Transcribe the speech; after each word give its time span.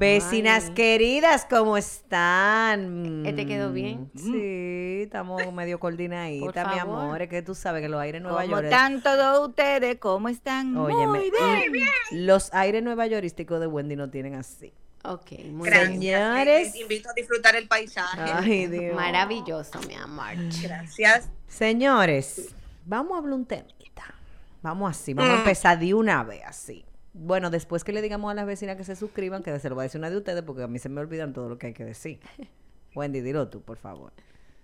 Vecinas 0.00 0.70
queridas, 0.70 1.44
¿cómo 1.44 1.76
están? 1.76 3.22
¿Este 3.26 3.44
quedó 3.46 3.70
bien? 3.70 4.10
Sí, 4.16 5.02
estamos 5.02 5.52
medio 5.52 5.78
coordinaditas, 5.78 6.64
Por 6.64 6.72
mi 6.72 6.78
favor. 6.80 7.02
amor. 7.04 7.22
Es 7.22 7.28
que 7.28 7.42
tú 7.42 7.54
sabes 7.54 7.82
que 7.82 7.88
los 7.90 8.00
aires 8.00 8.22
Nueva 8.22 8.40
¿Cómo 8.44 8.52
York. 8.54 8.64
están 8.64 9.02
todos 9.02 9.46
ustedes? 9.50 9.98
¿Cómo 9.98 10.30
están? 10.30 10.74
Óyeme, 10.74 11.18
Muy 11.18 11.68
bien. 11.68 11.86
los 12.12 12.48
aires 12.54 12.82
nueva 12.82 13.06
yorísticos 13.08 13.60
de 13.60 13.66
Wendy 13.66 13.94
no 13.94 14.08
tienen 14.08 14.36
así. 14.36 14.72
Ok, 15.04 15.32
muy 15.50 15.68
Gracias. 15.68 15.98
bien. 15.98 16.18
Señores. 16.18 16.66
Les 16.72 16.76
invito 16.80 17.10
a 17.10 17.12
disfrutar 17.12 17.56
el 17.56 17.68
paisaje. 17.68 18.22
Ay, 18.22 18.68
Dios. 18.68 18.94
Maravilloso, 18.96 19.80
mi 19.86 19.96
amor. 19.96 20.28
Gracias. 20.62 21.28
Señores, 21.46 22.54
vamos 22.86 23.12
a 23.12 23.18
hablar 23.18 23.34
un 23.34 23.44
temita. 23.44 24.14
Vamos 24.62 24.92
así, 24.92 25.12
vamos 25.12 25.30
a 25.30 25.34
Mm. 25.36 25.38
empezar 25.40 25.78
de 25.78 25.92
una 25.92 26.24
vez 26.24 26.40
así. 26.46 26.86
Bueno, 27.12 27.50
después 27.50 27.82
que 27.82 27.92
le 27.92 28.02
digamos 28.02 28.30
a 28.30 28.34
las 28.34 28.46
vecinas 28.46 28.76
que 28.76 28.84
se 28.84 28.94
suscriban, 28.94 29.42
que 29.42 29.58
se 29.58 29.68
lo 29.68 29.76
va 29.76 29.82
a 29.82 29.84
decir 29.84 29.98
una 29.98 30.10
de 30.10 30.16
ustedes, 30.16 30.42
porque 30.42 30.62
a 30.62 30.68
mí 30.68 30.78
se 30.78 30.88
me 30.88 31.00
olvidan 31.00 31.32
todo 31.32 31.48
lo 31.48 31.58
que 31.58 31.68
hay 31.68 31.74
que 31.74 31.84
decir. 31.84 32.20
Wendy, 32.94 33.20
dilo 33.20 33.48
tú, 33.48 33.62
por 33.62 33.78
favor. 33.78 34.12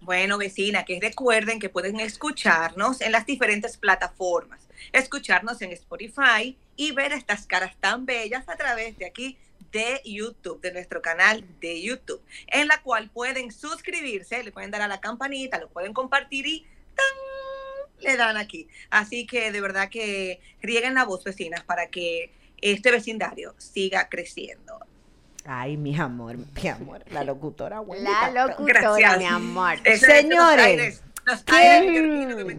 Bueno, 0.01 0.39
vecina, 0.39 0.85
que 0.85 0.99
recuerden 1.01 1.59
que 1.59 1.69
pueden 1.69 1.99
escucharnos 2.01 3.01
en 3.01 3.13
las 3.13 3.27
diferentes 3.27 3.77
plataformas, 3.77 4.69
escucharnos 4.93 5.61
en 5.63 5.73
Spotify 5.73 6.57
y 6.77 6.93
ver 6.93 7.13
estas 7.13 7.47
caras 7.47 7.77
tan 7.81 8.05
bellas 8.05 8.49
a 8.49 8.57
través 8.57 8.97
de 8.99 9.07
aquí 9.07 9.39
de 9.73 10.01
YouTube, 10.05 10.61
de 10.61 10.73
nuestro 10.73 11.03
canal 11.03 11.45
de 11.61 11.83
YouTube, 11.83 12.23
en 12.47 12.69
la 12.69 12.81
cual 12.83 13.11
pueden 13.11 13.51
suscribirse, 13.51 14.43
le 14.43 14.53
pueden 14.53 14.71
dar 14.71 14.83
a 14.83 14.89
la 14.89 15.01
campanita, 15.01 15.59
lo 15.59 15.69
pueden 15.69 15.93
compartir 15.93 16.47
y 16.47 16.67
¡tan! 16.95 17.36
Le 18.01 18.17
dan 18.17 18.37
aquí. 18.37 18.69
Así 18.91 19.27
que 19.27 19.53
de 19.53 19.61
verdad 19.61 19.89
que 19.89 20.41
rieguen 20.63 20.95
la 20.95 21.05
voz, 21.05 21.25
vecinas, 21.25 21.63
para 21.65 21.89
que 21.89 22.31
este 22.61 22.91
vecindario 22.91 23.55
siga 23.59 24.09
creciendo. 24.09 24.79
Ay, 25.45 25.77
mi 25.77 25.97
amor, 25.97 26.37
mi 26.39 26.69
amor, 26.69 27.05
la 27.11 27.23
locutora 27.23 27.81
Wendy. 27.81 28.05
La 28.05 28.31
locutora, 28.31 28.81
Gracias. 28.81 29.19
mi 29.19 29.27
amor. 29.27 29.79
Señores, 29.99 31.03
los 31.25 31.45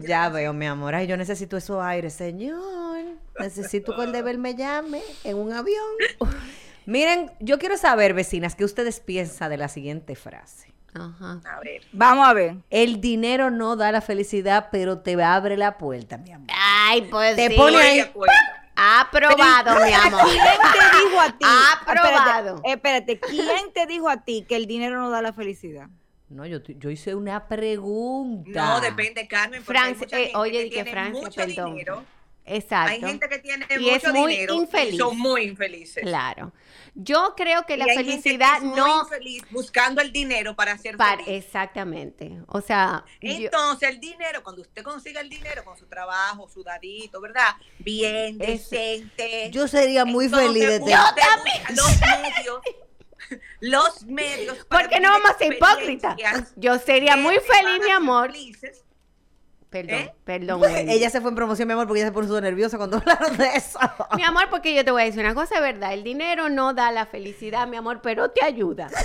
Ya 0.02 0.28
veo, 0.30 0.52
mi 0.52 0.66
amor. 0.66 0.94
Ay, 0.94 1.06
yo 1.06 1.16
necesito 1.16 1.56
esos 1.56 1.82
aires, 1.82 2.14
señor. 2.14 3.04
Necesito 3.38 3.94
que 3.94 4.04
el 4.04 4.12
deber 4.12 4.38
me 4.38 4.54
llame 4.54 5.02
en 5.24 5.36
un 5.36 5.52
avión. 5.52 5.84
Miren, 6.86 7.30
yo 7.40 7.58
quiero 7.58 7.76
saber, 7.76 8.14
vecinas, 8.14 8.54
qué 8.54 8.64
ustedes 8.64 9.00
piensan 9.00 9.50
de 9.50 9.58
la 9.58 9.68
siguiente 9.68 10.16
frase. 10.16 10.72
Ajá. 10.94 11.40
A 11.44 11.60
ver. 11.60 11.82
Vamos 11.92 12.26
a 12.26 12.32
ver. 12.32 12.56
El 12.70 13.00
dinero 13.00 13.50
no 13.50 13.76
da 13.76 13.92
la 13.92 14.00
felicidad, 14.00 14.68
pero 14.72 14.98
te 15.00 15.22
abre 15.22 15.56
la 15.56 15.78
puerta, 15.78 16.18
mi 16.18 16.32
amor. 16.32 16.48
Ay, 16.52 17.02
pues 17.02 17.36
Te 17.36 17.48
sí. 17.48 17.56
pone 17.56 17.76
ahí. 17.76 18.10
Aprobado, 18.80 19.84
mi 19.84 19.92
amor. 19.92 20.20
¿Quién 20.22 20.40
te 20.90 21.08
dijo 21.08 21.20
a 21.20 21.28
ti? 21.36 21.46
Aprobado. 21.72 22.60
Espérate, 22.64 23.12
espérate, 23.14 23.20
¿quién 23.20 23.72
te 23.74 23.86
dijo 23.86 24.08
a 24.08 24.18
ti 24.24 24.44
que 24.48 24.56
el 24.56 24.66
dinero 24.66 24.98
no 25.00 25.10
da 25.10 25.20
la 25.20 25.32
felicidad? 25.32 25.88
No, 26.28 26.46
yo, 26.46 26.58
yo 26.62 26.90
hice 26.90 27.14
una 27.14 27.48
pregunta. 27.48 28.64
No, 28.66 28.80
depende, 28.80 29.26
Carmen. 29.26 29.62
Francia, 29.62 30.06
eh, 30.12 30.30
oye, 30.34 30.52
que 30.52 30.64
di 30.64 30.70
que 30.70 30.84
Francia, 30.90 31.30
perdón. 31.34 31.72
dinero. 31.72 32.04
Exacto. 32.48 32.92
Hay 32.92 33.00
gente 33.00 33.28
que 33.28 33.38
tiene 33.38 33.66
Y 33.78 33.88
es 33.90 34.02
mucho 34.04 34.14
muy 34.14 34.32
dinero 34.32 34.54
infeliz. 34.54 34.94
y 34.94 34.98
son 34.98 35.18
muy 35.18 35.42
infelices. 35.42 36.02
Claro. 36.02 36.52
Yo 36.94 37.34
creo 37.36 37.64
que 37.64 37.76
la 37.76 37.84
hay 37.84 37.90
gente 37.96 38.04
que 38.04 38.20
felicidad 38.22 38.56
es 38.56 38.62
muy 38.64 38.76
no... 38.76 39.02
infeliz 39.02 39.42
buscando 39.50 40.00
el 40.00 40.10
dinero 40.12 40.56
para 40.56 40.76
ser 40.78 40.96
Para, 40.96 41.22
feliz. 41.24 41.44
exactamente. 41.44 42.40
O 42.48 42.60
sea, 42.60 43.04
yo- 43.20 43.30
Entonces, 43.32 43.88
el 43.90 44.00
dinero, 44.00 44.42
cuando 44.42 44.62
usted 44.62 44.82
consiga 44.82 45.20
el 45.20 45.28
dinero 45.28 45.64
con 45.64 45.76
su 45.76 45.86
trabajo, 45.86 46.48
sudadito, 46.48 47.20
¿verdad? 47.20 47.54
Bien, 47.78 48.36
Es- 48.40 48.70
decente. 48.70 49.50
Yo 49.52 49.68
sería 49.68 50.04
muy 50.04 50.24
Entonces, 50.24 50.48
feliz 50.48 50.66
de 50.68 50.78
tener. 50.80 50.98
Los 51.76 52.00
medios. 52.00 52.60
Los 53.60 54.04
medios. 54.04 54.64
para 54.68 54.84
¿Por 54.84 54.92
qué 54.94 55.00
no 55.00 55.10
vamos 55.10 55.30
a 55.30 55.38
ser 55.38 55.52
hipócritas? 55.52 56.16
Yo 56.56 56.78
sería 56.78 57.16
muy 57.16 57.36
feliz, 57.40 57.84
mi 57.84 57.90
amor. 57.90 58.32
felices. 58.32 58.84
Perdón, 59.70 59.94
¿Eh? 59.96 60.14
perdón. 60.24 60.62
Wendy. 60.62 60.92
Ella 60.92 61.10
se 61.10 61.20
fue 61.20 61.28
en 61.30 61.36
promoción, 61.36 61.68
mi 61.68 61.74
amor, 61.74 61.86
porque 61.86 62.00
ella 62.00 62.08
se 62.08 62.12
puso 62.12 62.40
nerviosa 62.40 62.78
cuando 62.78 62.96
hablaron 63.06 63.36
de 63.36 63.48
eso. 63.54 63.78
Mi 64.16 64.22
amor, 64.22 64.44
porque 64.50 64.74
yo 64.74 64.84
te 64.84 64.90
voy 64.90 65.02
a 65.02 65.04
decir 65.04 65.20
una 65.20 65.34
cosa, 65.34 65.56
es 65.56 65.60
verdad, 65.60 65.92
el 65.92 66.02
dinero 66.02 66.48
no 66.48 66.72
da 66.72 66.90
la 66.90 67.04
felicidad, 67.04 67.68
mi 67.68 67.76
amor, 67.76 68.00
pero 68.02 68.30
te 68.30 68.42
ayuda. 68.44 68.88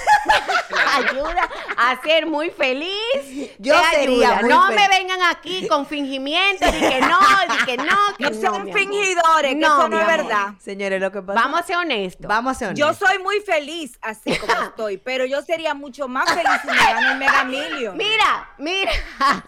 ayuda 0.96 1.50
a 1.78 2.02
ser 2.02 2.26
muy 2.26 2.50
feliz. 2.50 3.52
Yo 3.60 3.74
te 3.80 3.96
sería 3.98 4.30
ayuda. 4.38 4.42
muy 4.42 4.50
No 4.50 4.68
feliz. 4.68 4.82
me 4.82 4.98
vengan 4.98 5.20
aquí 5.30 5.68
con 5.68 5.86
fingimiento, 5.86 6.66
de 6.66 6.80
que 6.80 7.02
no, 7.02 7.20
de 7.20 7.66
que 7.66 7.78
no, 7.78 7.98
que 8.18 8.30
No 8.32 8.56
amor. 8.56 8.74
fingidores, 8.74 9.56
que 9.56 9.60
eso 9.62 9.88
no 9.90 10.00
es 10.00 10.08
verdad. 10.08 10.54
Señores, 10.60 11.02
lo 11.02 11.12
que 11.12 11.22
pasa. 11.22 11.40
Vamos 11.40 11.60
a 11.62 11.64
ser 11.64 11.76
honestos. 11.78 12.28
Vamos 12.28 12.52
a 12.52 12.60
ser 12.60 12.74
Yo 12.76 12.88
honestos. 12.88 13.10
soy 13.10 13.20
muy 13.20 13.40
feliz 13.42 13.98
así 14.02 14.36
como 14.38 14.54
estoy, 14.64 14.98
pero 14.98 15.26
yo 15.26 15.42
sería 15.42 15.74
mucho 15.74 16.08
más 16.08 16.30
feliz 16.32 16.52
si 16.62 16.68
me 16.68 16.76
gano 16.78 17.12
el 17.12 17.18
Mega 17.18 17.44
Million. 17.44 17.98
Mira, 17.98 18.50
mira. 18.58 18.92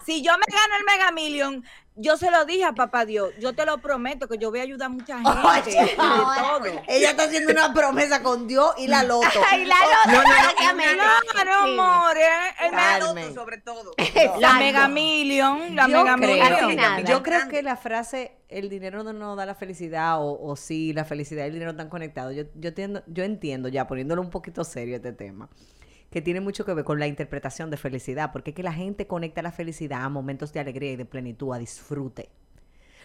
Si 0.04 0.22
yo 0.22 0.32
me 0.32 0.44
gano 0.52 0.76
el 0.78 0.84
Mega 0.84 1.10
Million, 1.12 1.64
yo 1.96 2.16
se 2.16 2.30
lo 2.30 2.44
dije 2.44 2.64
a 2.64 2.72
papá 2.72 3.04
Dios, 3.04 3.30
yo 3.40 3.54
te 3.54 3.64
lo 3.66 3.78
prometo 3.78 4.28
que 4.28 4.38
yo 4.38 4.50
voy 4.50 4.60
a 4.60 4.62
ayudar 4.62 4.86
a 4.86 4.88
mucha 4.90 5.18
gente 5.64 5.70
Oye, 5.72 5.92
y 5.92 5.96
todo. 5.96 6.82
Ella 6.88 7.10
está 7.10 7.24
haciendo 7.24 7.52
una 7.52 7.72
promesa 7.74 8.22
con 8.22 8.46
Dios 8.46 8.72
y 8.78 8.86
la 8.86 9.02
loto. 9.02 9.26
Ay, 9.50 9.64
la 9.64 9.74
loto. 10.06 10.22
Claro, 11.32 11.50
Sí. 11.64 11.72
amor, 11.78 12.16
eh, 12.16 12.70
La 12.72 12.98
loto, 12.98 13.34
sobre 13.34 13.58
todo. 13.58 13.92
la 14.38 14.54
Mega 14.54 14.88
Million, 14.88 15.74
la 15.74 15.88
Yo 15.88 15.98
Mega 16.04 16.16
creo- 16.16 16.38
Casi 16.48 16.66
Million. 16.66 16.76
nada. 16.76 17.00
Yo 17.00 17.22
creo 17.22 17.48
que 17.48 17.62
la 17.62 17.76
frase 17.76 18.32
el 18.48 18.68
dinero 18.68 19.02
no 19.02 19.12
nos 19.12 19.36
da 19.36 19.44
la 19.46 19.54
felicidad 19.54 20.20
o, 20.20 20.38
o 20.40 20.56
sí, 20.56 20.92
la 20.92 21.04
felicidad 21.04 21.44
y 21.44 21.48
el 21.48 21.52
dinero 21.54 21.72
están 21.72 21.88
conectados. 21.88 22.34
Yo, 22.34 22.44
yo, 22.54 22.68
entiendo, 22.68 23.02
yo 23.06 23.24
entiendo 23.24 23.68
ya, 23.68 23.86
poniéndolo 23.86 24.22
un 24.22 24.30
poquito 24.30 24.62
serio 24.64 24.96
este 24.96 25.12
tema, 25.12 25.48
que 26.16 26.22
tiene 26.22 26.40
mucho 26.40 26.64
que 26.64 26.72
ver 26.72 26.82
con 26.82 26.98
la 26.98 27.06
interpretación 27.06 27.70
de 27.70 27.76
felicidad, 27.76 28.32
porque 28.32 28.52
es 28.52 28.56
que 28.56 28.62
la 28.62 28.72
gente 28.72 29.06
conecta 29.06 29.42
la 29.42 29.52
felicidad 29.52 30.02
a 30.02 30.08
momentos 30.08 30.50
de 30.50 30.60
alegría 30.60 30.92
y 30.92 30.96
de 30.96 31.04
plenitud, 31.04 31.52
a 31.52 31.58
disfrute. 31.58 32.30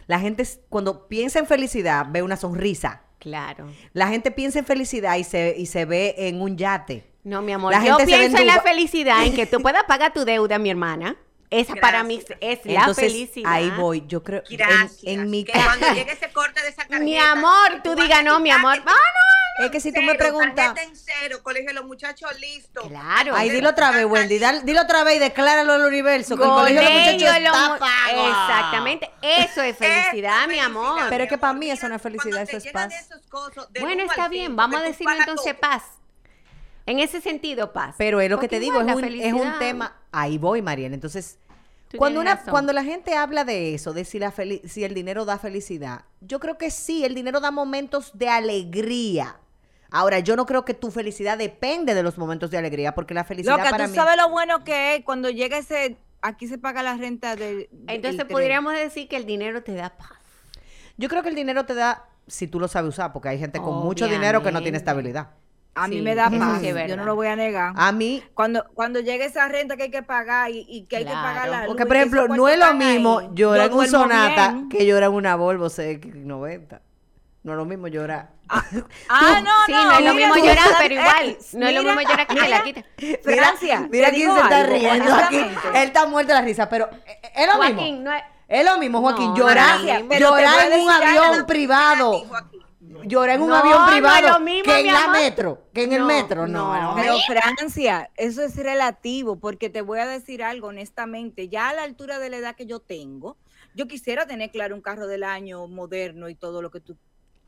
La 0.08 0.18
gente 0.18 0.48
cuando 0.70 1.10
piensa 1.10 1.38
en 1.38 1.46
felicidad 1.46 2.06
ve 2.10 2.24
una 2.24 2.38
sonrisa. 2.38 3.02
Claro. 3.20 3.68
La 3.92 4.08
gente 4.08 4.32
piensa 4.32 4.60
en 4.60 4.66
felicidad 4.66 5.18
y 5.18 5.26
se, 5.26 5.56
y 5.58 5.66
se 5.66 5.84
ve 5.84 6.16
en 6.20 6.42
un 6.42 6.56
yate. 6.56 7.04
No, 7.26 7.42
mi 7.42 7.52
amor, 7.52 7.74
La 7.74 7.84
yo 7.84 7.98
gente 7.98 8.06
pienso 8.06 8.38
en 8.38 8.48
la 8.48 8.62
felicidad, 8.62 9.26
en 9.26 9.36
que 9.36 9.46
tú 9.46 9.62
puedas 9.62 9.84
pagar 9.84 10.14
tu 10.14 10.24
deuda, 10.24 10.58
mi 10.58 10.70
hermana. 10.70 11.18
Esa 11.52 11.76
para 11.76 12.04
mí 12.04 12.16
Gracias. 12.18 12.40
es 12.42 12.66
la 12.66 12.80
Entonces, 12.80 13.06
felicidad. 13.12 13.52
ahí 13.52 13.70
voy. 13.72 14.04
Yo 14.08 14.24
creo 14.24 14.42
en- 14.50 14.58
Gracias. 14.58 15.04
en, 15.04 15.30
mi 15.30 15.44
que 15.44 15.52
cuando 15.52 15.94
llegue 15.94 16.14
ese 16.14 16.32
corte 16.32 16.62
de 16.62 16.70
esa 16.70 16.78
tarjeta. 16.88 17.00
Mi 17.04 17.18
amor, 17.18 17.82
tú 17.84 17.90
vas 17.94 17.98
diga 17.98 18.20
a 18.20 18.24
no, 18.24 18.40
mi 18.40 18.50
amor. 18.52 18.76
que 18.76 18.84
Ah, 18.88 18.94
no, 19.60 19.66
Es 19.66 19.72
que 19.72 19.82
si 19.82 19.92
tú 19.92 20.00
me 20.02 20.14
cero, 20.14 20.18
preguntas. 20.20 20.78
en 20.82 20.96
cero, 20.96 21.40
colegio 21.44 21.68
de 21.68 21.74
los 21.74 21.86
muchachos 21.86 22.32
listos. 22.40 22.88
Claro. 22.88 23.34
Ay, 23.36 23.50
dilo 23.50 23.70
otra 23.72 23.92
vez, 23.92 24.06
Wendy. 24.06 24.40
dal- 24.40 24.64
dilo 24.64 24.82
otra 24.82 25.04
vez 25.04 25.18
y 25.18 25.20
decláralo 25.20 25.74
al 25.74 25.84
universo. 25.86 26.38
Que 26.38 26.44
el 26.44 26.50
colegio 26.50 26.80
de 26.82 26.86
los 26.86 26.94
muchachos 26.94 27.42
lo 27.42 27.48
está 27.52 27.78
pago. 27.80 28.28
Exactamente. 28.30 29.12
Eso 29.22 29.62
es 29.62 29.78
felicidad, 29.78 30.48
mi 30.48 30.58
amor. 30.60 31.02
Pero 31.10 31.26
es 31.26 31.30
que 31.30 31.38
para 31.38 31.52
mí 31.54 31.70
eso 31.70 31.90
no 31.90 31.96
es 31.98 32.02
felicidad, 32.02 32.44
eso 32.44 32.58
es 32.58 32.68
paz. 32.72 32.94
esos 32.94 33.28
cosos 33.28 33.68
Bueno, 33.78 34.04
está 34.04 34.30
bien. 34.30 34.56
Vamos 34.56 34.78
a 34.80 34.84
tú 34.84 34.88
decirlo 34.88 35.14
entonces 35.20 35.54
paz. 35.56 35.84
En 36.86 37.00
ese 37.00 37.22
sentido, 37.22 37.74
paz. 37.74 37.96
Pero 37.98 38.22
es 38.22 38.30
lo 38.30 38.40
que 38.40 38.48
te 38.48 38.60
digo, 38.60 38.82
es 38.82 38.96
un, 38.96 39.04
es 39.04 39.34
un 39.34 39.60
tema. 39.60 39.96
Ahí 40.12 40.38
voy, 40.38 40.62
Mariela. 40.62 40.96
Entonces, 40.96 41.40
cuando, 41.98 42.22
una, 42.22 42.36
razón. 42.36 42.52
cuando 42.52 42.74
la 42.74 42.84
gente 42.84 43.16
habla 43.16 43.44
de 43.44 43.74
eso, 43.74 43.94
de 43.94 44.06
si, 44.06 44.18
la 44.20 44.34
si 44.66 44.84
el 44.84 44.94
dinero 44.94 45.26
da 45.26 45.38
felicidad, 45.38 46.06
yo 46.22 46.40
creo 46.40 46.58
que 46.58 46.72
sí, 46.72 47.04
el 47.06 47.16
dinero 47.16 47.40
da 47.40 47.52
momentos 47.52 48.18
de 48.18 48.30
alegría. 48.30 49.38
Ahora, 49.90 50.20
yo 50.20 50.38
no 50.38 50.46
creo 50.46 50.64
que 50.64 50.74
tu 50.74 50.90
felicidad 50.90 51.38
depende 51.38 51.94
de 51.94 52.02
los 52.02 52.18
momentos 52.18 52.50
de 52.50 52.58
alegría, 52.58 52.96
porque 52.96 53.14
la 53.14 53.26
felicidad 53.26 53.58
Loca, 53.58 53.70
para 53.72 53.86
tú 53.86 53.92
mí. 53.92 53.96
sabes 53.96 54.16
lo 54.16 54.30
bueno 54.30 54.64
que 54.64 54.96
es 54.96 55.04
cuando 55.04 55.30
llega 55.30 55.58
ese, 55.58 55.98
aquí 56.22 56.48
se 56.48 56.58
paga 56.58 56.82
la 56.82 56.96
renta 56.96 57.36
de- 57.36 57.70
Entonces 57.88 58.18
del 58.18 58.28
tren. 58.28 58.30
podríamos 58.30 58.74
decir 58.74 59.10
que 59.10 59.18
el 59.18 59.26
dinero 59.26 59.64
te 59.64 59.74
da 59.74 59.90
paz. 59.98 60.12
Yo 60.98 61.10
creo 61.10 61.24
que 61.24 61.30
el 61.30 61.36
dinero 61.36 61.66
te 61.66 61.74
da, 61.74 62.06
si 62.26 62.48
tú 62.48 62.58
lo 62.60 62.70
sabes 62.70 62.90
usar, 62.90 63.12
porque 63.12 63.28
hay 63.30 63.40
gente 63.40 63.60
con 63.60 63.80
mucho 63.80 64.08
dinero 64.08 64.42
que 64.42 64.52
no 64.54 64.62
tiene 64.62 64.78
estabilidad. 64.78 65.32
A 65.74 65.88
mí 65.88 65.98
Sí, 65.98 66.02
me 66.02 66.16
da 66.16 66.30
paz, 66.30 66.60
sí 66.62 66.74
yo 66.88 66.98
no 66.98 67.06
lo 67.06 67.16
voy 67.16 67.28
a 67.28 67.36
negar. 67.36 67.74
A 67.78 67.92
mí, 67.94 68.22
Cuando, 68.34 68.66
cuando 68.74 69.00
llegue 69.00 69.24
esa 69.26 69.48
renta 69.48 69.78
que 69.78 69.84
hay 69.84 69.92
que 69.92 70.04
pagar 70.04 70.52
y, 70.52 70.66
y 70.68 70.84
que 70.84 70.98
hay 70.98 71.06
que 71.06 71.12
pagar 71.12 71.48
la 71.48 71.58
luz 71.60 71.68
porque 71.68 71.86
por 71.86 71.96
ejemplo, 71.96 72.28
no 72.28 72.50
es 72.50 72.60
lo 72.60 72.74
mismo 72.74 73.20
ahí, 73.20 73.30
llorar 73.34 73.68
en 73.72 73.78
un 73.78 73.88
Sonata 73.88 74.50
bien. 74.50 74.70
que 74.70 74.86
llorar 74.86 75.10
en 75.10 75.16
una 75.16 75.36
Volvo 75.36 75.68
CX90. 75.68 76.80
No 77.44 77.54
es 77.54 77.58
lo 77.58 77.66
mismo 77.66 77.88
llorar. 77.88 78.30
Ah, 78.50 78.64
no, 78.72 78.82
sí, 79.66 79.72
no. 79.72 79.84
no 79.86 79.98
es 79.98 80.06
lo 80.06 80.14
mismo 80.14 80.36
llorar, 80.36 80.68
pero 80.78 80.94
igual. 80.94 81.30
eh, 81.30 81.38
no 81.54 81.68
es 81.68 81.74
lo 81.74 81.84
mismo 81.84 82.02
llorar 82.02 82.28
que 82.28 82.50
la 82.50 82.64
quita. 82.64 82.86
Francia, 83.24 83.88
Mira 83.90 84.12
quién 84.12 84.34
se 84.34 84.40
está 84.42 84.60
algo, 84.60 84.74
riendo 84.74 85.16
aquí. 85.16 85.38
Él 85.38 85.84
está 85.88 86.06
muerto 86.06 86.34
de 86.34 86.40
la 86.40 86.46
risa, 86.46 86.70
pero 86.70 86.90
eh, 87.06 87.20
eh, 87.24 87.32
es 87.34 87.48
lo 87.48 87.54
mismo. 87.64 87.76
Joaquín, 87.80 88.04
no 88.04 88.14
es. 88.14 88.24
Es 88.48 88.66
lo 88.66 88.78
mismo, 88.78 89.00
Joaquín. 89.00 89.30
No, 89.30 89.38
llorar 89.38 89.80
no 89.80 90.20
llorar 90.20 90.72
en 90.72 90.82
un 90.82 90.90
avión 90.90 91.46
privado. 91.48 92.24
Llorar 93.04 93.36
en 93.38 93.42
un 93.44 93.50
No, 93.50 93.56
avión 93.56 93.78
no 93.86 93.92
privado 93.92 94.30
lo 94.30 94.40
mismo, 94.40 94.64
que 94.64 94.80
en 94.80 94.86
la 94.88 95.04
amor. 95.06 95.16
metro. 95.18 95.62
Que 95.74 95.84
en 95.84 95.94
el 95.94 96.04
metro. 96.04 96.48
No, 96.48 96.74
no. 96.74 96.96
no. 96.96 97.02
Pero 97.02 97.16
Francia, 97.28 98.10
eso 98.18 98.42
es 98.44 98.56
relativo, 98.56 99.38
porque 99.40 99.70
te 99.70 99.82
voy 99.82 100.00
a 100.00 100.06
decir 100.08 100.44
algo 100.44 100.68
honestamente, 100.68 101.48
ya 101.50 101.70
a 101.70 101.74
la 101.74 101.84
altura 101.84 102.20
de 102.20 102.30
la 102.30 102.38
edad 102.38 102.56
que 102.56 102.66
yo 102.66 102.80
tengo, 102.80 103.38
yo 103.76 103.88
quisiera 103.88 104.26
tener 104.26 104.52
claro 104.52 104.76
un 104.76 104.82
carro 104.82 105.08
del 105.08 105.24
año 105.24 105.68
moderno 105.68 106.30
y 106.30 106.36
todo 106.36 106.62
lo 106.62 106.72
que 106.72 106.80
tú 106.82 106.98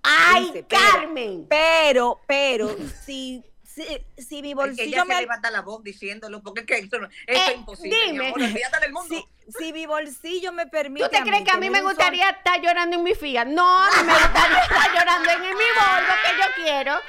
¡Ay, 0.03 0.45
dices, 0.47 0.65
Carmen! 0.67 1.45
Pero, 1.49 2.19
pero, 2.27 2.67
si, 3.05 3.43
si, 3.63 3.83
si 4.17 4.41
mi 4.41 4.49
Es 4.51 4.53
que 4.53 4.53
bolsillo 4.55 4.83
ella 4.87 5.05
me 5.05 5.15
se 5.15 5.21
levanta 5.21 5.49
la 5.51 5.61
voz 5.61 5.81
diciéndolo, 5.83 6.41
porque 6.43 6.61
es 6.61 6.65
que 6.67 6.77
eso, 6.79 6.99
no- 6.99 7.07
eso 7.07 7.15
Eh, 7.27 7.41
es 7.51 7.55
imposible. 7.55 7.97
dime. 8.07 8.19
Mi 8.19 8.27
amor, 8.27 8.39
del 8.81 8.91
mundo. 8.93 9.15
si, 9.15 9.42
si 9.57 9.73
mi 9.73 9.85
bolsillo 9.85 10.51
me 10.51 10.67
permite. 10.67 11.05
¿Tú 11.09 11.15
te 11.15 11.21
crees 11.23 11.43
que 11.43 11.51
a 11.51 11.57
mí 11.57 11.69
me 11.69 11.79
sol- 11.79 11.87
gustaría 11.89 12.29
estar 12.29 12.61
llorando 12.61 12.97
en 12.97 13.03
mi 13.03 13.13
Fiat? 13.15 13.45
No, 13.47 13.83
a 13.83 13.89
mí 13.89 14.03
me 14.07 14.13
gustaría 14.13 14.59
estar 14.63 14.93
llorando 14.93 15.29
en 15.31 15.41
mi 15.41 15.47
Volvo 15.49 16.13
que 16.23 16.37
yo 16.41 16.63
quiero. 16.63 16.93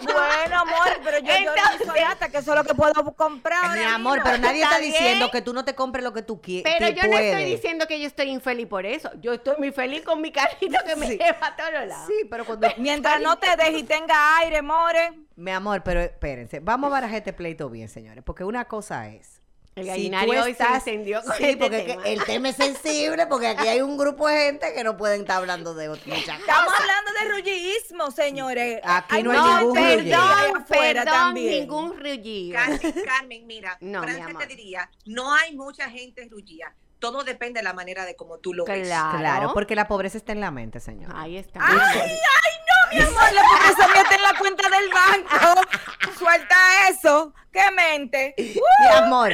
Bueno, 0.00 0.60
amor, 0.60 1.00
pero 1.02 1.18
yo 1.18 1.26
lloro 1.26 1.38
en 1.38 1.42
mi 1.44 1.58
Entonces- 1.60 1.86
Sonata, 1.86 2.28
que 2.28 2.38
eso 2.38 2.52
es 2.52 2.58
lo 2.58 2.64
que 2.64 2.74
puedo 2.74 3.14
comprar. 3.16 3.72
Mi 3.76 3.82
ahora 3.82 3.94
amor, 3.94 4.12
mismo. 4.18 4.24
pero 4.30 4.38
nadie 4.42 4.62
Está 4.62 4.76
está 4.78 4.84
diciendo 4.84 5.30
que 5.30 5.42
tú 5.42 5.52
no 5.52 5.64
te 5.64 5.74
compres 5.74 6.04
lo 6.04 6.12
que 6.12 6.22
tú 6.22 6.40
quieres. 6.40 6.72
Pero 6.78 6.88
yo 6.90 7.02
no 7.08 7.18
estoy 7.18 7.44
diciendo 7.44 7.86
que 7.86 7.98
yo 8.00 8.06
estoy 8.06 8.30
infeliz 8.30 8.66
por 8.68 8.86
eso. 8.86 9.10
Yo 9.20 9.32
estoy 9.32 9.56
muy 9.58 9.72
feliz 9.72 10.02
con 10.02 10.20
mi 10.20 10.30
carrito 10.30 10.78
que 10.86 10.94
me 10.96 11.08
lleva 11.16 11.38
a 11.40 11.56
todos 11.56 11.72
lados. 11.86 12.06
Sí, 12.06 12.26
pero 12.30 12.44
cuando. 12.44 12.68
Mientras 12.78 13.20
no 13.20 13.38
te 13.38 13.56
dejes 13.56 13.78
y 13.80 13.82
tenga 13.84 14.38
aire, 14.38 14.62
more. 14.62 15.12
Mi 15.36 15.50
amor, 15.50 15.82
pero 15.82 16.00
espérense. 16.00 16.60
Vamos 16.60 16.88
a 16.88 16.92
barajar 16.92 17.16
este 17.18 17.32
pleito 17.32 17.68
bien, 17.68 17.88
señores. 17.88 18.22
Porque 18.24 18.44
una 18.44 18.66
cosa 18.66 19.08
es. 19.08 19.40
El 19.76 19.84
si 19.84 19.88
gallinario 19.90 20.42
hoy 20.42 20.54
se 20.54 20.64
encendió 20.64 21.22
con 21.22 21.36
Sí, 21.36 21.44
este 21.44 21.56
porque 21.58 21.82
tema. 21.82 22.02
el 22.04 22.24
tema 22.24 22.48
es 22.48 22.56
sensible, 22.56 23.26
porque 23.26 23.48
aquí 23.48 23.68
hay 23.68 23.82
un 23.82 23.98
grupo 23.98 24.26
de 24.26 24.46
gente 24.46 24.72
que 24.74 24.82
no 24.82 24.96
pueden 24.96 25.20
estar 25.20 25.36
hablando 25.36 25.74
de 25.74 25.90
muchas 25.90 26.06
Estamos 26.06 26.40
cosas. 26.72 26.80
hablando 26.80 27.10
de 27.12 27.28
rullismo, 27.30 28.10
señores. 28.10 28.80
Aquí 28.82 29.22
no 29.22 29.32
hay 29.32 29.36
No, 29.36 29.58
ningún 29.60 29.76
gente 29.76 29.96
rullillo. 29.98 30.16
allá 30.16 30.52
perdón, 30.52 30.64
perdón, 30.66 31.04
también. 31.04 31.50
ningún 31.60 31.98
rullillo. 32.00 32.54
Carmen, 32.54 32.94
Carmen, 33.04 33.46
mira, 33.46 33.76
No, 33.82 34.00
mi 34.00 34.12
Francia 34.12 34.38
te 34.38 34.46
diría, 34.46 34.90
no 35.04 35.34
hay 35.34 35.54
mucha 35.54 35.90
gente 35.90 36.26
rullía. 36.30 36.74
Todo 36.98 37.22
depende 37.24 37.60
de 37.60 37.64
la 37.64 37.74
manera 37.74 38.06
de 38.06 38.16
cómo 38.16 38.38
tú 38.38 38.54
lo 38.54 38.64
ves. 38.64 38.86
Claro. 38.88 39.18
Claro, 39.18 39.50
porque 39.52 39.74
la 39.74 39.86
pobreza 39.86 40.16
está 40.16 40.32
en 40.32 40.40
la 40.40 40.50
mente, 40.50 40.80
señor. 40.80 41.12
Ahí 41.14 41.36
está. 41.36 41.60
Ay, 41.62 41.76
ay, 41.78 42.08
no, 42.12 42.16
mi 42.92 42.98
amor, 42.98 43.22
porque 43.50 43.82
se 43.82 43.88
mete 43.98 44.14
en 44.14 44.22
la 44.22 44.38
cuenta 44.38 44.68
del 44.68 44.88
banco. 44.90 45.60
Suelta 46.18 46.56
eso. 46.90 47.32
¡Qué 47.52 47.70
mente! 47.72 48.34
Mi 48.36 48.96
amor, 48.96 49.32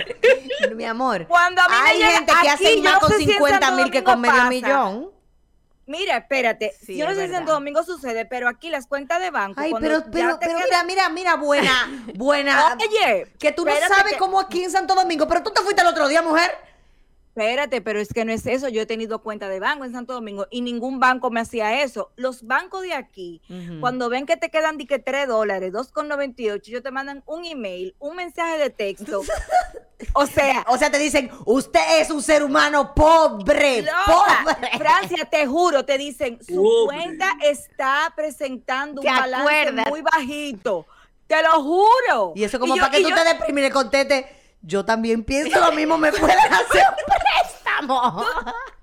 mi 0.77 0.85
amor. 0.85 1.27
Cuando 1.27 1.61
a 1.63 1.69
mí 1.69 1.75
me 1.83 1.91
hay 1.91 1.97
llega 1.99 2.11
gente 2.13 2.33
que 2.43 2.49
hace 2.49 2.77
más 2.81 2.99
con 3.01 3.11
sé 3.11 3.17
si 3.19 3.23
en 3.25 3.31
50 3.31 3.61
Santo 3.67 3.83
mil 3.83 3.91
que 3.91 4.05
con 4.05 4.21
medio 4.21 4.35
pasa. 4.37 4.49
millón. 4.49 5.11
Mira, 5.87 6.19
espérate. 6.19 6.73
Sí, 6.81 6.97
yo 6.97 7.09
no 7.09 7.15
sé 7.17 7.29
si 7.29 7.35
en 7.35 7.45
Domingo 7.45 7.83
sucede, 7.83 8.25
pero 8.25 8.49
aquí 8.49 8.71
las 8.71 8.87
cuentas 8.87 9.21
de 9.21 9.31
banco. 9.31 9.61
Ay, 9.61 9.73
pero, 9.81 10.05
pero, 10.13 10.39
pero 10.39 10.59
mira, 10.61 10.85
mira, 10.85 11.09
mira, 11.09 11.35
buena, 11.35 11.91
buena. 12.15 12.77
Oye, 12.79 13.27
que 13.41 13.51
tú 13.51 13.65
no 13.65 13.73
sabes 13.89 14.13
que- 14.13 14.19
cómo 14.19 14.39
aquí 14.39 14.63
en 14.63 14.71
Santo 14.71 14.95
Domingo, 14.95 15.27
pero 15.27 15.43
tú 15.43 15.51
te 15.51 15.61
fuiste 15.63 15.83
el 15.83 15.89
otro 15.89 16.07
día, 16.07 16.23
mujer. 16.23 16.57
Espérate, 17.35 17.81
pero 17.81 17.99
es 17.99 18.13
que 18.13 18.27
no 18.27 18.33
es 18.33 18.45
eso. 18.47 18.69
Yo 18.69 18.83
he 18.83 18.87
tenido 18.87 19.23
cuenta 19.23 19.49
de 19.49 19.59
banco 19.59 19.87
en 19.87 19.93
Santo 19.93 20.13
Domingo 20.13 20.47
y 20.51 20.61
ningún 20.61 21.01
banco 21.01 21.31
me 21.31 21.41
hacía 21.41 21.83
eso. 21.83 22.13
Los 22.17 22.47
bancos 22.47 22.83
de 22.83 22.93
aquí, 22.93 23.41
cuando 23.81 24.11
ven 24.11 24.27
que 24.27 24.37
te 24.37 24.51
quedan 24.51 24.77
di 24.77 24.85
que 24.87 24.99
3 24.99 25.29
dólares, 25.29 25.73
2,98, 25.73 26.61
ellos 26.69 26.83
te 26.83 26.91
mandan 26.91 27.23
un 27.25 27.47
email, 27.47 27.95
un 27.99 28.17
mensaje 28.17 28.59
de 28.59 28.69
texto. 28.69 29.23
o 30.13 30.27
sea, 30.27 30.63
O 30.69 30.77
sea, 30.77 30.91
te 30.91 30.99
dicen, 30.99 31.31
usted 31.47 32.01
es 32.01 32.11
un 32.11 32.23
ser 32.23 32.43
humano 32.43 32.93
pobre, 32.95 33.81
loca, 33.81 34.05
pobre. 34.45 34.71
Francia, 34.77 35.25
te 35.31 35.47
juro, 35.47 35.87
te 35.87 35.97
dicen, 35.97 36.39
su 36.47 36.57
Pobre. 36.63 36.99
cuenta 36.99 37.33
está 37.43 38.13
presentando 38.15 39.01
un 39.01 39.07
¿Te 39.07 39.11
balance 39.13 39.41
acuerdas? 39.41 39.87
muy 39.89 40.03
bajito. 40.03 40.87
Te 41.27 41.43
lo 41.43 41.63
juro. 41.63 42.33
Y 42.35 42.45
eso 42.45 42.59
como 42.61 42.77
yo- 42.77 42.83
para 42.83 42.93
que 42.95 43.03
tú 43.03 43.09
yo- 43.09 43.15
te 43.17 43.25
deprimes 43.25 43.69
y 43.69 43.71
conteste, 43.73 44.27
yo 44.63 44.85
también 44.85 45.25
pienso 45.25 45.61
lo 45.61 45.73
mismo, 45.73 45.99
me 45.99 46.13
pueden 46.13 46.39
hacer 46.53 46.85
un 46.89 47.15
préstamo. 47.15 48.25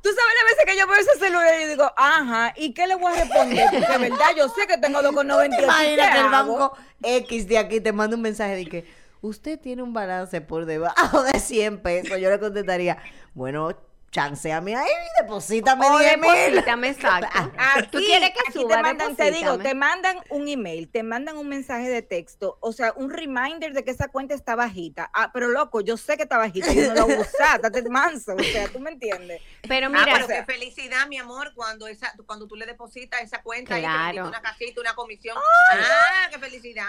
Tú 0.01 0.09
sabes 0.09 0.33
las 0.35 0.51
veces 0.51 0.65
que 0.65 0.77
yo 0.77 0.87
veo 0.87 0.97
ese 0.97 1.19
celular 1.19 1.61
y 1.61 1.65
digo, 1.65 1.91
ajá, 1.95 2.53
¿y 2.55 2.73
qué 2.73 2.87
le 2.87 2.95
voy 2.95 3.13
a 3.13 3.21
responder? 3.21 3.67
Porque 3.71 3.87
de 3.87 3.97
verdad 3.97 4.27
yo 4.37 4.49
sé 4.49 4.67
que 4.67 4.77
tengo 4.77 4.99
2,98. 4.99 5.63
Imagina 5.63 6.05
¿qué 6.11 6.13
que 6.13 6.19
el 6.19 6.29
banco 6.29 6.77
X 7.01 7.47
de 7.47 7.57
aquí 7.57 7.81
te 7.81 7.91
manda 7.91 8.15
un 8.15 8.21
mensaje 8.21 8.55
de 8.55 8.65
que 8.65 8.85
usted 9.21 9.59
tiene 9.59 9.83
un 9.83 9.93
balance 9.93 10.41
por 10.41 10.65
debajo 10.65 11.23
de 11.23 11.39
100 11.39 11.81
pesos. 11.81 12.19
Yo 12.19 12.29
le 12.29 12.39
contestaría, 12.39 12.97
bueno, 13.33 13.75
chanceame 14.11 14.75
ahí, 14.75 14.89
deposítame 15.21 15.85
O 15.87 15.97
10 15.99 16.17
mil. 16.17 16.31
deposítame, 16.31 16.89
exacto. 16.89 17.27
Aquí, 17.57 17.87
¿Tú 17.91 17.97
quieres 17.99 18.31
que 18.31 18.39
aquí 18.47 18.59
suba? 18.59 18.75
te 18.77 18.81
mandan, 18.81 19.15
te 19.15 19.31
digo, 19.31 19.57
te 19.57 19.73
mandan 19.75 20.17
un 20.29 20.47
email, 20.47 20.89
te 20.89 21.03
mandan 21.03 21.37
un 21.37 21.47
mensaje 21.47 21.89
de 21.89 22.01
texto, 22.01 22.57
o 22.61 22.71
sea, 22.73 22.93
un 22.95 23.09
reminder 23.09 23.73
de 23.73 23.83
que 23.83 23.91
esa 23.91 24.07
cuenta 24.07 24.33
está 24.33 24.55
bajita. 24.55 25.09
Ah, 25.13 25.31
pero 25.33 25.47
loco, 25.49 25.81
yo 25.81 25.97
sé 25.97 26.17
que 26.17 26.23
está 26.23 26.37
bajita, 26.37 26.71
yo 26.73 26.87
no 26.87 26.93
la 26.95 27.03
voy 27.03 27.13
a 27.13 27.19
usar, 27.21 27.61
manso, 27.89 28.35
o 28.35 28.43
sea, 28.43 28.67
tú 28.67 28.79
me 28.79 28.91
entiendes. 28.91 29.41
Pero 29.67 29.87
Ah, 29.87 29.89
mira, 29.89 30.05
pero 30.13 30.25
o 30.25 30.27
sea- 30.27 30.45
qué 30.45 30.53
felicidad, 30.53 31.07
mi 31.07 31.17
amor, 31.17 31.53
cuando 31.55 31.87
esa, 31.87 32.13
cuando 32.25 32.47
tú 32.47 32.55
le 32.55 32.65
depositas 32.65 33.21
esa 33.21 33.41
cuenta 33.41 33.77
y 33.77 33.81
te 33.81 33.87
Claro. 33.87 34.27
una 34.27 34.41
casita, 34.41 34.81
una 34.81 34.93
comisión. 34.95 35.37
Ah, 35.37 36.27
qué 36.31 36.39
felicidad. 36.39 36.85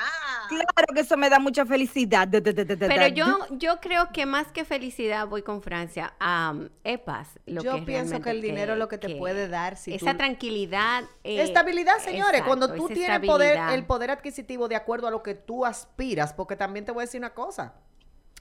Claro 0.49 0.95
que 0.95 1.01
eso 1.01 1.17
me 1.17 1.29
da 1.31 1.39
mucha 1.39 1.65
felicidad. 1.67 2.29
pero 2.31 3.07
yo, 3.15 3.47
yo 3.51 3.81
creo 3.81 4.11
que 4.13 4.27
más 4.27 4.49
que 4.49 4.65
felicidad 4.65 5.27
voy 5.27 5.43
con 5.43 5.63
Francia. 5.63 6.15
am, 6.19 6.71
es 6.85 6.99
paz. 7.13 7.39
Lo 7.47 7.63
Yo 7.63 7.75
que 7.77 7.83
pienso 7.83 8.21
que 8.21 8.31
el 8.31 8.41
dinero 8.43 8.75
es 8.75 8.79
lo 8.79 8.89
que 8.89 8.99
te 8.99 9.17
puede 9.17 9.49
dar 9.49 9.77
si 9.77 9.95
esa 9.95 10.13
tú- 10.13 10.19
tranquilidad. 10.19 11.05
eh, 11.25 11.43
Estabilidad, 11.43 11.99
señores, 11.99 12.41
exacto, 12.41 12.47
cuando 12.47 12.75
tú 12.75 12.89
tienes 12.89 13.21
poder, 13.21 13.59
el 13.73 13.85
poder 13.85 14.11
adquisitivo 14.11 14.69
de 14.69 14.77
acuerdo 14.77 15.07
a 15.09 15.11
lo 15.11 15.23
que 15.23 15.35
tú 15.35 15.65
aspiras, 15.67 16.33
porque 16.33 16.57
también 16.57 16.85
te 16.85 16.93
voy 16.93 17.03
a 17.03 17.07
decir 17.07 17.21
una 17.21 17.35
cosa, 17.35 17.75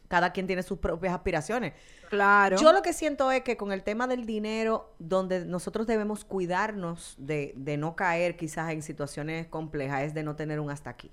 cada 0.07 0.31
quien 0.33 0.47
tiene 0.47 0.63
sus 0.63 0.79
propias 0.79 1.13
aspiraciones. 1.13 1.73
Claro. 2.09 2.57
Yo 2.57 2.73
lo 2.73 2.81
que 2.81 2.93
siento 2.93 3.31
es 3.31 3.43
que 3.43 3.57
con 3.57 3.71
el 3.71 3.83
tema 3.83 4.07
del 4.07 4.25
dinero, 4.25 4.95
donde 4.97 5.45
nosotros 5.45 5.85
debemos 5.85 6.25
cuidarnos 6.25 7.13
de, 7.19 7.53
de 7.55 7.77
no 7.77 7.95
caer 7.95 8.35
quizás 8.35 8.71
en 8.71 8.81
situaciones 8.81 9.45
complejas, 9.47 10.01
es 10.03 10.13
de 10.15 10.23
no 10.23 10.35
tener 10.35 10.59
un 10.59 10.71
hasta 10.71 10.89
aquí. 10.89 11.11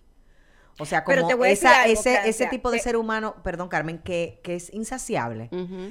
O 0.78 0.84
sea, 0.84 1.04
como 1.04 1.44
esa- 1.46 1.82
algo, 1.82 1.92
ese, 1.92 2.28
ese 2.28 2.46
tipo 2.46 2.70
de 2.70 2.76
que- 2.78 2.82
ser 2.82 2.96
humano, 2.96 3.36
perdón 3.42 3.68
Carmen, 3.68 3.98
que, 3.98 4.40
que 4.42 4.56
es 4.56 4.72
insaciable, 4.74 5.48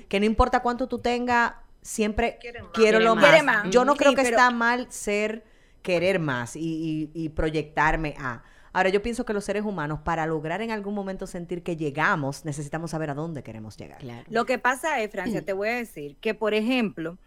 que 0.09 0.19
no 0.19 0.25
importa 0.25 0.61
cuánto 0.61 0.87
tú 0.87 0.99
tengas, 0.99 1.53
siempre 1.81 2.39
más. 2.61 2.69
quiero 2.73 2.99
lo 2.99 3.15
más. 3.15 3.69
Yo 3.71 3.83
no 3.85 3.93
Sí, 3.93 3.99
creo 3.99 4.11
que 4.11 4.23
pero- 4.23 4.29
está 4.37 4.51
mal 4.51 4.87
ser, 4.89 5.43
querer 5.81 6.19
más 6.19 6.55
y, 6.55 7.11
y- 7.13 7.25
y 7.25 7.29
proyectarme 7.29 8.15
a. 8.19 8.43
Ahora, 8.73 8.89
yo 8.89 9.01
pienso 9.01 9.23
que 9.23 9.31
los 9.33 9.45
seres 9.45 9.63
humanos, 9.63 9.99
para 10.03 10.25
lograr 10.25 10.61
en 10.61 10.69
algún 10.71 10.93
momento 10.93 11.27
sentir 11.27 11.63
que 11.63 11.77
llegamos, 11.77 12.43
necesitamos 12.43 12.91
saber 12.91 13.09
a 13.09 13.13
dónde 13.13 13.41
queremos 13.41 13.77
llegar. 13.77 13.99
Claro. 13.99 14.25
Lo 14.29 14.45
que 14.45 14.59
pasa 14.59 14.99
es, 14.99 15.09
Francia, 15.11 15.43
te 15.45 15.53
voy 15.53 15.69
a 15.69 15.75
decir 15.77 16.17
que, 16.17 16.33
por 16.33 16.53
ejemplo, 16.53 17.17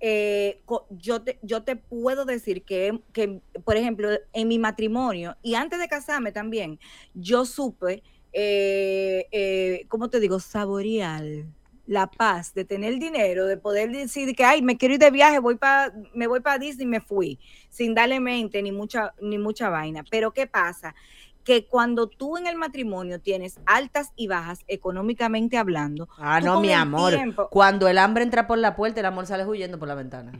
eh, 0.00 0.62
yo, 0.90 1.22
te, 1.22 1.38
yo 1.42 1.62
te 1.62 1.76
puedo 1.76 2.24
decir 2.24 2.64
que, 2.64 3.00
que, 3.12 3.40
por 3.64 3.76
ejemplo, 3.76 4.08
en 4.32 4.48
mi 4.48 4.58
matrimonio 4.58 5.36
y 5.42 5.54
antes 5.54 5.78
de 5.78 5.88
casarme 5.88 6.32
también, 6.32 6.78
yo 7.14 7.44
supe, 7.44 8.02
eh, 8.32 9.26
eh, 9.32 9.86
¿cómo 9.88 10.10
te 10.10 10.20
digo? 10.20 10.40
Saborear 10.40 11.24
la 11.86 12.10
paz 12.10 12.54
de 12.54 12.64
tener 12.64 12.98
dinero, 12.98 13.46
de 13.46 13.56
poder 13.56 13.90
decir 13.90 14.34
que, 14.34 14.44
ay, 14.44 14.62
me 14.62 14.76
quiero 14.76 14.94
ir 14.94 15.00
de 15.00 15.10
viaje, 15.10 15.38
voy 15.38 15.56
pa, 15.56 15.92
me 16.14 16.26
voy 16.26 16.40
para 16.40 16.58
Disney 16.58 16.86
me 16.86 17.00
fui, 17.00 17.38
sin 17.68 17.94
darle 17.94 18.20
mente 18.20 18.62
ni 18.62 18.72
mucha, 18.72 19.12
ni 19.20 19.38
mucha 19.38 19.68
vaina. 19.68 20.02
Pero 20.10 20.32
¿qué 20.32 20.46
pasa? 20.46 20.94
Que 21.44 21.66
cuando 21.66 22.08
tú 22.08 22.36
en 22.38 22.46
el 22.46 22.56
matrimonio 22.56 23.20
tienes 23.20 23.60
altas 23.66 24.12
y 24.16 24.26
bajas 24.28 24.60
económicamente 24.66 25.58
hablando, 25.58 26.08
Ah, 26.18 26.40
no, 26.40 26.60
mi 26.60 26.72
amor. 26.72 27.12
tiempo- 27.14 27.48
Cuando 27.50 27.86
el 27.88 27.98
hambre 27.98 28.24
entra 28.24 28.46
por 28.46 28.58
la 28.58 28.74
puerta, 28.76 29.00
el 29.00 29.06
amor 29.06 29.26
sale 29.26 29.44
huyendo 29.44 29.78
por 29.78 29.86
la 29.88 29.94
ventana. 29.94 30.32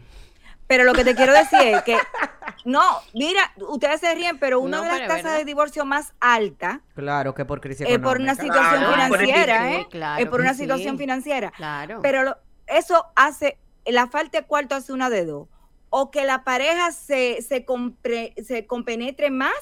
pero 0.67 0.85
lo 0.85 0.95
que 0.95 1.05
te 1.05 1.15
quiero 1.15 1.35
decir 1.35 1.61
es 1.61 1.83
que, 1.83 1.95
no, 2.65 2.81
mira, 3.13 3.53
ustedes 3.69 4.01
se 4.01 4.15
ríen, 4.15 4.39
pero 4.39 4.61
una 4.61 4.79
No, 4.79 4.85
de 4.85 4.99
las 4.99 5.09
tasas 5.09 5.37
de 5.37 5.45
divorcio 5.45 5.85
más 5.85 6.15
alta 6.21 6.81
Claro 6.95 7.35
que 7.35 7.45
por 7.45 7.61
crisis 7.61 7.87
es 7.89 7.99
por 7.99 8.17
una 8.19 8.35
situación 8.35 8.83
Claro, 8.83 9.15
financiera, 9.15 9.73
¿eh? 9.75 9.87
claro 9.91 10.23
es 10.25 10.31
por 10.31 10.41
una 10.41 10.55
sí. 10.55 10.61
situación 10.61 10.97
financiera. 10.97 11.51
Claro. 11.51 12.01
Pero 12.03 12.23
lo- 12.23 12.37
eso 12.67 13.05
hace, 13.15 13.59
la 13.85 14.07
falta 14.07 14.41
de 14.41 14.47
cuarto 14.47 14.75
hace 14.75 14.95
una 14.95 15.11
de 15.11 15.27
dos. 15.27 15.49
O 15.91 16.11
que 16.11 16.25
la 16.25 16.45
pareja 16.45 16.91
se, 16.93 17.43
se, 17.43 17.67
compre- 17.67 18.33
se 18.43 18.67
compenetre 18.67 19.31
más 19.31 19.53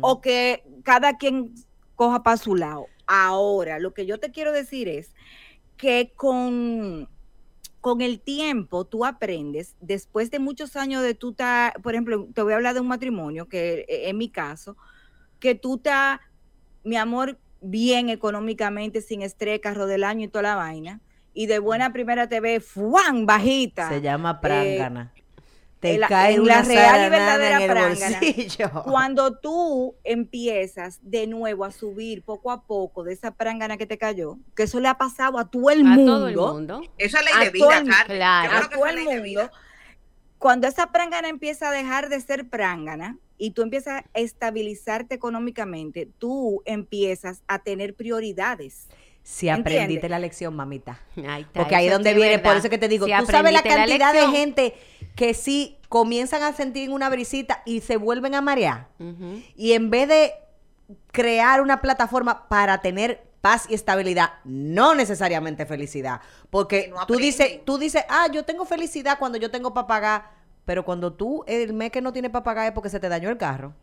O 0.00 0.20
que 0.20 0.64
cada 0.82 1.16
quien 1.16 1.54
coja 1.94 2.22
para 2.22 2.36
su 2.36 2.56
lado. 2.56 2.86
Ahora, 3.06 3.78
lo 3.78 3.94
que 3.94 4.06
yo 4.06 4.18
te 4.18 4.30
quiero 4.30 4.52
decir 4.52 4.88
es 4.88 5.14
que 5.76 6.12
con 6.16 7.08
con 7.80 8.02
el 8.02 8.20
tiempo 8.20 8.84
tú 8.84 9.04
aprendes, 9.04 9.74
después 9.80 10.30
de 10.30 10.38
muchos 10.38 10.76
años 10.76 11.02
de 11.02 11.14
tú 11.14 11.30
estás, 11.30 11.72
por 11.82 11.94
ejemplo, 11.94 12.28
te 12.34 12.42
voy 12.42 12.52
a 12.52 12.56
hablar 12.56 12.74
de 12.74 12.80
un 12.80 12.88
matrimonio, 12.88 13.48
que 13.48 13.86
eh, 13.88 14.08
en 14.10 14.18
mi 14.18 14.28
caso, 14.28 14.76
que 15.38 15.54
tú 15.54 15.76
estás, 15.76 16.20
mi 16.84 16.96
amor, 16.96 17.38
bien 17.62 18.10
económicamente, 18.10 19.00
sin 19.00 19.22
estrés, 19.22 19.60
carro 19.60 19.86
del 19.86 20.04
año 20.04 20.26
y 20.26 20.28
toda 20.28 20.42
la 20.42 20.56
vaina, 20.56 21.00
y 21.32 21.46
de 21.46 21.58
buena 21.58 21.92
primera 21.92 22.28
te 22.28 22.40
ve, 22.40 22.60
¡fuan! 22.60 23.24
bajita. 23.24 23.88
Se 23.88 24.02
llama 24.02 24.32
Eh, 24.32 24.46
prángana. 24.46 25.14
Te 25.80 25.96
la- 25.98 26.08
cae 26.08 26.34
en 26.34 26.42
una 26.42 26.56
la 26.56 26.62
real 26.62 27.06
y 27.06 27.10
verdadera 27.10 27.56
en 27.56 27.62
el 27.62 27.70
prángana. 27.70 28.20
bolsillo. 28.20 28.70
Cuando 28.84 29.38
tú 29.38 29.94
empiezas 30.04 30.98
de 31.02 31.26
nuevo 31.26 31.64
a 31.64 31.70
subir 31.72 32.22
poco 32.22 32.50
a 32.50 32.64
poco 32.66 33.02
de 33.02 33.14
esa 33.14 33.30
prangana 33.32 33.76
que 33.78 33.86
te 33.86 33.96
cayó, 33.98 34.36
que 34.54 34.64
eso 34.64 34.78
le 34.78 34.88
ha 34.88 34.98
pasado 34.98 35.38
a 35.38 35.48
todo 35.50 35.70
el 35.70 35.80
A 35.80 35.84
mundo, 35.84 36.12
todo 36.16 36.28
el 36.28 36.36
mundo. 36.36 36.82
Eso 36.98 37.16
es 37.18 37.24
ley 37.24 37.32
A 37.34 37.44
de 37.44 37.50
vida, 37.50 37.68
Carmen. 37.68 37.94
claro. 38.06 38.52
A 38.66 38.68
todo 38.70 38.86
el 38.86 39.04
mundo, 39.04 39.50
cuando 40.38 40.66
esa 40.66 40.92
prangana 40.92 41.28
empieza 41.28 41.68
a 41.70 41.72
dejar 41.72 42.08
de 42.08 42.20
ser 42.20 42.48
prangana 42.48 43.18
y 43.38 43.52
tú 43.52 43.62
empiezas 43.62 44.02
a 44.04 44.04
estabilizarte 44.14 45.14
económicamente, 45.14 46.08
tú 46.18 46.62
empiezas 46.66 47.42
a 47.48 47.60
tener 47.60 47.94
prioridades. 47.94 48.86
Si 49.22 49.48
aprendiste 49.48 50.08
la 50.08 50.18
lección, 50.18 50.54
mamita. 50.56 51.00
Ahí 51.28 51.42
está, 51.42 51.60
Porque 51.60 51.76
ahí 51.76 51.86
es 51.86 51.92
donde 51.92 52.14
viene, 52.14 52.30
verdad. 52.36 52.44
por 52.44 52.56
eso 52.56 52.66
es 52.66 52.70
que 52.70 52.78
te 52.78 52.88
digo, 52.88 53.06
Si 53.06 53.12
tú 53.12 53.26
sabes 53.26 53.52
la 53.52 53.62
cantidad 53.62 54.12
de 54.12 54.28
gente 54.28 54.74
que 55.14 55.34
sí 55.34 55.78
comienzan 55.88 56.42
a 56.42 56.52
sentir 56.52 56.90
una 56.90 57.10
brisita 57.10 57.62
y 57.66 57.80
se 57.80 57.96
vuelven 57.96 58.34
a 58.34 58.40
marear. 58.40 58.88
Y 59.56 59.72
en 59.72 59.90
vez 59.90 60.08
de 60.08 60.32
crear 61.12 61.60
una 61.60 61.80
plataforma 61.80 62.48
para 62.48 62.80
tener 62.80 63.22
paz 63.40 63.66
y 63.68 63.74
estabilidad, 63.74 64.34
no 64.44 64.94
necesariamente 64.94 65.66
felicidad. 65.66 66.20
Porque 66.50 66.88
no 66.88 67.06
tú 67.06 67.16
dices, 67.16 67.64
tú 67.64 67.78
dices, 67.78 68.04
ah, 68.08 68.28
yo 68.32 68.44
tengo 68.44 68.64
felicidad 68.64 69.18
cuando 69.18 69.38
yo 69.38 69.50
tengo 69.50 69.72
para 69.72 69.86
pagar, 69.86 70.30
pero 70.64 70.84
cuando 70.84 71.12
tú 71.12 71.44
el 71.46 71.72
mes 71.72 71.90
que 71.90 72.00
no 72.00 72.12
tienes 72.12 72.30
para 72.30 72.44
pagar 72.44 72.66
es 72.66 72.72
porque 72.72 72.90
se 72.90 73.00
te 73.00 73.08
dañó 73.08 73.30
el 73.30 73.38
carro. 73.38 73.74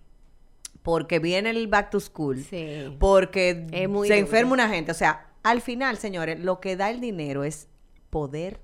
Porque 0.88 1.20
viene 1.20 1.50
el 1.50 1.67
back 1.67 1.89
to 1.89 2.00
school. 2.00 2.41
Sí. 2.41 2.96
Porque 2.98 3.67
se 3.70 3.88
duro. 3.88 4.06
enferma 4.13 4.53
una 4.53 4.70
gente. 4.70 4.91
O 4.91 4.96
sea, 4.96 5.32
al 5.44 5.60
final, 5.60 5.98
señores, 5.98 6.39
lo 6.39 6.62
que 6.62 6.77
da 6.77 6.89
el 6.89 7.01
dinero 7.01 7.44
es 7.44 7.67
poder 8.10 8.62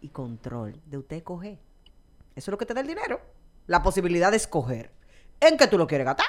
y 0.00 0.08
control 0.08 0.80
de 0.86 0.96
usted 0.96 1.22
coger. 1.22 1.58
Eso 2.34 2.50
es 2.50 2.52
lo 2.52 2.56
que 2.56 2.64
te 2.64 2.72
da 2.72 2.80
el 2.80 2.86
dinero. 2.86 3.20
La 3.66 3.82
posibilidad 3.82 4.30
de 4.30 4.38
escoger 4.38 4.90
en 5.40 5.58
qué 5.58 5.66
tú 5.66 5.76
lo 5.76 5.86
quieres 5.86 6.06
gastar. 6.06 6.24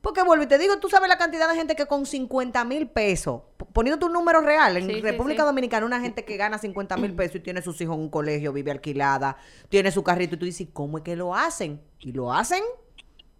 Porque 0.00 0.24
vuelvo 0.24 0.42
y 0.42 0.48
te 0.48 0.58
digo, 0.58 0.80
tú 0.80 0.88
sabes 0.88 1.08
la 1.08 1.16
cantidad 1.16 1.48
de 1.48 1.54
gente 1.54 1.76
que 1.76 1.86
con 1.86 2.04
50 2.04 2.64
mil 2.64 2.88
pesos, 2.88 3.42
poniendo 3.72 4.04
tu 4.04 4.12
número 4.12 4.40
real, 4.40 4.76
en 4.76 4.88
Sí, 4.88 4.94
sí, 4.94 5.00
República 5.02 5.44
sí. 5.44 5.46
Dominicana, 5.46 5.86
una 5.86 6.00
gente 6.00 6.24
que 6.24 6.36
gana 6.36 6.58
50 6.58 6.96
mil 6.96 7.14
pesos 7.14 7.36
y 7.36 7.40
tiene 7.40 7.62
sus 7.62 7.80
hijos 7.80 7.94
en 7.94 8.02
un 8.02 8.08
colegio, 8.10 8.52
vive 8.52 8.72
alquilada, 8.72 9.36
tiene 9.68 9.92
su 9.92 10.02
carrito, 10.02 10.34
y 10.34 10.38
tú 10.38 10.46
dices, 10.46 10.66
¿cómo 10.72 10.98
es 10.98 11.04
que 11.04 11.14
lo 11.14 11.32
hacen? 11.32 11.80
Y 12.00 12.10
lo 12.10 12.32
hacen, 12.32 12.62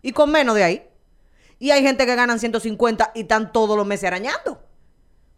y 0.03 0.13
con 0.13 0.31
menos 0.31 0.55
de 0.55 0.65
ahí. 0.65 0.89
Y 1.59 1.71
hay 1.73 1.83
gente 1.83 2.07
que 2.07 2.15
ganan 2.15 2.39
150 2.39 3.13
y 3.15 3.23
están 3.23 3.53
todos 3.53 3.77
los 3.77 3.87
meses 3.87 4.05
arañando. 4.07 4.63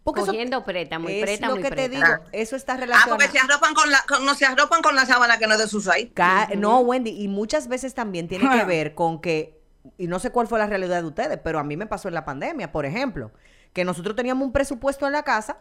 Porque 0.03 0.21
eso 0.23 0.29
Cogiendo 0.33 0.65
préstamo, 0.65 1.09
y 1.11 1.15
es 1.17 1.23
préstamo, 1.23 1.55
lo 1.55 1.61
y 1.61 1.63
que 1.63 1.71
te 1.71 1.89
digo, 1.91 2.07
eso 2.33 2.57
está 2.57 2.73
Ah, 2.75 2.77
relacionado. 2.79 3.17
porque 3.19 3.29
se 3.29 3.39
arropan 3.39 3.75
con 3.75 3.91
la, 3.91 4.03
con- 4.09 4.25
no 4.25 4.35
se 4.35 4.47
arropan 4.47 4.81
con 4.83 4.97
la 4.97 5.05
sábana 5.05 5.39
que 5.39 5.47
no 5.47 5.55
es 5.55 5.61
de 5.61 5.69
sus 5.69 5.89
ahí. 5.89 6.09
Ca- 6.09 6.49
No, 6.57 6.81
Wendy, 6.81 7.11
y 7.23 7.29
muchas 7.29 7.69
veces 7.69 7.95
también 7.95 8.27
tiene 8.27 8.49
que 8.51 8.65
ver 8.65 8.95
con 8.95 9.21
que, 9.21 9.61
y 9.99 10.07
no 10.07 10.19
sé 10.19 10.31
cuál 10.31 10.47
fue 10.47 10.59
la 10.59 10.67
realidad 10.67 11.03
de 11.03 11.09
ustedes, 11.09 11.39
pero 11.45 11.59
a 11.59 11.65
mí 11.65 11.77
me 11.77 11.87
pasó 11.87 12.09
en 12.09 12.15
la 12.15 12.25
pandemia, 12.25 12.73
por 12.73 12.87
ejemplo, 12.87 13.31
que 13.75 13.85
nosotros 13.85 14.17
teníamos 14.17 14.45
un 14.47 14.53
presupuesto 14.53 15.07
en 15.07 15.13
la 15.13 15.23
casa 15.23 15.59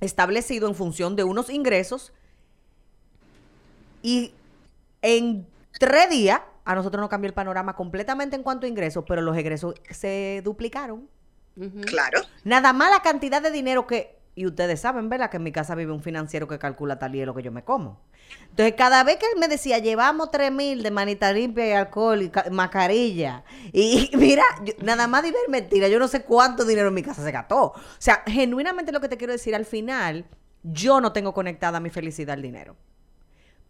establecido 0.00 0.66
en 0.68 0.74
función 0.74 1.14
de 1.14 1.22
unos 1.24 1.48
ingresos 1.48 2.12
y 4.02 4.32
en 5.02 5.46
tres 5.78 6.10
días 6.10 6.40
a 6.70 6.74
nosotros 6.74 7.00
nos 7.00 7.10
cambió 7.10 7.28
el 7.28 7.34
panorama 7.34 7.74
completamente 7.76 8.36
en 8.36 8.42
cuanto 8.42 8.66
a 8.66 8.68
ingresos, 8.68 9.04
pero 9.06 9.22
los 9.22 9.36
egresos 9.36 9.74
se 9.90 10.40
duplicaron. 10.44 11.08
Claro. 11.86 12.20
Nada 12.44 12.72
más 12.72 12.90
la 12.90 13.02
cantidad 13.02 13.42
de 13.42 13.50
dinero 13.50 13.86
que, 13.86 14.18
y 14.34 14.46
ustedes 14.46 14.80
saben, 14.80 15.08
¿verdad? 15.08 15.28
Que 15.30 15.36
en 15.38 15.42
mi 15.42 15.52
casa 15.52 15.74
vive 15.74 15.92
un 15.92 16.00
financiero 16.02 16.46
que 16.48 16.58
calcula 16.58 16.98
tal 16.98 17.14
y 17.14 17.20
es 17.20 17.26
lo 17.26 17.34
que 17.34 17.42
yo 17.42 17.52
me 17.52 17.64
como. 17.64 18.00
Entonces, 18.50 18.74
cada 18.78 19.02
vez 19.04 19.16
que 19.16 19.26
él 19.26 19.38
me 19.38 19.48
decía, 19.48 19.78
llevamos 19.78 20.30
tres 20.30 20.52
mil 20.52 20.82
de 20.82 20.90
manita 20.92 21.32
limpia 21.32 21.68
y 21.68 21.72
alcohol 21.72 22.22
y 22.22 22.30
ca- 22.30 22.46
mascarilla, 22.50 23.44
y 23.72 24.10
mira, 24.16 24.44
yo- 24.64 24.74
nada 24.82 25.06
más 25.08 25.22
de 25.24 25.32
ver 25.32 25.48
mentira, 25.48 25.88
yo 25.88 25.98
no 25.98 26.06
sé 26.08 26.22
cuánto 26.22 26.64
dinero 26.64 26.88
en 26.88 26.94
mi 26.94 27.02
casa 27.02 27.22
se 27.24 27.32
gastó. 27.32 27.62
O 27.64 27.74
sea, 27.98 28.22
genuinamente 28.26 28.92
lo 28.92 29.00
que 29.00 29.08
te 29.08 29.16
quiero 29.16 29.32
decir, 29.32 29.54
al 29.54 29.66
final, 29.66 30.24
yo 30.62 31.00
no 31.00 31.12
tengo 31.12 31.34
conectada 31.34 31.80
mi 31.80 31.90
felicidad 31.90 32.34
al 32.34 32.42
dinero. 32.42 32.76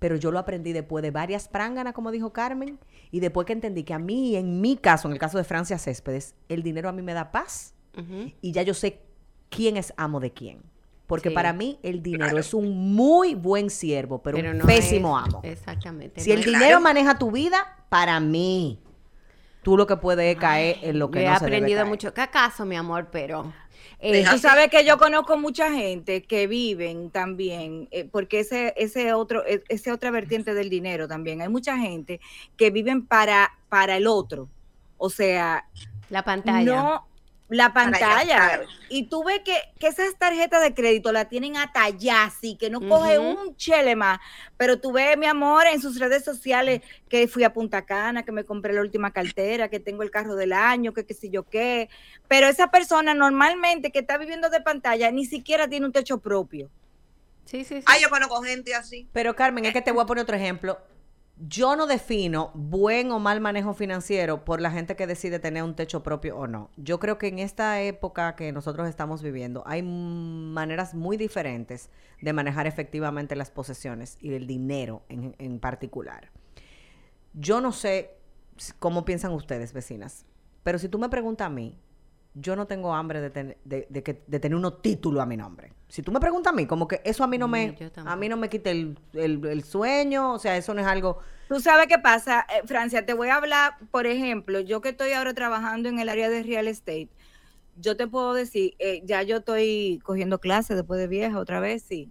Pero 0.00 0.16
yo 0.16 0.33
lo 0.33 0.38
aprendí 0.40 0.73
después 0.73 1.02
de 1.02 1.12
varias 1.12 1.47
pránganas, 1.47 1.92
como 1.92 2.11
dijo 2.11 2.33
Carmen, 2.33 2.80
y 3.12 3.21
después 3.21 3.47
que 3.47 3.52
entendí 3.52 3.85
que 3.85 3.95
a 3.95 3.99
mí, 4.00 4.35
en 4.35 4.61
mi 4.61 4.76
caso, 4.76 5.07
en 5.07 5.12
el 5.12 5.21
caso 5.21 5.38
de 5.38 5.45
Francia 5.45 5.78
Céspedes, 5.78 6.35
el 6.49 6.62
dinero 6.64 6.88
a 6.88 6.92
mí 6.92 7.02
me 7.02 7.14
da 7.14 7.30
paz 7.30 7.75
y 8.40 8.50
ya 8.52 8.62
yo 8.62 8.75
sé 8.75 9.02
quién 9.50 9.76
es 9.76 9.92
amo 9.97 10.19
de 10.19 10.33
quién. 10.33 10.62
Porque 11.07 11.28
Sí. 11.28 11.35
para 11.35 11.52
mí 11.52 11.78
el 11.83 12.02
dinero 12.02 12.38
es 12.38 12.54
un 12.54 12.95
muy 12.95 13.35
buen 13.35 13.69
siervo, 13.69 14.23
pero, 14.23 14.38
un 14.38 14.59
no 14.59 14.64
pésimo 14.64 15.19
es- 15.19 15.26
amo. 15.26 15.40
Exactamente. 15.45 16.21
Si 16.21 16.30
no 16.30 16.37
el 16.37 16.45
dinero 16.45 16.64
Claro. 16.66 16.80
maneja 16.80 17.19
tu 17.19 17.30
vida, 17.33 17.59
para 17.88 18.21
mí, 18.21 18.78
tú 19.62 19.76
lo 19.76 19.87
que 19.88 19.97
puedes 19.97 20.33
es 20.35 20.40
caer 20.40 20.76
en 20.83 20.99
lo 21.00 21.11
que 21.11 21.19
Yo 21.23 21.26
he 21.26 21.30
no 21.33 21.38
se 21.38 21.45
debe 21.45 21.57
aprendido 21.57 21.78
caer. 21.80 21.88
mucho 21.90 22.14
cacaso, 22.14 22.64
mi 22.64 22.76
amor, 22.76 23.09
pero 23.11 23.52
eh, 24.00 24.25
Tú 24.30 24.38
sabes 24.38 24.69
que 24.69 24.85
yo 24.85 24.97
conozco 24.99 25.37
mucha 25.37 25.71
gente 25.73 26.23
que 26.23 26.47
viven 26.47 27.11
también, 27.11 27.88
eh, 27.90 28.09
porque 28.11 28.40
ese, 28.40 28.73
ese 28.76 29.12
otro, 29.12 29.45
e- 29.47 29.62
ese 29.69 29.92
otra 29.92 30.11
vertiente 30.11 30.54
del 30.54 30.71
dinero 30.71 31.07
también. 31.07 31.42
Hay 31.42 31.49
mucha 31.49 31.76
gente 31.78 32.21
que 32.57 32.71
viven 32.71 33.07
para, 33.07 33.52
para 33.69 33.97
el 33.97 34.07
otro. 34.07 34.49
O 34.97 35.11
sea, 35.11 35.66
la 36.09 36.25
pantalla. 36.25 36.64
no 36.83 37.10
la 37.50 37.73
pantalla. 37.73 38.25
claro. 38.25 38.64
Y 38.88 39.09
tú 39.09 39.25
ves 39.25 39.40
que, 39.45 39.57
que 39.78 39.88
esas 39.88 40.16
tarjetas 40.16 40.62
de 40.62 40.75
crédito 40.75 41.12
la 41.12 41.28
tienen 41.28 41.57
hasta 41.57 41.85
allá, 41.85 42.25
así 42.25 42.57
que 42.57 42.71
no 42.71 42.80
coge 42.80 43.19
un 43.19 43.57
chele 43.57 43.97
más. 43.97 44.19
Pero 44.57 44.80
tú 44.80 44.92
ves, 44.92 45.16
mi 45.19 45.26
amor, 45.26 45.66
en 45.66 45.80
sus 45.80 45.99
redes 45.99 46.25
sociales 46.25 46.80
que 47.09 47.28
fui 47.28 47.45
a 47.45 47.52
Punta 47.52 47.85
Cana, 47.85 48.25
que 48.25 48.33
me 48.33 48.45
compré 48.45 48.73
la 48.73 48.80
última 48.80 49.12
cartera, 49.12 49.69
que 49.69 49.80
tengo 49.80 50.02
el 50.02 50.11
carro 50.11 50.35
del 50.35 50.52
año, 50.52 50.92
que 50.92 51.04
qué 51.04 51.14
sé 51.14 51.30
yo 51.30 51.42
qué. 51.45 51.88
Pero 52.28 52.47
esa 52.47 52.71
persona 52.71 53.14
normalmente 53.14 53.90
que 53.90 54.00
está 54.00 54.16
viviendo 54.19 54.50
de 54.50 54.61
pantalla 54.61 55.11
ni 55.11 55.25
siquiera 55.25 55.69
tiene 55.69 55.87
un 55.87 55.92
techo 55.92 56.19
propio. 56.19 56.71
Sí, 57.45 57.64
sí, 57.64 57.78
sí. 57.78 57.85
Ay, 57.87 58.02
yo 58.02 58.11
conozco 58.11 58.42
gente 58.42 58.75
así. 58.75 59.09
Pero 59.12 59.35
Carmen, 59.35 59.64
es 59.64 59.73
que 59.73 59.83
te 59.83 59.90
voy 59.90 60.02
a 60.02 60.07
poner 60.07 60.23
otro 60.23 60.37
ejemplo. 60.37 60.78
Yo 61.42 61.75
no 61.75 61.87
defino 61.87 62.50
buen 62.52 63.11
o 63.12 63.18
mal 63.18 63.40
manejo 63.40 63.73
financiero 63.73 64.44
por 64.44 64.61
la 64.61 64.70
gente 64.70 64.94
que 64.94 65.06
decide 65.06 65.38
tener 65.38 65.62
un 65.62 65.75
techo 65.75 66.02
propio 66.02 66.37
o 66.37 66.47
no. 66.47 66.70
Yo 66.76 67.00
creo 67.00 67.16
que 67.16 67.28
en 67.28 67.38
esta 67.38 67.80
época 67.80 68.37
que 68.37 68.52
nosotros 68.52 68.87
estamos 68.87 69.23
viviendo 69.23 69.62
hay 69.64 69.82
maneras 69.82 70.94
muy 70.94 71.16
diferentes 71.16 71.88
de 72.20 72.35
manejar 72.35 72.66
efectivamente 72.66 73.37
las 73.37 73.50
posesiones 73.50 74.18
y 74.20 74.35
el 74.35 74.47
dinero 74.47 75.02
en, 75.09 75.35
en 75.38 75.61
particular. 75.61 76.30
Yo 77.32 77.62
no 77.62 77.73
sé 77.73 78.18
cómo 78.78 79.06
piensan 79.06 79.32
ustedes, 79.32 79.73
vecinas, 79.73 80.26
pero 80.62 80.78
si 80.78 80.90
tú 80.90 80.99
me 80.99 81.09
preguntas 81.09 81.47
a 81.47 81.50
mí, 81.50 81.78
yo 82.34 82.56
no 82.56 82.66
tengo 82.66 82.94
hambre 82.94 83.20
de, 83.20 83.30
ten- 83.30 83.56
de, 83.64 83.87
de 83.90 84.02
que- 84.02 84.22
de 84.26 84.40
tener 84.40 84.56
unos 84.56 84.82
títulos 84.82 85.22
a 85.22 85.26
mi 85.26 85.37
nombre. 85.37 85.72
Si 85.88 86.02
tú 86.02 86.12
me 86.12 86.20
preguntas 86.20 86.52
a 86.52 86.56
mí, 86.56 86.66
como 86.66 86.87
que 86.87 87.00
eso 87.04 87.25
a 87.25 87.26
mí 87.26 87.37
no 87.38 87.49
me, 87.49 87.76
a 88.04 88.16
mí 88.16 88.28
no 88.28 88.37
me 88.37 88.49
quita 88.49 88.70
el, 88.70 88.96
el- 89.14 89.44
el 89.44 89.64
sueño, 89.64 90.34
o 90.34 90.38
sea, 90.38 90.56
eso 90.56 90.72
no 90.75 90.80
es 90.80 90.87
algo... 90.87 91.18
Tú 91.49 91.58
sabes 91.60 91.88
qué 91.88 91.99
pasa, 91.99 92.46
Eh, 92.49 92.66
Francia, 92.66 93.04
te 93.04 93.12
voy 93.14 93.28
a 93.28 93.37
hablar, 93.37 93.72
por 93.90 94.06
ejemplo, 94.06 94.60
yo 94.60 94.80
que 94.80 94.90
estoy 94.90 95.12
ahora 95.12 95.34
trabajando 95.34 95.88
en 95.88 95.99
el 95.99 96.08
área 96.08 96.28
de 96.30 96.44
real 96.44 96.68
estate, 96.68 97.08
yo 97.76 97.96
te 97.96 98.06
puedo 98.06 98.34
decir, 98.34 98.75
eh, 98.78 99.02
ya 99.04 99.22
yo 99.22 99.38
estoy 99.38 100.00
cogiendo 100.04 100.38
clases 100.38 100.76
después 100.76 101.00
de 101.00 101.08
vieja 101.08 101.38
otra 101.38 101.60
vez, 101.60 101.82
sí. 101.82 102.10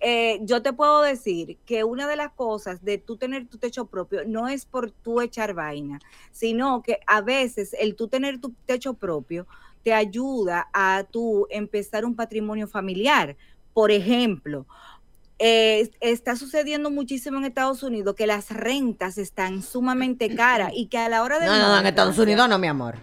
Eh, 0.00 0.40
yo 0.42 0.62
te 0.62 0.72
puedo 0.72 1.00
decir 1.02 1.58
que 1.64 1.84
una 1.84 2.06
de 2.06 2.16
las 2.16 2.32
cosas 2.32 2.84
de 2.84 2.98
tú 2.98 3.16
tener 3.16 3.46
tu 3.46 3.58
techo 3.58 3.86
propio 3.86 4.24
no 4.26 4.48
es 4.48 4.66
por 4.66 4.90
tú 4.90 5.20
echar 5.20 5.54
vaina, 5.54 6.00
sino 6.32 6.82
que 6.82 7.00
a 7.06 7.22
veces 7.22 7.74
el 7.78 7.96
tú 7.96 8.08
tener 8.08 8.40
tu 8.40 8.52
techo 8.66 8.94
propio 8.94 9.46
te 9.82 9.94
ayuda 9.94 10.68
a 10.72 11.04
tú 11.10 11.46
empezar 11.50 12.04
un 12.04 12.14
patrimonio 12.14 12.66
familiar. 12.66 13.36
Por 13.72 13.90
ejemplo, 13.90 14.66
eh, 15.38 15.90
está 16.00 16.34
sucediendo 16.36 16.90
muchísimo 16.90 17.38
en 17.38 17.44
Estados 17.44 17.82
Unidos 17.82 18.14
que 18.14 18.26
las 18.26 18.50
rentas 18.50 19.18
están 19.18 19.62
sumamente 19.62 20.34
caras 20.34 20.72
y 20.74 20.86
que 20.86 20.98
a 20.98 21.08
la 21.08 21.22
hora 21.22 21.38
de... 21.38 21.46
No, 21.46 21.58
no, 21.58 21.68
no, 21.68 21.78
en 21.78 21.86
Estados 21.86 22.18
Unidos 22.18 22.48
no, 22.48 22.58
mi 22.58 22.66
amor. 22.66 22.96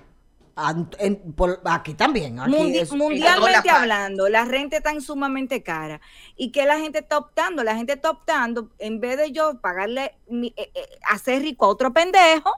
An- 0.56 0.90
en- 1.00 1.34
por- 1.34 1.62
aquí 1.66 1.96
también. 1.96 2.40
Aquí 2.40 2.52
Mundi- 2.52 2.78
es- 2.80 2.92
mundialmente 2.92 3.68
la 3.68 3.76
hablando, 3.82 4.30
la 4.30 4.46
renta 4.46 4.78
está 4.78 5.00
sumamente 5.02 5.64
cara. 5.64 6.00
¿Y 6.36 6.52
que 6.52 6.66
la 6.66 6.78
gente 6.80 7.00
está 7.00 7.18
optando? 7.18 7.64
La 7.64 7.76
gente 7.76 7.94
está 7.94 8.12
optando, 8.12 8.70
en 8.78 9.00
vez 9.00 9.18
de 9.18 9.32
yo 9.32 9.60
pagarle, 9.62 10.16
mi- 10.30 10.54
eh, 10.56 10.72
eh, 10.76 10.82
hacer 11.10 11.42
rico 11.42 11.66
a 11.66 11.70
otro 11.70 11.92
pendejo, 11.92 12.52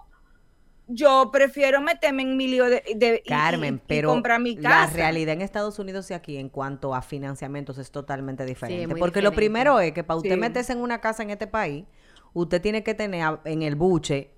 yo 0.88 1.30
prefiero 1.32 1.82
meterme 1.82 2.24
en 2.24 2.38
mi 2.38 2.48
lío 2.48 2.66
de, 2.66 3.24
Carmen, 3.28 3.76
y- 3.76 3.78
y 3.78 3.82
pero 3.88 4.10
comprar 4.10 4.40
mi 4.40 4.56
la 4.56 4.70
casa. 4.70 4.94
realidad 4.94 5.34
en 5.34 5.42
Estados 5.42 5.80
Unidos 5.80 6.12
y 6.12 6.14
aquí 6.14 6.38
en 6.38 6.50
cuanto 6.50 6.94
a 6.94 7.02
financiamientos 7.02 7.78
es 7.78 7.92
totalmente 7.92 8.46
diferente. 8.46 8.96
porque 8.98 9.22
lo 9.22 9.32
primero 9.32 9.80
es 9.80 9.94
que 9.94 10.04
para 10.04 10.18
usted 10.18 10.34
Sí. 10.34 10.38
meterse 10.40 10.74
en 10.74 10.82
una 10.82 11.02
casa 11.02 11.24
en 11.24 11.32
este 11.32 11.48
país, 11.48 11.86
usted 12.34 12.62
tiene 12.62 12.84
que 12.84 12.94
tener 12.94 13.40
en 13.46 13.62
el 13.64 13.76
buche, 13.76 14.32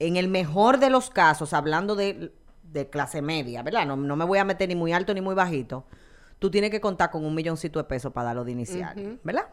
en 0.00 0.16
el 0.16 0.28
mejor 0.28 0.78
de 0.78 0.90
los 0.90 1.08
casos, 1.10 1.52
hablando 1.54 1.94
de, 1.96 2.32
de 2.74 2.90
clase 2.90 3.22
media, 3.22 3.62
¿verdad? 3.62 3.86
No, 3.86 3.96
no 3.96 4.16
me 4.16 4.24
voy 4.26 4.38
a 4.38 4.44
meter 4.44 4.68
ni 4.68 4.74
muy 4.74 4.92
alto 4.92 5.14
ni 5.14 5.20
muy 5.22 5.34
bajito. 5.34 5.86
Tú 6.38 6.50
tienes 6.50 6.70
que 6.70 6.80
contar 6.80 7.10
con 7.10 7.24
un 7.24 7.34
milloncito 7.34 7.78
de 7.78 7.84
pesos 7.84 8.12
para 8.12 8.26
darlo 8.26 8.44
de 8.44 8.52
inicial. 8.52 9.18
¿verdad? 9.22 9.46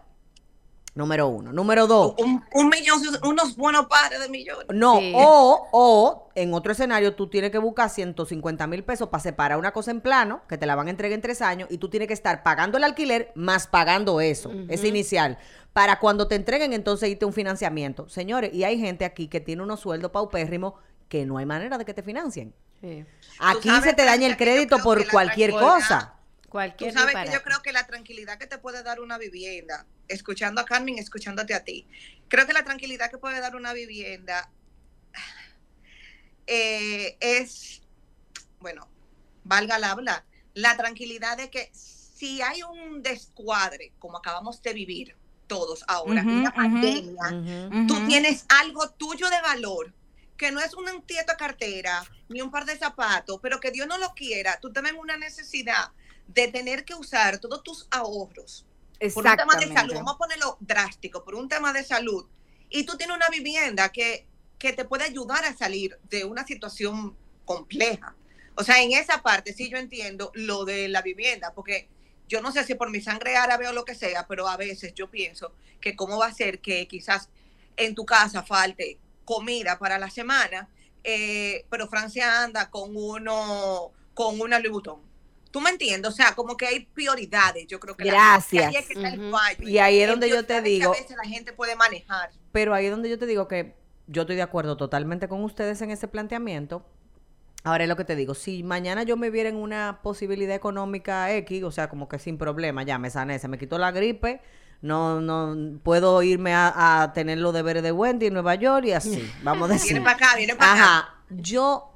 Número 0.94 1.28
uno. 1.30 1.54
Número 1.54 1.88
dos. 1.88 2.16
Un, 2.18 2.44
un 2.54 2.68
millón, 2.68 3.00
unos 3.24 3.56
buenos 3.56 3.86
padres 3.86 4.20
de 4.20 4.28
millones. 4.28 4.66
No, 4.74 5.00
Sí. 5.00 5.14
o, 5.16 5.68
o 5.72 6.30
en 6.36 6.54
otro 6.54 6.74
escenario 6.74 7.16
tú 7.16 7.30
tienes 7.30 7.52
que 7.52 7.60
buscar 7.60 7.90
150 7.90 8.68
mil 8.68 8.84
pesos 8.84 9.08
para 9.08 9.22
separar 9.24 9.58
una 9.58 9.72
cosa 9.72 9.92
en 9.92 10.02
plano, 10.02 10.42
que 10.50 10.58
te 10.58 10.66
la 10.66 10.76
van 10.76 10.88
a 10.88 10.90
entregar 10.90 11.14
en 11.16 11.22
tres 11.22 11.42
años, 11.42 11.70
y 11.72 11.78
tú 11.78 11.88
tienes 11.88 12.08
que 12.10 12.14
estar 12.14 12.44
pagando 12.44 12.78
el 12.78 12.84
alquiler 12.84 13.32
más 13.36 13.68
pagando 13.68 14.20
eso, 14.20 14.52
ese 14.68 14.90
inicial, 14.90 15.38
para 15.72 16.00
cuando 16.00 16.28
te 16.28 16.36
entreguen 16.36 16.74
entonces 16.74 17.08
irte 17.10 17.24
un 17.24 17.32
financiamiento. 17.32 18.10
Señores, 18.10 18.54
y 18.54 18.66
hay 18.66 18.78
gente 18.78 19.06
aquí 19.06 19.30
que 19.30 19.40
tiene 19.40 19.64
unos 19.64 19.80
sueldos 19.80 20.12
paupérrimos 20.12 20.74
que 21.08 21.26
no 21.26 21.38
hay 21.38 21.46
manera 21.46 21.78
de 21.78 21.86
que 21.86 21.94
te 21.94 22.04
financien. 22.04 22.54
Sí. 22.82 23.06
Aquí 23.40 23.70
se 23.82 23.94
te 23.94 24.04
daña 24.04 24.28
el 24.28 24.38
crédito 24.38 24.82
por 24.82 25.06
la 25.06 25.12
cualquier 25.12 25.52
cosa. 25.52 26.16
Tú 26.42 26.50
Cualquier 26.50 26.94
sabes 26.94 27.16
que 27.16 27.32
yo 27.32 27.42
creo 27.44 27.62
que 27.62 27.72
la 27.72 27.88
tranquilidad 27.88 28.38
que 28.38 28.48
te 28.48 28.58
puede 28.58 28.84
dar 28.84 29.00
una 29.00 29.18
vivienda, 29.18 29.86
escuchando 30.10 30.60
a 30.60 30.66
Carmen, 30.66 30.98
escuchándote 30.98 31.54
a 31.54 31.64
ti, 31.64 31.88
creo 32.28 32.46
que 32.46 32.52
la 32.54 32.64
tranquilidad 32.64 33.10
que 33.10 33.18
puede 33.18 33.40
dar 33.40 33.56
una 33.56 33.72
vivienda 33.72 34.52
eh, 36.48 37.18
es, 37.22 37.84
bueno, 38.60 38.90
valga 39.44 39.80
la 39.80 39.92
habla, 39.92 40.26
la 40.54 40.76
tranquilidad 40.76 41.38
de 41.38 41.50
que 41.50 41.72
si 41.74 42.42
hay 42.42 42.64
un 42.64 43.02
descuadre, 43.02 43.94
como 43.98 44.18
acabamos 44.18 44.62
de 44.62 44.74
vivir 44.74 45.16
todos 45.48 45.84
ahora, 45.88 46.22
Ujú, 46.22 46.32
una 46.32 46.50
ujú. 46.50 46.58
pandemia, 46.58 47.70
Ujú. 47.70 47.88
tú 47.88 48.06
tienes 48.06 48.46
algo 48.50 48.90
tuyo 48.92 49.30
de 49.30 49.42
valor, 49.42 49.94
que 50.42 50.52
no 50.52 50.60
es 50.60 50.74
un 50.74 51.04
tieto 51.04 51.34
de 51.34 51.38
cartera, 51.38 52.04
ni 52.28 52.42
un 52.42 52.50
par 52.50 52.66
de 52.66 52.76
zapatos, 52.76 53.40
pero 53.44 53.60
que 53.60 53.70
Dios 53.70 53.86
no 53.88 54.00
lo 54.00 54.16
quiera, 54.16 54.60
tú 54.60 54.72
en 54.74 54.96
una 54.96 55.16
necesidad 55.16 55.92
de 56.28 56.48
tener 56.48 56.84
que 56.84 56.96
usar 56.96 57.38
todos 57.38 57.62
tus 57.62 57.88
ahorros 57.92 58.66
por 59.14 59.24
un 59.24 59.38
tema 59.38 59.56
de 59.58 59.72
salud, 59.72 59.94
vamos 59.94 60.16
a 60.16 60.18
ponerlo 60.18 60.58
drástico, 60.60 61.24
por 61.24 61.36
un 61.36 61.48
tema 61.48 61.72
de 61.74 61.84
salud, 61.84 62.26
y 62.72 62.88
tú 62.88 62.98
tienes 62.98 63.16
una 63.16 63.28
vivienda 63.30 63.90
que, 63.90 64.26
que 64.58 64.74
te 64.74 64.84
puede 64.84 65.04
ayudar 65.04 65.46
a 65.46 65.56
salir 65.56 66.00
de 66.10 66.26
una 66.26 66.44
situación 66.44 67.16
compleja. 67.46 68.16
O 68.56 68.64
sea, 68.64 68.82
en 68.82 68.94
esa 68.94 69.22
parte 69.22 69.54
sí 69.54 69.70
yo 69.70 69.78
entiendo 69.78 70.32
lo 70.34 70.66
de 70.66 70.88
la 70.88 71.04
vivienda, 71.04 71.54
porque 71.54 71.88
yo 72.28 72.42
no 72.42 72.52
sé 72.52 72.64
si 72.64 72.74
por 72.74 72.90
mi 72.90 73.00
sangre 73.00 73.36
árabe 73.36 73.68
o 73.68 73.74
lo 73.74 73.86
que 73.86 73.94
sea, 73.94 74.26
pero 74.26 74.48
a 74.48 74.58
veces 74.58 74.96
yo 74.96 75.08
pienso 75.12 75.54
que 75.80 75.96
cómo 75.96 76.18
va 76.18 76.26
a 76.26 76.34
ser 76.34 76.62
que 76.62 76.88
quizás 76.88 77.30
en 77.78 77.94
tu 77.94 78.08
casa 78.08 78.42
falte 78.42 78.98
comida 79.26 79.78
para 79.80 79.98
la 80.00 80.10
semana, 80.10 80.68
eh, 81.04 81.66
pero 81.70 81.88
Francia 81.88 82.44
anda 82.44 82.70
con 82.70 82.92
uno, 82.96 83.92
con 84.14 84.40
una 84.42 84.60
Louis 84.60 84.72
Vuitton. 84.72 85.00
¿Tú 85.52 85.60
me 85.60 85.70
entiendes? 85.70 86.10
O 86.12 86.16
sea, 86.16 86.34
como 86.34 86.56
que 86.56 86.66
hay 86.68 86.80
prioridades, 86.86 87.68
yo 87.68 87.80
creo 87.80 87.98
que 87.98 88.06
la- 88.06 88.14
Gracias. 88.14 88.70
que 88.72 88.78
ahí 88.78 88.82
es 88.82 88.88
que 88.88 88.94
está 88.94 89.10
el 89.10 89.32
fallo. 89.32 89.68
Y 89.68 89.80
ahí 89.80 90.00
es 90.00 90.08
donde 90.10 90.30
yo 90.30 90.46
te 90.46 90.56
que 90.56 90.62
digo- 90.62 90.94
a 90.94 90.98
veces 90.98 91.16
la 91.22 91.28
gente 91.30 91.52
puede 91.52 91.76
manejar. 91.76 92.32
Pero 92.54 92.74
ahí 92.74 92.86
es 92.86 92.92
donde 92.92 93.10
yo 93.10 93.20
te 93.20 93.26
digo 93.26 93.48
que 93.50 93.76
yo 94.08 94.22
estoy 94.22 94.38
de 94.38 94.42
acuerdo 94.44 94.78
totalmente 94.78 95.28
con 95.28 95.44
ustedes 95.44 95.82
en 95.82 95.92
ese 95.92 96.08
planteamiento. 96.08 96.86
Ahora 97.64 97.84
es 97.84 97.90
lo 97.90 97.96
que 97.96 98.06
te 98.06 98.16
digo, 98.16 98.34
si 98.34 98.64
mañana 98.64 99.04
yo 99.04 99.18
me 99.18 99.30
viera 99.30 99.48
en 99.50 99.56
una 99.58 100.00
posibilidad 100.02 100.56
económica 100.56 101.32
X, 101.36 101.64
o 101.64 101.72
sea, 101.72 101.90
como 101.90 102.08
que 102.10 102.18
sin 102.18 102.38
problema, 102.38 102.82
ya 102.84 102.98
me 102.98 103.10
sané, 103.12 103.38
se 103.38 103.48
me 103.48 103.60
quitó 103.60 103.78
la 103.78 103.92
gripe, 103.92 104.42
no, 104.82 105.22
no 105.22 105.80
puedo 105.84 106.22
irme 106.24 106.54
a, 106.54 107.02
a 107.04 107.14
tener 107.14 107.38
los 107.38 107.54
deberes 107.54 107.84
de 107.84 107.92
Wendy 107.92 108.28
en 108.28 108.34
Nueva 108.34 108.56
York 108.56 108.86
y 108.86 108.92
así, 108.94 109.32
vamos 109.44 109.70
a 109.70 109.74
decir. 109.74 109.94
Viene 109.94 110.06
para 110.06 110.18
acá, 110.18 110.36
viene 110.36 110.56
para 110.56 110.74
acá. 110.74 110.84
Ajá, 110.84 111.16
yo 111.30 111.94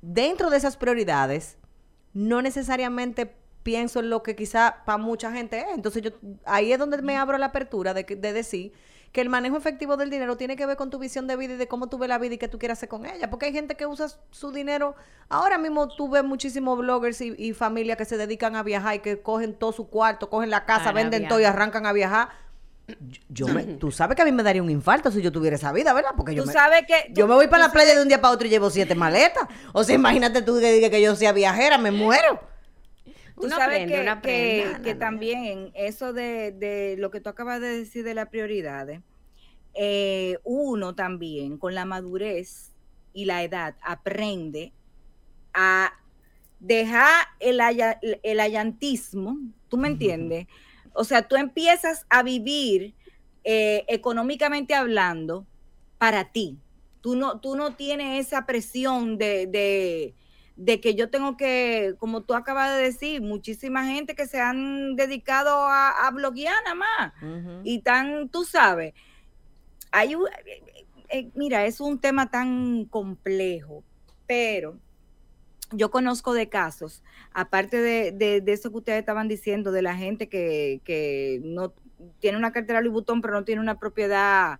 dentro 0.00 0.50
de 0.50 0.56
esas 0.56 0.76
prioridades 0.76 1.58
no 2.14 2.42
necesariamente 2.42 3.34
pienso 3.62 4.00
en 4.00 4.10
lo 4.10 4.22
que 4.22 4.34
quizá 4.34 4.82
para 4.86 4.98
mucha 4.98 5.30
gente 5.32 5.60
es. 5.60 5.66
Entonces 5.74 6.02
yo 6.02 6.10
ahí 6.46 6.72
es 6.72 6.78
donde 6.78 7.02
me 7.02 7.16
abro 7.16 7.36
la 7.38 7.46
apertura 7.46 7.92
de, 7.94 8.04
de 8.04 8.32
decir 8.32 8.72
que 9.12 9.20
el 9.22 9.28
manejo 9.30 9.56
efectivo 9.56 9.96
del 9.96 10.10
dinero 10.10 10.36
tiene 10.36 10.54
que 10.56 10.66
ver 10.66 10.76
con 10.76 10.90
tu 10.90 10.98
visión 10.98 11.26
de 11.26 11.36
vida 11.36 11.54
y 11.54 11.56
de 11.56 11.66
cómo 11.66 11.88
tú 11.88 11.96
ves 11.98 12.08
la 12.08 12.18
vida 12.18 12.34
y 12.34 12.38
qué 12.38 12.46
tú 12.48 12.58
quieres 12.58 12.78
hacer 12.78 12.88
con 12.90 13.06
ella. 13.06 13.30
Porque 13.30 13.46
hay 13.46 13.52
gente 13.52 13.74
que 13.74 13.86
usa 13.86 14.06
su 14.30 14.52
dinero. 14.52 14.94
Ahora 15.28 15.56
mismo 15.58 15.88
tú 15.88 16.08
ves 16.10 16.22
muchísimos 16.24 16.78
bloggers 16.78 17.20
y, 17.22 17.34
y 17.38 17.52
familias 17.54 17.96
que 17.96 18.04
se 18.04 18.16
dedican 18.18 18.54
a 18.56 18.62
viajar 18.62 18.96
y 18.96 18.98
que 18.98 19.20
cogen 19.22 19.54
todo 19.54 19.72
su 19.72 19.88
cuarto, 19.88 20.28
cogen 20.28 20.50
la 20.50 20.64
casa, 20.66 20.84
Para 20.84 20.92
venden 20.92 21.20
viajar. 21.22 21.28
todo 21.30 21.40
y 21.40 21.44
arrancan 21.44 21.86
a 21.86 21.92
viajar. 21.92 22.28
Yo, 22.86 23.20
yo 23.28 23.48
me- 23.48 23.64
tú 23.80 23.90
sabes 23.90 24.14
que 24.16 24.22
a 24.22 24.24
mí 24.24 24.32
me 24.32 24.42
daría 24.42 24.62
un 24.62 24.70
infarto 24.70 25.10
si 25.10 25.20
yo 25.22 25.32
tuviera 25.32 25.56
esa 25.56 25.72
vida, 25.72 25.92
¿verdad? 25.94 26.10
Porque 26.16 26.34
yo 26.34 26.42
Tú 26.42 26.48
me, 26.48 26.52
sabes 26.52 26.82
que... 26.86 27.10
yo 27.12 27.24
tú- 27.24 27.28
me 27.28 27.34
voy 27.34 27.46
para 27.48 27.66
la 27.66 27.72
playa 27.72 27.88
sabes- 27.90 27.96
de 27.96 28.02
un 28.02 28.08
día 28.08 28.20
para 28.20 28.34
otro 28.34 28.46
y 28.46 28.50
llevo 28.50 28.68
siete 28.70 28.94
maletas. 28.94 29.44
O 29.72 29.84
sea, 29.84 29.94
imagínate 29.94 30.42
tú 30.42 30.58
que 30.60 30.70
digas 30.72 30.90
que 30.90 31.00
yo 31.00 31.16
sea 31.16 31.32
viajera, 31.32 31.78
me 31.78 31.90
muero. 31.90 32.40
Tú 33.40 33.48
sabes 33.58 33.78
que, 33.88 33.94
que- 34.22 34.64
No, 34.76 34.82
que 34.82 34.90
no, 34.90 34.94
no. 34.94 34.98
también 35.00 35.70
eso 35.74 36.12
de, 36.12 36.52
de 36.52 36.96
lo 36.98 37.10
que 37.10 37.20
tú 37.20 37.28
acabas 37.30 37.60
de 37.60 37.68
decir 37.78 38.04
de 38.04 38.14
las 38.14 38.28
prioridades, 38.28 39.00
eh, 39.74 40.38
uno 40.44 40.94
también 40.94 41.58
con 41.58 41.74
la 41.74 41.84
madurez 41.84 42.72
y 43.12 43.24
la 43.26 43.42
edad 43.42 43.76
aprende 43.82 44.72
a 45.54 45.92
dejar 46.60 47.26
el, 47.40 47.60
haya- 47.60 47.98
el 48.22 48.40
allantismo, 48.40 49.38
¿tú 49.68 49.76
me 49.76 49.88
entiendes? 49.88 50.46
O 50.94 51.04
sea, 51.04 51.28
tú 51.28 51.36
empiezas 51.36 52.06
a 52.10 52.22
vivir 52.22 52.94
eh, 53.44 53.84
económicamente 53.88 54.74
hablando 54.74 55.46
para 55.98 56.32
ti. 56.32 56.58
Tú 57.00 57.14
no, 57.14 57.40
tú 57.40 57.54
no 57.54 57.76
tienes 57.76 58.26
esa 58.26 58.44
presión 58.46 59.16
de, 59.18 59.46
de, 59.46 60.14
de 60.60 60.80
que 60.80 60.96
yo 60.96 61.08
tengo 61.08 61.36
que, 61.36 61.94
como 61.98 62.22
tú 62.22 62.34
acabas 62.34 62.76
de 62.76 62.82
decir, 62.82 63.22
muchísima 63.22 63.86
gente 63.86 64.16
que 64.16 64.26
se 64.26 64.40
han 64.40 64.96
dedicado 64.96 65.56
a, 65.66 66.06
a 66.06 66.10
bloguear 66.10 66.56
nada 66.64 66.74
más. 66.74 67.12
Y 67.64 67.78
tan, 67.78 68.28
tú 68.28 68.44
sabes, 68.44 68.92
hay 69.92 70.16
un- 70.16 70.26
eh, 70.46 70.62
eh, 71.10 71.30
mira, 71.36 71.64
es 71.64 71.80
un 71.80 72.00
tema 72.00 72.28
tan 72.30 72.84
complejo, 72.86 73.84
pero 74.26 74.76
yo 75.70 75.90
conozco 75.92 76.32
de 76.34 76.48
casos, 76.48 77.02
aparte 77.32 77.76
de, 77.80 78.10
de- 78.10 78.40
de 78.40 78.52
eso 78.52 78.70
que 78.70 78.78
ustedes 78.78 78.98
estaban 78.98 79.28
diciendo, 79.28 79.70
de 79.70 79.82
la 79.82 79.94
gente 79.94 80.28
que, 80.28 80.80
que 80.84 81.40
no 81.44 81.72
tiene 82.18 82.36
una 82.36 82.50
cartera 82.52 82.80
Louis 82.80 82.92
Vuitton, 82.94 83.20
pero 83.22 83.34
no 83.34 83.44
tiene 83.44 83.60
una 83.60 83.78
propiedad, 83.78 84.58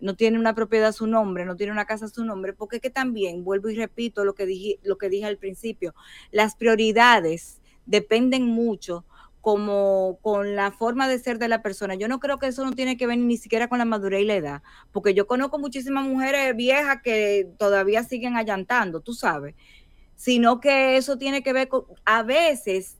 no 0.00 0.14
tiene 0.14 0.38
una 0.38 0.54
propiedad 0.54 0.88
a 0.88 0.92
su 0.92 1.06
nombre, 1.06 1.44
no 1.44 1.56
tiene 1.56 1.72
una 1.72 1.86
casa 1.86 2.06
a 2.06 2.08
su 2.08 2.24
nombre, 2.24 2.52
porque 2.52 2.76
es 2.76 2.82
que 2.82 2.90
también, 2.90 3.44
vuelvo 3.44 3.68
y 3.70 3.76
repito 3.76 4.24
lo 4.24 4.34
que 4.34 4.46
dije, 4.46 4.78
lo 4.82 4.98
que 4.98 5.08
dije 5.08 5.26
al 5.26 5.38
principio, 5.38 5.94
las 6.30 6.54
prioridades 6.54 7.60
dependen 7.86 8.46
mucho 8.46 9.04
como 9.40 10.18
con 10.22 10.56
la 10.56 10.72
forma 10.72 11.06
de 11.06 11.20
ser 11.20 11.38
de 11.38 11.46
la 11.46 11.62
persona. 11.62 11.94
Yo 11.94 12.08
no 12.08 12.18
creo 12.18 12.38
que 12.38 12.48
eso 12.48 12.64
no 12.64 12.72
tiene 12.72 12.96
que 12.96 13.06
ver 13.06 13.18
ni 13.18 13.36
siquiera 13.36 13.68
con 13.68 13.78
la 13.78 13.84
madurez 13.84 14.22
y 14.22 14.24
la 14.24 14.34
edad, 14.34 14.62
porque 14.90 15.14
yo 15.14 15.26
conozco 15.26 15.58
muchísimas 15.58 16.04
mujeres 16.04 16.56
viejas 16.56 17.00
que 17.02 17.48
todavía 17.56 18.02
siguen 18.02 18.36
allantando, 18.36 19.00
tú 19.00 19.14
sabes, 19.14 19.54
sino 20.16 20.60
que 20.60 20.96
eso 20.96 21.16
tiene 21.16 21.44
que 21.44 21.52
ver 21.52 21.68
con, 21.68 21.84
a 22.04 22.24
veces, 22.24 22.96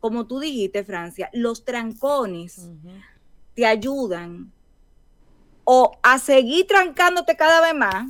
como 0.00 0.26
tú 0.26 0.40
dijiste, 0.40 0.82
Francia, 0.82 1.28
los 1.34 1.64
trancones 1.64 2.70
te 3.54 3.66
ayudan 3.66 4.52
o 5.68 5.98
a 6.02 6.18
seguir 6.18 6.66
trancándote 6.66 7.36
cada 7.36 7.60
vez 7.60 7.74
más 7.74 8.06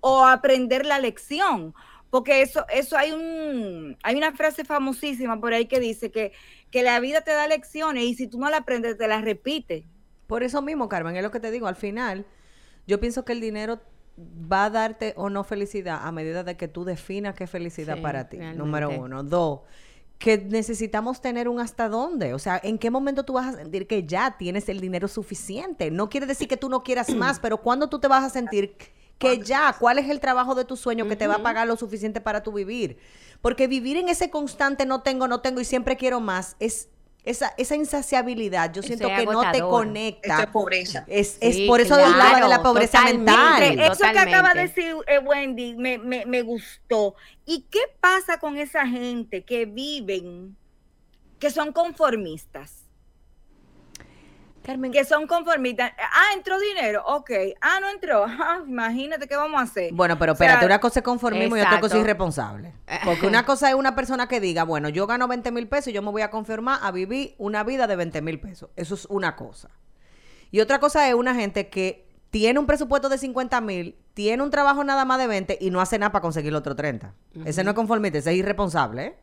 o 0.00 0.24
a 0.24 0.32
aprender 0.32 0.86
la 0.86 0.98
lección. 0.98 1.74
Porque 2.10 2.40
eso, 2.40 2.64
eso 2.72 2.96
hay 2.96 3.10
un, 3.10 3.96
hay 4.02 4.14
una 4.16 4.32
frase 4.32 4.64
famosísima 4.64 5.40
por 5.40 5.52
ahí 5.52 5.66
que 5.66 5.80
dice 5.80 6.10
que, 6.10 6.32
que 6.70 6.82
la 6.82 7.00
vida 7.00 7.22
te 7.22 7.32
da 7.32 7.48
lecciones 7.48 8.04
y 8.04 8.14
si 8.14 8.28
tú 8.28 8.38
no 8.38 8.48
la 8.48 8.58
aprendes, 8.58 8.96
te 8.96 9.08
las 9.08 9.22
repite. 9.22 9.84
Por 10.28 10.42
eso 10.44 10.62
mismo, 10.62 10.88
Carmen, 10.88 11.16
es 11.16 11.22
lo 11.22 11.30
que 11.32 11.40
te 11.40 11.50
digo. 11.50 11.66
Al 11.66 11.74
final, 11.76 12.24
yo 12.86 13.00
pienso 13.00 13.24
que 13.24 13.32
el 13.32 13.40
dinero 13.40 13.80
va 14.18 14.66
a 14.66 14.70
darte 14.70 15.12
o 15.16 15.28
no 15.30 15.42
felicidad 15.44 16.00
a 16.06 16.12
medida 16.12 16.44
de 16.44 16.56
que 16.56 16.68
tú 16.68 16.84
definas 16.84 17.34
qué 17.34 17.44
es 17.44 17.50
felicidad 17.50 17.96
Sí, 17.96 18.00
para 18.02 18.28
ti. 18.28 18.36
realmente. 18.36 18.62
Número 18.64 18.90
uno. 18.90 19.22
Dos, 19.24 19.60
que 20.18 20.38
necesitamos 20.38 21.20
tener 21.20 21.48
un 21.48 21.60
hasta 21.60 21.88
dónde. 21.88 22.34
O 22.34 22.38
sea, 22.38 22.60
¿en 22.62 22.78
qué 22.78 22.90
momento 22.90 23.24
tú 23.24 23.34
vas 23.34 23.54
a 23.54 23.58
sentir 23.58 23.86
que 23.86 24.04
ya 24.04 24.36
tienes 24.38 24.68
el 24.68 24.80
dinero 24.80 25.08
suficiente? 25.08 25.90
No 25.90 26.08
quiere 26.08 26.26
decir 26.26 26.48
que 26.48 26.56
tú 26.56 26.68
no 26.68 26.82
quieras 26.82 27.08
más, 27.14 27.40
pero 27.40 27.58
¿cuándo 27.58 27.88
tú 27.88 27.98
te 27.98 28.08
vas 28.08 28.24
a 28.24 28.30
sentir 28.30 28.76
que 29.18 29.38
ya, 29.38 29.74
cuál 29.78 29.98
es 29.98 30.10
el 30.10 30.20
trabajo 30.20 30.54
de 30.54 30.64
tu 30.64 30.76
sueño 30.76 31.08
que 31.08 31.16
te 31.16 31.26
va 31.26 31.36
a 31.36 31.42
pagar 31.42 31.66
lo 31.66 31.76
suficiente 31.76 32.20
para 32.20 32.42
tu 32.42 32.52
vivir? 32.52 32.98
Porque 33.40 33.66
vivir 33.66 33.96
en 33.96 34.08
ese 34.08 34.30
constante 34.30 34.86
no 34.86 35.02
tengo, 35.02 35.28
no 35.28 35.40
tengo 35.40 35.60
y 35.60 35.64
siempre 35.64 35.96
quiero 35.96 36.20
más 36.20 36.56
es 36.60 36.88
esa, 37.26 37.52
esa 37.58 37.74
insaciabilidad, 37.74 38.72
yo 38.72 38.82
siento 38.82 39.08
es 39.08 39.18
que 39.18 39.26
no 39.26 39.50
te 39.50 39.60
conecta. 39.60 40.28
Esto 40.28 40.42
es 40.42 40.50
pobreza. 40.50 41.04
Es, 41.08 41.38
es 41.40 41.56
Sí, 41.56 41.66
por 41.66 41.80
eso 41.80 41.96
claro, 41.96 42.12
hablaba 42.12 42.40
de 42.40 42.48
la 42.48 42.62
pobreza 42.62 43.02
mental. 43.02 43.62
Eso 43.80 44.04
que 44.12 44.18
acaba 44.18 44.54
de 44.54 44.62
decir 44.62 44.94
eh, 45.08 45.18
Wendy 45.18 45.74
me, 45.74 45.98
me, 45.98 46.24
me 46.24 46.42
gustó. 46.42 47.16
¿Y 47.44 47.62
qué 47.62 47.80
pasa 48.00 48.38
con 48.38 48.56
esa 48.56 48.86
gente 48.86 49.44
que 49.44 49.66
viven, 49.66 50.56
que 51.40 51.50
son 51.50 51.72
conformistas? 51.72 52.85
Carmen, 54.66 54.90
Que 54.90 55.04
son 55.04 55.28
conformistas. 55.28 55.92
Ah, 55.96 56.34
entró 56.34 56.58
dinero, 56.58 57.04
ok. 57.06 57.30
Ah, 57.60 57.78
no 57.80 57.88
entró. 57.88 58.26
Ah, 58.46 58.60
imagínate 58.66 59.26
qué 59.26 59.36
vamos 59.36 59.60
a 59.60 59.64
hacer. 59.64 59.92
Bueno, 59.92 60.18
pero 60.18 60.32
O 60.32 60.36
sea, 60.36 60.46
espérate, 60.46 60.66
una 60.66 60.80
cosa 60.80 61.00
es 61.00 61.04
conformismo 61.04 61.56
y 61.56 61.60
otra 61.60 61.80
cosa 61.80 61.96
es 61.96 62.02
irresponsable. 62.02 62.74
Porque 63.04 63.26
una 63.26 63.44
cosa 63.44 63.68
es 63.68 63.74
una 63.74 63.94
persona 63.94 64.28
que 64.28 64.40
diga, 64.40 64.64
bueno, 64.64 64.88
yo 64.88 65.06
gano 65.06 65.26
20 65.26 65.50
mil 65.52 65.68
pesos 65.68 65.88
y 65.88 65.92
yo 65.92 66.02
me 66.02 66.10
voy 66.10 66.22
a 66.22 66.30
conformar 66.30 66.80
a 66.82 66.90
vivir 66.90 67.34
una 67.38 67.64
vida 67.64 67.86
de 67.86 67.96
20 67.96 68.20
mil 68.22 68.40
pesos. 68.40 68.70
Eso 68.76 68.94
es 68.94 69.06
una 69.06 69.36
cosa. 69.36 69.70
Y 70.50 70.60
otra 70.60 70.78
cosa 70.80 71.08
es 71.08 71.14
una 71.14 71.34
gente 71.34 71.68
que 71.68 72.06
tiene 72.30 72.58
un 72.58 72.66
presupuesto 72.66 73.08
de 73.08 73.18
50 73.18 73.60
mil, 73.60 73.96
tiene 74.14 74.42
un 74.42 74.50
trabajo 74.50 74.84
nada 74.84 75.04
más 75.04 75.18
de 75.18 75.26
20 75.26 75.58
y 75.60 75.70
no 75.70 75.80
hace 75.80 75.98
nada 75.98 76.12
para 76.12 76.22
conseguir 76.22 76.50
el 76.50 76.56
otro 76.56 76.76
30. 76.76 77.14
Ese 77.44 77.64
no 77.64 77.70
es 77.70 77.76
conformista, 77.76 78.18
ese 78.18 78.32
es 78.32 78.36
irresponsable, 78.36 79.04
¿eh? 79.04 79.16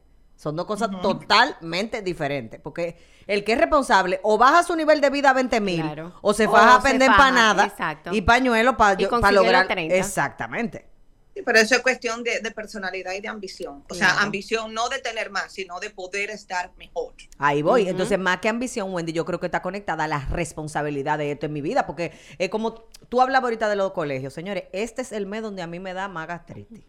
Son 0.43 0.57
dos 0.57 0.65
cosas 0.65 0.89
totalmente 1.01 2.01
diferentes. 2.01 2.59
Porque 2.59 2.97
el 3.27 3.45
que 3.45 3.53
es 3.53 3.57
responsable 3.57 4.19
o 4.23 4.37
baja 4.37 4.61
su 4.63 4.75
nivel 4.75 4.99
de 4.99 5.09
vida 5.09 5.29
a 5.29 5.33
20 5.33 5.61
mil 5.61 5.81
Claro. 5.81 6.13
o 6.21 6.33
se 6.33 6.47
faja 6.49 6.75
a 6.75 6.81
faja, 6.81 6.93
empanada 6.95 7.65
exacto. 7.65 8.09
y 8.13 8.21
pañuelo 8.21 8.75
para 8.75 9.01
Y 9.01 9.05
consigue 9.05 9.31
lograr. 9.35 9.63
los 9.63 9.73
30. 9.73 9.95
Exactamente. 9.95 10.85
Sí, 11.33 11.41
pero 11.43 11.59
eso 11.59 11.75
es 11.75 11.81
cuestión 11.81 12.23
de, 12.23 12.41
de 12.41 12.51
personalidad 12.51 13.13
y 13.13 13.21
de 13.21 13.27
ambición. 13.29 13.85
O 13.89 13.93
sea, 13.95 14.21
ambición 14.21 14.73
no 14.73 14.89
de 14.89 14.99
tener 14.99 15.31
más, 15.31 15.53
sino 15.53 15.79
de 15.79 15.89
poder 15.89 16.29
estar 16.29 16.71
mejor. 16.77 17.13
Ahí 17.39 17.61
voy. 17.61 17.87
Entonces, 17.87 18.19
más 18.19 18.37
que 18.39 18.49
ambición, 18.49 18.93
Wendy, 18.93 19.13
yo 19.13 19.23
creo 19.25 19.39
que 19.39 19.47
está 19.47 19.61
conectada 19.61 20.03
a 20.03 20.07
la 20.07 20.19
responsabilidad 20.29 21.17
de 21.17 21.31
esto 21.31 21.45
en 21.47 21.53
mi 21.53 21.61
vida. 21.61 21.87
Porque 21.87 22.11
es 22.37 22.49
como 22.49 22.73
tú 23.09 23.21
hablabas 23.21 23.45
ahorita 23.45 23.67
de 23.69 23.77
los 23.77 23.93
colegios. 23.93 24.33
Señores, 24.33 24.65
este 24.73 25.01
es 25.01 25.11
el 25.13 25.25
mes 25.25 25.41
donde 25.41 25.61
a 25.63 25.67
mí 25.67 25.79
me 25.79 25.93
da 25.93 26.07
más 26.09 26.27
gastritis. 26.27 26.81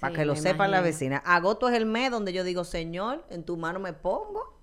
Para 0.00 0.12
Sí, 0.12 0.16
que 0.18 0.24
lo 0.26 0.36
sepan 0.36 0.70
la 0.70 0.78
imagino. 0.78 0.82
vecina. 0.82 1.16
Agosto 1.24 1.68
es 1.68 1.74
el 1.74 1.86
mes 1.86 2.10
donde 2.10 2.32
yo 2.32 2.44
digo, 2.44 2.64
Señor, 2.64 3.24
en 3.30 3.44
tu 3.44 3.56
mano 3.56 3.78
me 3.80 3.92
pongo. 3.92 4.54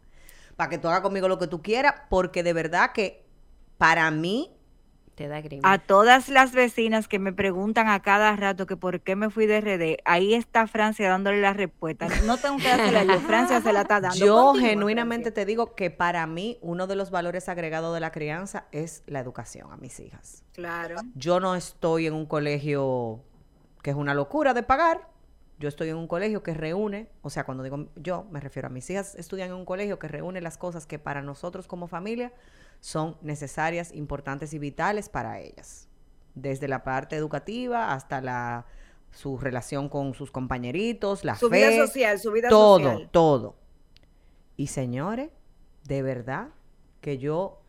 Para 0.56 0.70
que 0.70 0.78
tú 0.78 0.88
hagas 0.88 1.02
conmigo 1.02 1.28
lo 1.28 1.40
que 1.40 1.48
tú 1.48 1.62
quieras. 1.62 1.96
Porque 2.10 2.44
de 2.44 2.54
verdad 2.54 2.92
que 2.94 3.26
para 3.78 4.10
mí, 4.12 4.52
Te 5.16 5.28
da 5.28 5.42
grima. 5.42 5.72
A 5.72 5.78
todas 5.78 6.28
las 6.28 6.54
vecinas 6.54 7.08
que 7.08 7.20
me 7.20 7.32
preguntan 7.34 7.88
a 7.88 8.02
cada 8.02 8.36
rato 8.36 8.66
que 8.66 8.76
por 8.78 9.02
qué 9.02 9.16
me 9.16 9.30
fui 9.30 9.46
de 9.46 9.62
RD, 9.62 10.02
ahí 10.06 10.34
está 10.34 10.66
Francia 10.66 11.08
dándole 11.08 11.40
la 11.40 11.54
respuesta. 11.54 12.08
No 12.26 12.38
tengo 12.38 12.58
que 12.58 12.68
dársela 12.68 13.04
yo, 13.04 13.20
Francia 13.22 13.62
se 13.62 13.74
la 13.74 13.82
está 13.82 14.02
dando. 14.02 14.18
yo 14.18 14.36
Continúa, 14.46 14.70
genuinamente 14.70 15.26
Francia. 15.26 15.44
te 15.44 15.46
digo 15.46 15.76
que 15.76 15.92
para 15.92 16.26
mí 16.26 16.58
uno 16.62 16.88
de 16.88 16.96
los 16.96 17.12
valores 17.12 17.48
agregados 17.48 17.94
de 17.94 18.00
la 18.00 18.12
crianza 18.12 18.66
es 18.72 19.04
la 19.06 19.20
educación 19.20 19.72
a 19.72 19.78
mis 19.78 20.00
hijas. 20.00 20.44
Claro. 20.54 20.96
Yo 21.14 21.40
no 21.40 21.54
estoy 21.56 22.08
en 22.08 22.14
un 22.16 22.26
colegio 22.26 23.20
que 23.84 23.92
es 23.92 23.96
una 23.96 24.16
locura 24.16 24.56
de 24.56 24.64
pagar. 24.64 25.13
Yo 25.64 25.70
estoy 25.70 25.88
en 25.88 25.96
un 25.96 26.10
colegio 26.10 26.44
que 26.44 26.54
reúne, 26.54 27.08
o 27.22 27.30
sea, 27.30 27.46
cuando 27.46 27.64
digo 27.64 27.88
yo, 27.96 28.26
me 28.30 28.42
refiero 28.42 28.68
a 28.68 28.70
mis 28.70 28.90
hijas 28.90 29.16
estudian 29.16 29.48
en 29.48 29.56
un 29.56 29.64
colegio 29.64 29.98
que 29.98 30.10
reúne 30.10 30.42
las 30.42 30.58
cosas 30.58 30.86
que 30.86 31.00
para 31.00 31.22
nosotros 31.22 31.68
como 31.68 31.88
familia 31.88 32.34
son 32.82 33.16
necesarias, 33.22 33.94
importantes 33.94 34.54
y 34.54 34.60
vitales 34.60 35.08
para 35.08 35.40
ellas. 35.40 35.88
Desde 36.36 36.68
la 36.68 36.84
parte 36.84 37.16
educativa 37.16 37.94
hasta 37.94 38.20
la 38.20 38.66
su 39.12 39.38
relación 39.38 39.88
con 39.88 40.14
sus 40.14 40.32
compañeritos, 40.32 41.24
la 41.24 41.36
Su 41.38 41.50
fe, 41.50 41.70
vida 41.70 41.88
social, 41.88 42.20
su 42.20 42.34
vida 42.34 42.50
todo, 42.50 42.80
social. 42.84 43.10
todo. 43.14 43.56
Y 44.58 44.68
señores, 44.68 45.30
de 45.86 46.02
verdad 46.02 46.50
que 47.00 47.20
yo 47.20 47.62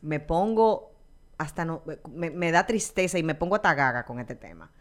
me 0.00 0.18
pongo 0.18 0.96
hasta 1.38 1.64
no, 1.64 1.84
me, 2.10 2.30
me 2.30 2.50
da 2.50 2.66
tristeza 2.66 3.20
y 3.20 3.22
me 3.22 3.36
pongo 3.36 3.54
hasta 3.54 3.72
gaga 3.72 4.04
con 4.04 4.18
este 4.18 4.34
tema. 4.34 4.72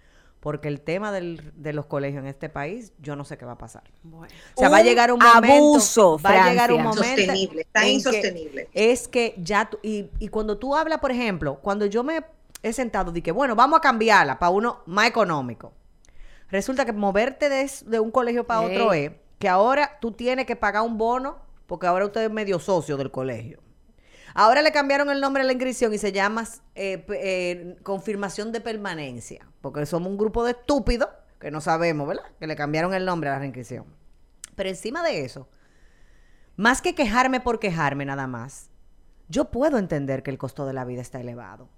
Porque 0.42 0.68
el 0.68 0.82
tema 0.82 1.12
del- 1.14 1.54
de 1.56 1.72
los 1.72 1.86
colegios 1.86 2.22
en 2.24 2.28
este 2.28 2.50
país, 2.50 2.92
yo 3.00 3.16
no 3.16 3.24
sé 3.24 3.38
qué 3.38 3.46
va 3.46 3.54
a 3.54 3.58
pasar. 3.58 3.84
Bueno. 4.04 4.34
O 4.56 4.60
sea, 4.60 4.70
va 4.70 4.78
a 4.78 4.84
llegar 4.84 5.12
un 5.14 5.20
momento. 5.20 5.56
abuso, 5.56 6.20
va 6.20 6.30
a 6.46 6.50
llegar 6.50 6.74
un 6.74 6.82
momento. 6.84 7.04
Insostenible, 7.22 7.62
está 7.62 7.82
que 7.82 7.90
insostenible. 7.92 8.70
es 8.74 9.08
que 9.08 9.36
ya 9.38 9.70
tú- 9.70 9.78
y, 9.84 10.10
y 10.20 10.28
cuando 10.30 10.58
tú 10.58 10.76
hablas, 10.76 10.98
por 11.00 11.12
ejemplo, 11.12 11.60
cuando 11.62 11.86
yo 11.86 12.04
me 12.04 12.24
he 12.64 12.74
sentado 12.74 13.16
y 13.16 13.22
que, 13.22 13.32
bueno, 13.32 13.56
vamos 13.56 13.78
a 13.78 13.82
cambiarla 13.82 14.38
para 14.40 14.50
uno 14.50 14.80
más 14.88 15.08
económico. 15.08 15.74
Resulta 16.50 16.86
que 16.86 16.92
moverte 16.92 17.48
de, 17.48 17.70
de 17.86 18.00
un 18.00 18.12
colegio 18.12 18.46
para 18.46 18.62
otro 18.62 18.94
es 18.94 19.12
que 19.40 19.48
ahora 19.48 19.98
tú 20.02 20.12
tienes 20.12 20.46
que 20.48 20.56
pagar 20.56 20.82
un 20.82 20.98
bono 20.98 21.38
porque 21.68 21.88
ahora 21.88 22.06
usted 22.06 22.24
es 22.26 22.32
medio 22.32 22.60
socio 22.60 22.98
del 22.98 23.12
colegio. 23.12 23.60
Ahora 24.34 24.62
le 24.62 24.72
cambiaron 24.72 25.10
el 25.10 25.20
nombre 25.20 25.44
a 25.44 25.46
la 25.46 25.52
inscripción 25.52 25.94
y 25.94 25.98
se 25.98 26.12
llama 26.12 26.48
eh, 26.76 27.06
eh, 27.10 27.78
confirmación 27.84 28.52
de 28.52 28.62
permanencia, 28.62 29.48
porque 29.62 29.86
somos 29.86 30.10
un 30.10 30.18
grupo 30.18 30.44
de 30.44 30.52
estúpidos 30.52 31.10
que 31.40 31.52
no 31.52 31.60
sabemos, 31.60 32.08
¿verdad? 32.08 32.26
Que 32.40 32.48
le 32.48 32.56
cambiaron 32.56 32.94
el 32.94 33.06
nombre 33.06 33.30
a 33.30 33.34
la 33.34 33.40
reinscripción. 33.40 33.86
Pero 34.56 34.70
encima 34.70 35.04
de 35.04 35.26
eso, 35.26 35.50
más 36.56 36.82
que 36.82 36.96
quejarme 36.96 37.40
por 37.40 37.60
quejarme 37.60 38.06
nada 38.06 38.28
más, 38.28 38.70
yo 39.28 39.46
puedo 39.46 39.78
entender 39.78 40.24
que 40.24 40.32
el 40.32 40.38
costo 40.38 40.66
de 40.66 40.74
la 40.74 40.86
vida 40.86 41.02
está 41.02 41.20
elevado. 41.20 41.70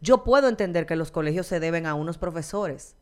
Yo 0.00 0.24
puedo 0.24 0.48
entender 0.48 0.86
que 0.86 0.96
los 0.96 1.12
colegios 1.12 1.46
se 1.46 1.60
deben 1.60 1.86
a 1.86 1.94
unos 1.94 2.18
profesores 2.18 2.96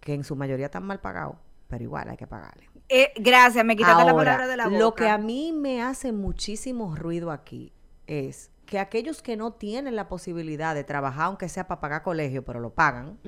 que 0.00 0.14
en 0.14 0.24
su 0.24 0.34
mayoría 0.34 0.66
están 0.66 0.82
mal 0.84 1.00
pagados, 1.00 1.36
pero 1.68 1.84
igual 1.84 2.08
hay 2.08 2.16
que 2.16 2.26
pagarle. 2.26 2.68
Eh, 2.88 3.12
gracias, 3.16 3.64
me 3.64 3.76
quitaste 3.76 4.04
la 4.04 4.14
palabra 4.14 4.48
de 4.48 4.56
la 4.56 4.64
boca. 4.64 4.78
lo 4.78 4.94
que 4.94 5.08
a 5.08 5.18
mí 5.18 5.52
me 5.52 5.80
hace 5.80 6.10
muchísimo 6.10 6.96
ruido 6.96 7.30
aquí 7.30 7.72
es 8.20 8.50
que 8.66 8.78
aquellos 8.78 9.22
que 9.22 9.36
no 9.36 9.52
tienen 9.52 9.96
la 9.96 10.08
posibilidad 10.08 10.74
de 10.74 10.84
trabajar, 10.84 11.24
aunque 11.26 11.48
sea 11.48 11.66
para 11.66 11.80
pagar 11.80 12.02
colegio, 12.02 12.44
pero 12.44 12.60
lo 12.60 12.70
pagan, 12.70 13.18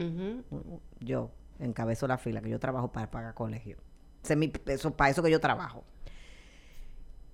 yo 1.01 1.31
encabezo 1.59 2.07
la 2.07 2.19
fila, 2.19 2.41
que 2.41 2.51
yo 2.51 2.59
trabajo 2.61 2.93
para 2.93 3.11
pagar 3.11 3.35
colegio. 3.35 3.79
Ese 4.23 4.35
es 4.35 4.39
mi- 4.39 4.53
eso, 4.67 4.91
para 4.97 5.11
eso 5.11 5.23
que 5.23 5.31
yo 5.31 5.41
trabajo. 5.41 5.85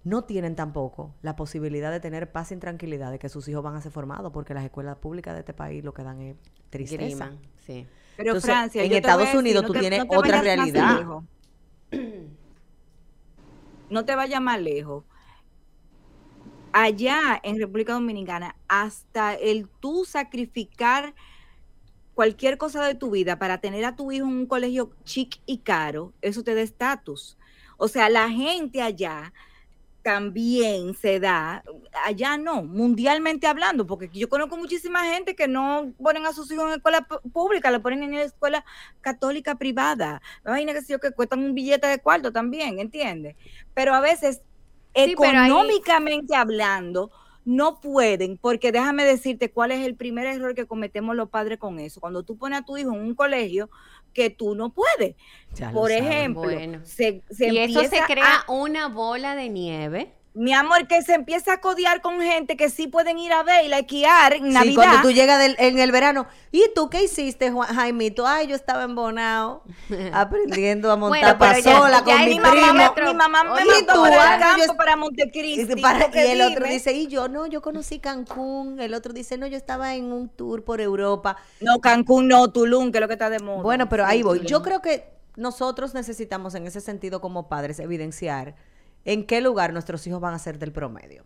No 0.03 0.25
tienen 0.25 0.57
tampoco 0.57 1.15
la 1.23 1.37
posibilidad 1.37 1.91
de 1.91 2.01
tener 2.01 2.33
paz 2.33 2.53
y 2.53 2.57
tranquilidad 2.57 3.11
de 3.11 3.19
que 3.19 3.29
sus 3.29 3.47
hijos 3.49 3.63
van 3.63 3.77
a 3.77 3.81
ser 3.83 3.93
formados, 3.93 4.33
porque 4.33 4.55
las 4.55 4.65
escuelas 4.65 4.97
públicas 4.97 5.35
de 5.35 5.41
este 5.41 5.53
país 5.53 5.85
lo 5.85 5.93
que 5.93 6.03
dan 6.03 6.21
es 6.23 6.37
tristeza. 6.71 7.05
Grima, 7.05 7.33
sí. 7.67 7.87
Pero 8.17 8.31
Entonces, 8.31 8.51
Francia, 8.51 8.83
en 8.85 8.93
Estados 8.93 9.25
decir, 9.25 9.39
Unidos 9.41 9.63
no 9.63 9.67
tú 9.69 9.73
te- 9.75 9.81
tienes 9.81 9.99
no 10.07 10.19
otra 10.19 10.41
realidad. 10.41 11.01
No 13.91 14.05
te 14.05 14.15
vayas 14.15 14.41
más 14.41 14.61
lejos. 14.61 15.05
Allá 16.73 17.41
en 17.43 17.59
República 17.59 17.95
Dominicana, 17.95 18.55
hasta 18.69 19.35
el 19.35 19.69
tú 19.81 20.05
sacrificar 20.05 21.15
cualquier 22.15 22.59
cosa 22.59 22.87
de 22.87 22.95
tu 22.95 23.11
vida 23.11 23.39
para 23.39 23.59
tener 23.59 23.85
a 23.85 23.97
tu 23.97 24.13
hijo 24.13 24.27
en 24.27 24.33
un 24.33 24.47
colegio 24.47 24.93
chic 25.05 25.41
y 25.47 25.59
caro, 25.59 26.13
eso 26.21 26.45
te 26.45 26.55
da 26.55 26.61
estatus. 26.61 27.37
O 27.77 27.89
sea, 27.89 28.09
la 28.09 28.29
gente 28.31 28.83
allá 28.83 29.33
también 30.03 30.95
se 30.95 31.21
da, 31.21 31.63
allá 32.05 32.37
no, 32.39 32.63
mundialmente 32.63 33.47
hablando, 33.47 33.87
porque 33.87 34.09
yo 34.13 34.29
conozco 34.29 34.57
muchísima 34.57 35.05
gente 35.05 35.35
que 35.35 35.49
no 35.49 35.93
ponen 36.03 36.25
a 36.27 36.33
sus 36.33 36.51
hijos 36.51 36.67
en 36.67 36.77
escuela 36.77 37.07
pública, 37.33 37.71
lo 37.71 37.83
ponen 37.83 38.03
en 38.03 38.15
escuela 38.15 38.65
católica 39.01 39.57
privada. 39.57 40.23
Imagina 40.45 40.73
que, 40.73 40.83
sí, 40.83 40.95
que 41.01 41.11
cuestan 41.13 41.41
un 41.41 41.55
billete 41.55 41.87
de 41.87 41.99
cuarto 41.99 42.33
también, 42.33 42.79
¿entiendes? 42.79 43.37
Pero 43.75 43.95
a 43.95 44.01
veces, 44.01 44.43
Sí, 44.95 45.15
pero 45.19 45.39
ahí- 45.39 45.51
económicamente 45.51 46.35
hablando, 46.35 47.11
no 47.45 47.81
pueden, 47.81 48.37
porque 48.37 48.71
déjame 48.73 49.05
decirte 49.05 49.51
cuál 49.51 49.71
es 49.73 49.85
el 49.87 49.95
primer 49.95 50.27
error 50.27 50.55
que 50.55 50.67
cometemos 50.67 51.17
los 51.17 51.31
padres 51.31 51.59
con 51.59 51.79
eso. 51.81 52.01
Cuando 52.01 52.23
tú 52.23 52.37
pones 52.37 52.61
a 52.61 52.65
tu 52.65 52.77
hijo 52.77 52.93
en 52.93 53.01
un 53.01 53.15
colegio 53.15 53.71
que 54.13 54.29
tú 54.31 54.55
no 54.55 54.71
puedes. 54.71 55.17
Ya 55.55 55.71
Por 55.71 55.91
ejemplo, 55.91 56.43
Bueno. 56.43 56.81
se, 56.85 57.23
se 57.31 57.49
y 57.53 57.59
eso 57.59 57.81
se 57.81 57.85
empieza 57.87 58.07
crea 58.07 58.37
a- 58.47 58.53
una 58.53 58.89
bola 58.89 59.35
de 59.37 59.49
nieve. 59.49 60.13
Mi 60.33 60.53
amor, 60.53 60.87
que 60.87 61.03
se 61.03 61.15
empieza 61.15 61.55
a 61.55 61.61
codiar 61.61 62.01
con 62.01 62.21
gente 62.21 62.57
que 62.57 62.71
sí 62.71 62.87
pueden 62.87 63.19
ir 63.19 63.33
a 63.33 63.43
ver 63.43 63.65
y 63.65 63.69
la 63.69 63.81
esquiar 63.81 64.33
en 64.35 64.45
Sí, 64.47 64.51
Navidad. 64.53 64.75
cuando 64.77 65.03
tú 65.03 65.11
llegas 65.11 65.41
del- 65.41 65.57
en 65.59 65.79
el 65.81 65.91
verano, 65.91 66.27
¿y 66.53 66.63
tú 66.73 66.89
qué 66.89 67.03
hiciste, 67.03 67.51
Juan- 67.51 67.75
Jaimito? 67.75 68.27
Ay, 68.27 68.47
yo 68.47 68.55
estaba 68.55 68.85
embonado, 68.85 69.65
aprendiendo 70.13 70.91
a 70.93 70.97
montar 70.97 71.37
Bueno, 71.37 71.55
ya- 71.63 71.63
pasola 71.73 71.99
ya 71.99 72.05
con 72.05 72.15
es 72.15 72.21
mi 72.29 72.35
mi 72.35 72.39
mamá 72.41 72.51
primo. 72.53 72.67
mamá, 72.69 72.91
otro- 72.91 73.07
mi 73.09 73.15
mamá 73.15 73.45
me 73.45 73.51
Oye, 73.51 73.65
mandó 73.67 73.93
tú, 73.95 74.03
para 74.03 74.35
el 74.35 74.41
campo, 74.41 74.77
para 74.77 74.93
Y, 74.93 74.97
Montecristi. 74.97 75.81
para- 75.83 76.09
y 76.15 76.19
el 76.31 76.43
otro 76.43 76.65
dice, 76.67 76.93
y 76.93 77.07
yo 77.09 77.29
no, 77.29 77.47
yo 77.47 77.61
conocí 77.61 77.99
Cancún. 77.99 78.81
El 78.81 78.95
otro 78.95 79.13
dice, 79.13 79.37
no, 79.37 79.47
yo 79.49 79.57
estaba 79.57 79.95
en 79.95 80.13
un 80.13 80.29
tour 80.29 80.63
por 80.65 80.81
Europa. 80.81 81.37
No, 81.61 81.81
Cancún 81.81 82.29
no, 82.29 82.51
Tulum, 82.53 82.93
que 82.93 82.99
es 82.99 83.03
lo 83.03 83.09
que 83.09 83.15
está 83.15 83.31
de 83.31 83.41
moda. 83.41 83.63
Bueno, 83.63 83.89
pero 83.89 84.07
ahí 84.07 84.23
voy. 84.23 84.41
Yo 84.47 84.63
creo 84.63 84.81
que 84.81 85.11
nosotros 85.37 85.95
necesitamos 85.95 86.55
en 86.55 86.67
ese 86.67 86.81
sentido 86.81 87.21
como 87.21 87.49
padres 87.49 87.81
evidenciar 87.81 88.55
en 89.05 89.25
qué 89.27 89.41
lugar 89.41 89.73
nuestros 89.73 90.07
hijos 90.07 90.21
van 90.21 90.35
a 90.35 90.39
ser 90.39 90.59
del 90.59 90.73
promedio. 90.73 91.25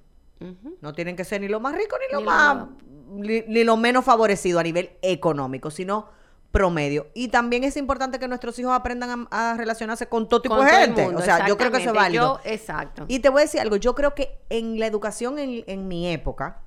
No 0.83 0.93
tienen 0.93 1.17
que 1.17 1.25
ser 1.25 1.41
ni 1.41 1.49
lo 1.49 1.59
más 1.61 1.75
rico 1.75 1.97
ni 1.99 2.13
lo 2.13 2.19
Ni 2.19 2.25
lo 2.25 2.31
más 2.31 2.67
ni, 3.09 3.41
ni 3.43 3.65
lo 3.65 3.77
menos 3.77 4.05
favorecido 4.05 4.59
a 4.59 4.63
nivel 4.63 4.91
económico, 5.01 5.71
sino 5.71 6.07
promedio. 6.51 7.07
Y 7.15 7.29
también 7.29 7.65
es 7.65 7.77
importante 7.77 8.19
que 8.19 8.29
nuestros 8.29 8.59
hijos 8.59 8.73
aprendan 8.73 9.27
a, 9.31 9.53
a 9.53 9.57
relacionarse 9.57 10.07
con 10.07 10.29
todo 10.29 10.43
tipo 10.43 10.55
Con 10.57 10.65
de 10.67 10.71
todo 10.71 10.81
gente. 10.83 11.03
mundo, 11.05 11.19
o 11.21 11.23
sea, 11.23 11.47
yo 11.49 11.57
creo 11.57 11.71
que 11.71 11.79
eso 11.79 11.91
es 11.91 11.95
válido. 11.97 12.41
Yo- 12.45 12.51
exacto. 12.51 13.05
Y 13.09 13.21
te 13.21 13.29
voy 13.29 13.41
a 13.41 13.45
decir 13.45 13.61
algo, 13.61 13.77
yo 13.77 13.95
creo 13.95 14.15
que 14.15 14.39
en 14.51 14.79
la 14.79 14.87
educación 14.87 15.39
en, 15.39 15.65
en 15.67 15.89
mi 15.89 16.09
época, 16.13 16.61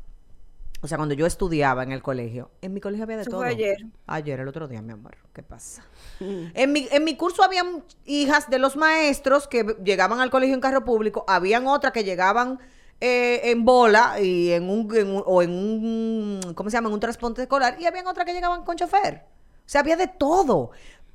o 0.82 0.88
sea, 0.88 0.98
cuando 0.98 1.16
yo 1.16 1.26
estudiaba 1.26 1.84
en 1.84 1.92
el 1.92 2.02
colegio, 2.02 2.52
en 2.62 2.74
mi 2.74 2.80
colegio 2.82 3.04
había 3.04 3.18
de 3.18 3.24
Eso 3.24 3.32
todo. 3.32 3.40
fue 3.42 3.50
ayer. 3.50 3.78
Ayer, 4.06 4.40
el 4.40 4.48
otro 4.48 4.68
día, 4.68 4.82
mi 4.82 4.94
amor. 4.94 5.18
¿Qué 5.34 5.44
pasa? 5.44 5.84
Mm. 6.20 6.46
En 6.54 6.72
mi, 6.72 6.88
en 6.92 7.04
mi 7.04 7.16
curso 7.18 7.44
habían 7.44 7.84
hijas 8.06 8.50
de 8.50 8.60
los 8.60 8.76
maestros 8.76 9.48
que 9.48 9.64
llegaban 9.84 10.20
al 10.20 10.30
colegio 10.30 10.54
en 10.56 10.62
carro 10.62 10.84
público, 10.86 11.26
habían 11.28 11.68
otras 11.68 11.94
que 11.94 12.04
llegaban 12.04 12.60
eh, 13.00 13.42
en 13.52 13.64
bola 13.66 14.20
y 14.20 14.52
en 14.52 14.70
un, 14.70 14.96
en 14.96 15.08
un- 15.10 15.24
o 15.26 15.42
en 15.44 15.52
un, 15.52 16.54
¿cómo 16.56 16.70
se 16.70 16.78
llama? 16.78 16.90
En 16.90 16.94
un 16.96 17.00
transporte 17.00 17.44
escolar 17.44 17.78
y 17.80 17.86
habían 17.86 18.08
otras 18.08 18.26
que 18.26 18.34
llegaban 18.34 18.64
con 18.64 18.76
chofer. 18.76 19.24
O 19.66 19.70
sea, 19.70 19.82
había 19.82 19.98
de 19.98 20.08
todo. 20.08 20.72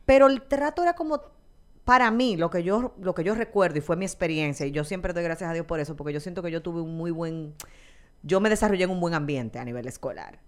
Pero 0.06 0.26
el 0.28 0.42
trato 0.42 0.82
era 0.82 0.94
como, 0.94 1.20
para 1.84 2.10
mí, 2.10 2.36
lo 2.36 2.50
que 2.50 2.62
yo, 2.62 2.94
lo 3.00 3.14
que 3.14 3.24
yo 3.24 3.34
recuerdo 3.34 3.78
y 3.78 3.80
fue 3.80 3.96
mi 3.96 4.04
experiencia, 4.04 4.66
y 4.66 4.70
yo 4.72 4.84
siempre 4.84 5.12
doy 5.12 5.22
gracias 5.24 5.50
a 5.50 5.52
Dios 5.54 5.66
por 5.66 5.80
eso, 5.80 5.96
porque 5.96 6.12
yo 6.12 6.20
siento 6.20 6.42
que 6.42 6.50
yo 6.50 6.62
tuve 6.62 6.80
un 6.80 6.96
muy 6.96 7.10
buen, 7.10 7.54
yo 8.22 8.40
me 8.40 8.48
desarrollé 8.50 8.84
en 8.84 8.90
un 8.90 9.00
buen 9.00 9.14
ambiente 9.14 9.58
a 9.58 9.64
nivel 9.64 9.86
escolar. 9.86 10.38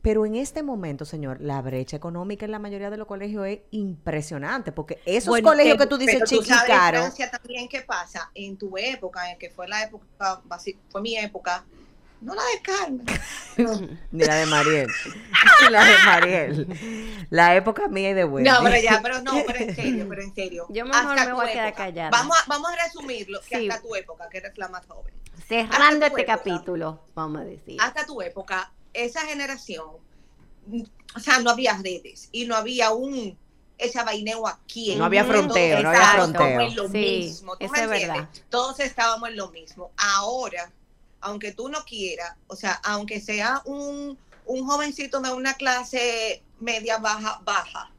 Pero 0.00 0.24
en 0.24 0.36
este 0.36 0.62
momento, 0.62 1.04
señor, 1.04 1.38
la 1.40 1.60
brecha 1.60 1.96
económica 1.96 2.44
en 2.44 2.52
la 2.52 2.60
mayoría 2.60 2.88
de 2.88 2.96
los 2.96 3.08
colegios 3.08 3.46
es 3.48 3.58
impresionante, 3.72 4.70
porque 4.70 5.00
esos 5.04 5.28
Bueno, 5.28 5.48
colegios 5.48 5.74
eh, 5.74 5.78
que 5.78 5.86
tú 5.86 5.98
dices 5.98 6.14
Pero 6.16 6.26
tú 6.26 6.36
chiqui 6.36 6.48
sabes, 6.48 6.66
caro, 6.68 6.98
Francia, 7.00 7.30
también 7.30 7.68
qué 7.68 7.80
pasa 7.82 8.30
en 8.34 8.56
tu 8.56 8.78
época, 8.78 9.30
en 9.32 9.38
que 9.38 9.50
fue 9.50 9.66
la 9.66 9.82
época, 9.82 10.40
fue 10.90 11.02
mi 11.02 11.16
época, 11.16 11.64
no 12.20 12.32
la 12.34 12.42
de 12.42 12.62
Carmen. 12.62 13.06
ni 14.12 14.24
la 14.24 14.36
de 14.36 14.46
Mariel, 14.46 14.86
ni 15.64 15.70
la 15.70 15.84
de 15.84 15.94
Mariel, 16.06 17.26
la 17.30 17.56
época 17.56 17.88
mía 17.88 18.10
y 18.10 18.14
de 18.14 18.24
Wendy. 18.24 18.48
No, 18.48 18.58
pero 18.62 18.80
ya, 18.80 19.00
pero 19.02 19.20
no, 19.22 19.32
pero 19.46 19.58
en 19.58 19.74
serio, 19.74 20.06
pero 20.08 20.22
en 20.22 20.32
serio. 20.34 20.66
Yo 20.70 20.84
mejor 20.84 21.18
Hasta 21.18 21.24
me 21.24 21.30
tu 21.32 21.36
voy 21.36 21.48
a 21.48 21.52
quedar 21.52 21.68
época. 21.68 21.84
callada. 21.84 22.10
Vamos 22.10 22.36
a, 22.38 22.44
vamos 22.48 22.70
a 22.70 22.84
resumirlo, 22.84 23.40
que 23.48 23.58
Sí. 23.58 23.68
hasta 23.68 23.82
tu 23.82 23.94
época, 23.96 24.28
que 24.28 24.38
eres 24.38 24.56
la 24.58 24.68
más 24.68 24.86
joven. 24.86 25.12
Cerrando 25.48 26.06
este 26.06 26.22
época. 26.22 26.36
capítulo, 26.36 27.00
vamos 27.14 27.40
a 27.42 27.44
decir. 27.44 27.76
Hasta 27.80 28.04
tu 28.06 28.20
época, 28.20 28.72
esa 28.92 29.22
generación, 29.22 29.86
mm, 30.66 30.82
o 31.16 31.20
sea, 31.20 31.38
no 31.40 31.50
había 31.50 31.74
redes 31.78 32.28
y 32.32 32.44
no 32.46 32.54
había 32.56 32.90
un 32.92 33.36
esa 33.78 34.02
vaineo 34.04 34.46
aquí. 34.46 34.96
No 34.96 35.04
había 35.04 35.24
fronteo, 35.24 35.82
no 35.82 35.88
había 35.88 36.00
estábamos 36.02 36.36
fronteo. 36.36 36.60
en 36.60 36.76
lo 36.76 36.88
Sí, 36.88 36.98
mismo, 36.98 37.56
¿tú 37.56 37.64
eso 37.64 37.72
me 37.72 37.80
es 37.82 37.88
verdad. 37.88 38.28
Todos 38.50 38.80
estábamos 38.80 39.28
en 39.30 39.36
lo 39.36 39.50
mismo. 39.50 39.92
Ahora, 39.96 40.72
aunque 41.20 41.52
tú 41.52 41.68
no 41.68 41.84
quieras, 41.84 42.36
o 42.48 42.56
sea, 42.56 42.72
aunque 42.84 43.20
sea 43.20 43.62
un, 43.64 44.18
un 44.46 44.66
jovencito 44.66 45.20
de 45.20 45.32
una 45.32 45.54
clase 45.54 46.42
media 46.60 46.98
baja, 46.98 47.40
baja, 47.44 47.90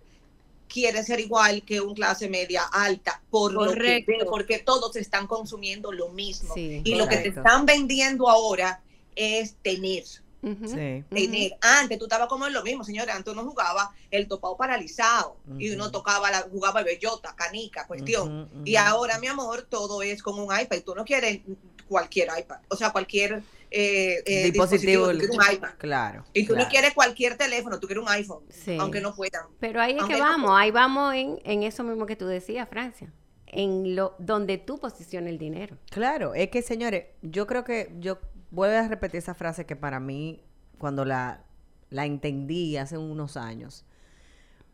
quiere 0.69 1.03
ser 1.03 1.19
igual 1.19 1.63
que 1.63 1.82
un 1.82 1.93
clase 1.93 2.29
media 2.29 2.63
alta, 2.71 3.21
por 3.29 3.51
lo 3.51 3.62
que 3.62 3.67
Correcto. 4.05 4.25
porque 4.29 4.60
todos 4.60 4.95
están 4.95 5.27
consumiendo 5.27 5.91
lo 5.91 6.10
mismo. 6.10 6.53
Sí, 6.53 6.82
y 6.86 6.95
lo 6.95 7.08
que 7.08 7.17
te 7.17 7.32
correcto. 7.32 7.39
están 7.41 7.65
vendiendo 7.65 8.29
ahora 8.29 8.82
es 9.15 9.55
tener. 9.62 10.03
Sí. 10.03 11.03
tener. 11.10 11.58
Antes 11.60 11.99
tú 11.99 12.05
estabas 12.05 12.29
como 12.29 12.47
en 12.47 12.53
lo 12.53 12.63
mismo, 12.63 12.86
señores. 12.86 13.13
Antes 13.13 13.34
uno 13.34 13.43
jugaba 13.43 13.93
el 14.10 14.27
topado 14.29 14.55
paralizado 14.55 15.36
y 15.58 15.71
uno 15.71 15.91
tocaba 15.91 16.32
la, 16.32 16.41
jugaba 16.43 16.82
bellota, 16.82 17.36
canica, 17.36 17.86
cuestión. 17.86 18.47
Y 18.63 18.77
ahora, 18.77 19.19
mi 19.19 19.27
amor, 19.27 19.67
todo 19.69 20.01
es 20.01 20.23
con 20.23 20.39
un 20.39 20.58
iPad. 20.58 20.77
Tú 20.86 20.95
no 20.95 21.03
quieres 21.03 21.41
cualquier 21.89 22.29
iPad, 22.38 22.60
o 22.69 22.75
sea, 22.77 22.91
cualquier 22.91 23.43
eh, 23.71 24.23
eh, 24.25 24.51
Dispositivo, 24.51 25.10
dispositivo. 25.10 25.12
Tú 25.12 25.17
quieres 25.19 25.38
un 25.38 25.55
iPad. 25.55 25.69
Claro. 25.77 26.25
Y 26.34 26.41
tú 26.45 26.53
claro. 26.53 26.63
no 26.65 26.69
quieres 26.71 26.93
cualquier 26.93 27.38
teléfono, 27.38 27.79
tú 27.79 27.88
quieres 27.88 28.03
un 28.03 28.10
iPhone, 28.10 28.43
Sí. 28.49 28.77
aunque 28.79 29.01
no 29.01 29.15
puedan. 29.15 29.45
Pero 29.60 29.82
ahí 29.82 29.93
es 29.93 29.99
Aunque 30.01 30.15
que 30.15 30.21
vamos, 30.21 30.51
ahí 30.53 30.71
vamos 30.71 31.13
en, 31.15 31.39
en 31.43 31.63
eso 31.63 31.84
mismo 31.84 32.05
que 32.05 32.15
tú 32.15 32.25
decías, 32.25 32.67
Francia. 32.69 33.12
En 33.47 33.95
lo 33.95 34.15
donde 34.19 34.58
tú 34.58 34.79
posicionas 34.79 35.29
el 35.29 35.38
dinero. 35.39 35.77
Claro, 35.89 36.36
es 36.36 36.49
que 36.49 36.62
señores, 36.62 37.05
yo 37.21 37.47
creo 37.47 37.63
que 37.63 37.91
yo 37.99 38.19
voy 38.51 38.69
a 38.69 38.88
repetir 38.88 39.17
esa 39.19 39.34
frase 39.34 39.65
que 39.65 39.75
para 39.75 39.99
mí, 39.99 40.43
cuando 40.77 41.03
la, 41.05 41.43
la 41.89 42.05
entendí 42.05 42.77
hace 42.77 42.97
unos 42.97 43.38
años, 43.38 43.86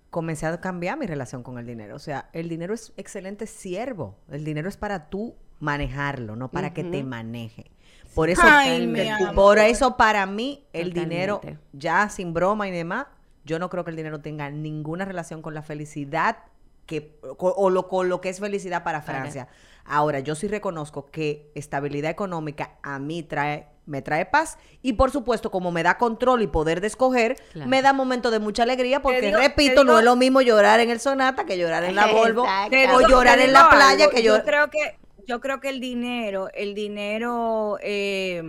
comencé 0.10 0.46
a 0.46 0.60
cambiar 0.62 0.98
mi 0.98 1.06
relación 1.08 1.44
con 1.44 1.58
el 1.58 1.66
dinero. 1.66 1.96
O 1.96 2.00
sea, 2.00 2.30
el 2.34 2.48
dinero 2.50 2.74
es 2.74 2.94
excelente 2.98 3.48
siervo. 3.48 4.18
El 4.30 4.46
dinero 4.46 4.70
es 4.70 4.78
para 4.78 5.10
tú 5.10 5.36
manejarlo, 5.60 6.36
no 6.36 6.50
para 6.50 6.74
que 6.74 6.84
te 6.84 7.04
maneje. 7.04 7.72
Por 8.14 8.30
eso, 8.30 8.42
Ay, 8.46 8.90
por 9.36 9.60
eso 9.60 9.98
para 9.98 10.26
mí 10.26 10.64
el 10.72 10.90
Totalmente. 10.94 11.00
dinero, 11.16 11.42
ya 11.74 12.08
sin 12.10 12.34
broma 12.34 12.68
y 12.68 12.72
demás, 12.72 13.08
yo 13.44 13.60
no 13.60 13.70
creo 13.70 13.84
que 13.84 13.92
el 13.92 13.98
dinero 13.98 14.22
tenga 14.22 14.50
ninguna 14.50 15.04
relación 15.06 15.42
con 15.42 15.54
la 15.54 15.62
felicidad 15.62 16.38
que, 16.86 17.18
o, 17.40 17.70
lo, 17.70 17.88
con 17.88 18.10
lo 18.10 18.22
que 18.22 18.30
es 18.30 18.40
felicidad 18.40 18.84
para 18.84 19.02
Francia. 19.02 19.48
Ahora, 19.86 20.20
yo 20.20 20.34
sí 20.36 20.48
reconozco 20.48 21.08
que 21.08 21.52
estabilidad 21.56 22.10
económica 22.10 22.78
a 22.84 23.00
mí 23.00 23.22
trae, 23.22 23.68
me 23.86 24.02
trae 24.02 24.26
paz 24.26 24.58
y 24.82 24.94
por 24.94 25.12
supuesto, 25.12 25.52
como 25.52 25.72
me 25.72 25.84
da 25.84 25.98
control 25.98 26.42
y 26.42 26.48
poder 26.48 26.82
de 26.82 26.88
escoger, 26.88 27.36
Claro. 27.54 27.70
me 27.70 27.82
da 27.82 27.92
momentos 27.94 28.32
de 28.32 28.40
mucha 28.40 28.64
alegría 28.64 29.02
porque, 29.02 29.28
digo- 29.28 29.38
repito, 29.40 29.84
no 29.84 30.00
es 30.00 30.06
lo 30.06 30.16
mismo 30.16 30.42
llorar 30.42 30.80
en 30.80 30.90
el 30.90 31.00
Sonata 31.00 31.46
que 31.46 31.58
llorar 31.58 31.84
en 31.84 31.96
la 31.96 32.08
Volvo 32.08 32.46
Exacto. 32.46 32.96
O 32.96 33.08
llorar 33.08 33.40
en 33.40 33.52
la 33.54 33.70
playa 33.70 34.06
algo, 34.06 34.10
que 34.16 34.24
yo 34.24 34.38
llorar. 34.38 34.46
creo 34.46 34.70
que 34.70 34.98
yo 35.28 35.40
creo 35.42 35.60
que 35.60 35.70
el 35.70 35.80
dinero 35.80 36.50
el 36.54 36.74
dinero 36.76 37.78
eh, 37.82 38.42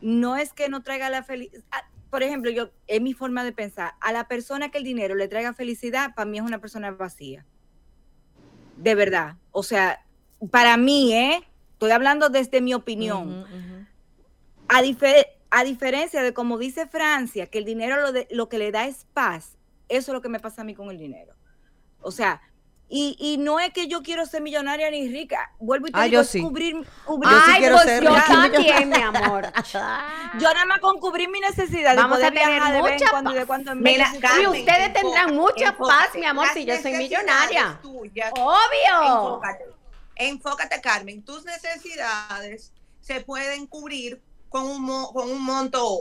no 0.00 0.36
es 0.36 0.52
que 0.52 0.68
no 0.68 0.82
traiga 0.82 1.10
la 1.10 1.22
felicidad 1.22 1.62
por 2.10 2.22
ejemplo 2.22 2.50
yo 2.50 2.70
es 2.88 3.00
mi 3.00 3.14
forma 3.14 3.44
de 3.44 3.52
pensar 3.52 3.94
a 4.00 4.12
la 4.12 4.28
persona 4.28 4.70
que 4.70 4.78
el 4.78 4.84
dinero 4.84 5.14
le 5.14 5.28
traiga 5.28 5.54
felicidad 5.54 6.14
para 6.14 6.28
mí 6.28 6.38
es 6.38 6.44
una 6.44 6.58
persona 6.60 6.90
vacía. 6.90 7.44
De 8.76 8.94
verdad 8.94 9.36
o 9.52 9.62
sea 9.62 10.04
para 10.50 10.76
mí 10.76 11.12
eh 11.14 11.40
estoy 11.72 11.90
hablando 11.92 12.28
desde 12.28 12.60
mi 12.60 12.74
opinión. 12.74 13.44
A, 14.68 14.82
dife- 14.82 15.26
a 15.50 15.64
diferencia 15.64 16.22
de 16.22 16.32
como 16.32 16.56
dice 16.58 16.86
Francia, 16.86 17.46
que 17.48 17.58
el 17.58 17.64
dinero 17.64 18.00
lo, 18.00 18.12
de- 18.12 18.26
lo 18.30 18.48
que 18.48 18.58
le 18.58 18.70
da 18.72 18.86
es 18.86 19.04
paz, 19.12 19.56
eso 19.88 20.12
es 20.12 20.14
lo 20.14 20.22
que 20.22 20.28
me 20.28 20.38
pasa 20.40 20.62
a 20.62 20.64
mí 20.64 20.74
con 20.74 20.88
el 20.90 20.98
dinero. 20.98 21.34
O 22.00 22.10
sea, 22.10 22.40
y, 22.94 23.16
y 23.18 23.38
no 23.38 23.58
es 23.58 23.72
que 23.72 23.88
yo 23.88 24.02
quiero 24.02 24.26
ser 24.26 24.42
millonaria 24.42 24.90
ni 24.90 25.08
rica, 25.08 25.50
vuelvo 25.58 25.86
y 25.88 25.92
te 25.92 25.98
Ah, 25.98 26.02
digo, 26.04 26.12
yo 26.16 26.20
es 26.20 26.28
sí. 26.28 26.42
cubrir, 26.42 26.76
cubrir- 27.06 27.30
Yo 27.30 27.36
sí 27.38 27.50
Ay, 27.52 27.58
quiero 27.60 27.74
pues 27.76 27.86
ser 27.86 28.04
yo 28.04 28.10
rica. 28.14 28.26
también, 28.26 28.88
mi 28.90 28.96
amor. 29.02 29.52
yo 30.38 30.52
nada 30.52 30.66
más 30.66 30.78
con 30.80 31.00
cubrir 31.00 31.28
mi 31.30 31.40
necesidad 31.40 31.96
Vamos 31.96 32.18
de 32.18 32.26
a 32.26 32.28
poder 32.30 32.44
tener 32.44 32.60
vez 32.62 32.72
en 32.74 32.78
mucha 33.00 33.10
cuando 33.10 33.30
y 33.30 33.34
de 33.34 33.40
paz. 33.40 33.46
cuando 33.46 33.74
Mira. 33.76 34.12
Y 34.42 34.46
ustedes 34.46 34.92
tendrán 34.92 35.30
enfócate, 35.30 35.32
mucha 35.32 35.76
paz, 35.78 36.08
mi 36.14 36.24
amor, 36.26 36.46
si 36.52 36.64
yo 36.66 36.76
soy 36.82 36.92
millonaria. 36.92 37.78
tuyas, 37.82 38.30
Obvio. 38.36 39.02
Enfócate. 39.02 39.64
Enfócate, 40.16 40.80
Carmen. 40.82 41.24
Tus 41.24 41.44
necesidades 41.46 42.72
se 43.00 43.20
pueden 43.22 43.66
cubrir 43.66 44.20
con 44.52 44.64
un, 44.66 44.86
con 45.12 45.30
un 45.30 45.42
monto 45.42 45.98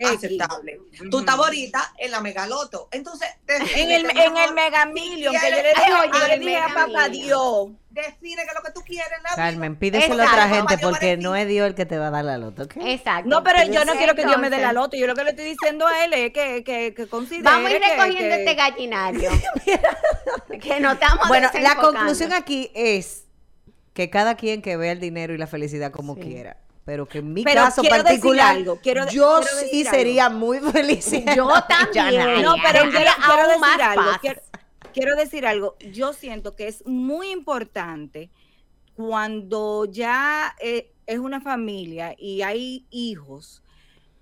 X. 0.00 0.16
aceptable. 0.16 0.78
Ujú. 1.00 1.10
Tú 1.10 1.18
estás 1.20 1.34
ahorita 1.36 1.92
en 1.98 2.10
la 2.10 2.20
megaloto. 2.20 2.88
Entonces, 2.92 3.28
En 3.48 3.90
el, 3.90 4.04
en 4.10 4.36
el 4.36 4.54
Mega 4.54 4.86
Million, 4.86 5.34
que 5.34 5.50
yo 5.50 5.56
le 5.56 5.62
dije, 5.62 5.82
yo 6.20 6.28
le 6.28 6.38
dije 6.38 6.56
a 6.58 6.68
papá. 6.74 7.08
Dios. 7.08 7.68
define 7.90 8.42
que 8.44 8.54
lo 8.54 8.62
que 8.62 8.72
tú 8.72 8.80
quieres 8.82 9.06
en 9.16 9.22
la 9.22 9.30
Carmen, 9.36 9.76
pídeselo 9.76 10.22
a 10.22 10.26
otra 10.26 10.48
gente 10.48 10.78
porque 10.78 11.16
no 11.16 11.34
es 11.36 11.46
Dios 11.48 11.66
el 11.68 11.74
que 11.74 11.86
te 11.86 11.96
va 11.98 12.08
a 12.08 12.10
dar 12.10 12.24
la 12.24 12.38
loto. 12.38 12.62
Exacto. 12.84 13.28
No, 13.28 13.42
pero 13.44 13.62
yo 13.64 13.84
no 13.84 13.92
quiero 13.94 14.14
que 14.14 14.24
Dios 14.26 14.38
me 14.38 14.50
dé 14.50 14.58
la 14.58 14.72
loto. 14.72 14.96
Yo 14.96 15.06
lo 15.06 15.14
que 15.14 15.24
le 15.24 15.30
estoy 15.30 15.44
diciendo 15.46 15.86
a 15.86 16.04
él 16.04 16.12
es 16.12 16.32
que, 16.32 16.62
que, 16.64 16.92
que 16.94 17.06
considere 17.06 17.44
Vamos 17.44 17.70
a 17.70 17.74
ir 17.74 17.80
recogiendo 17.82 18.34
que- 18.36 18.40
este 18.44 18.54
gallinario. 18.54 19.30
que 20.60 20.80
no 20.80 20.92
estamos 20.92 21.28
Bueno, 21.28 21.50
la 21.60 21.76
conclusión 21.76 22.32
aquí 22.32 22.70
es 22.74 23.24
que 23.92 24.10
cada 24.10 24.34
quien 24.36 24.60
que 24.62 24.76
vea 24.76 24.92
el 24.92 25.00
dinero 25.00 25.34
y 25.34 25.38
la 25.38 25.46
felicidad 25.46 25.92
como 25.92 26.14
Sí. 26.16 26.20
quiera. 26.22 26.56
Pero 26.84 27.06
que 27.06 27.18
en 27.18 27.32
mi 27.32 27.44
Pero 27.44 27.62
caso 27.62 27.80
quiero 27.80 27.96
decir 27.96 28.08
particular, 28.20 28.56
algo, 28.56 28.78
quiero 28.82 29.06
de- 29.06 29.12
yo 29.12 29.40
quiero 29.40 29.58
sí 29.58 29.64
decir 29.64 29.86
sería 29.88 30.28
muy 30.28 30.58
feliz. 30.60 31.10
Yo 31.36 31.48
también. 31.68 32.42
No, 32.42 32.56
pero 32.62 32.90
quiero, 32.90 33.10
quiero 33.24 33.48
decir 33.48 33.82
algo. 33.82 34.10
quiero 34.92 35.16
decir 35.16 35.46
algo. 35.46 35.76
Yo 35.92 36.12
siento 36.12 36.54
que 36.54 36.68
es 36.68 36.84
muy 36.86 37.30
importante 37.30 38.30
cuando 38.94 39.86
ya 39.86 40.54
eh, 40.60 40.92
es 41.06 41.18
una 41.18 41.40
familia 41.40 42.14
y 42.18 42.42
hay 42.42 42.86
hijos, 42.90 43.62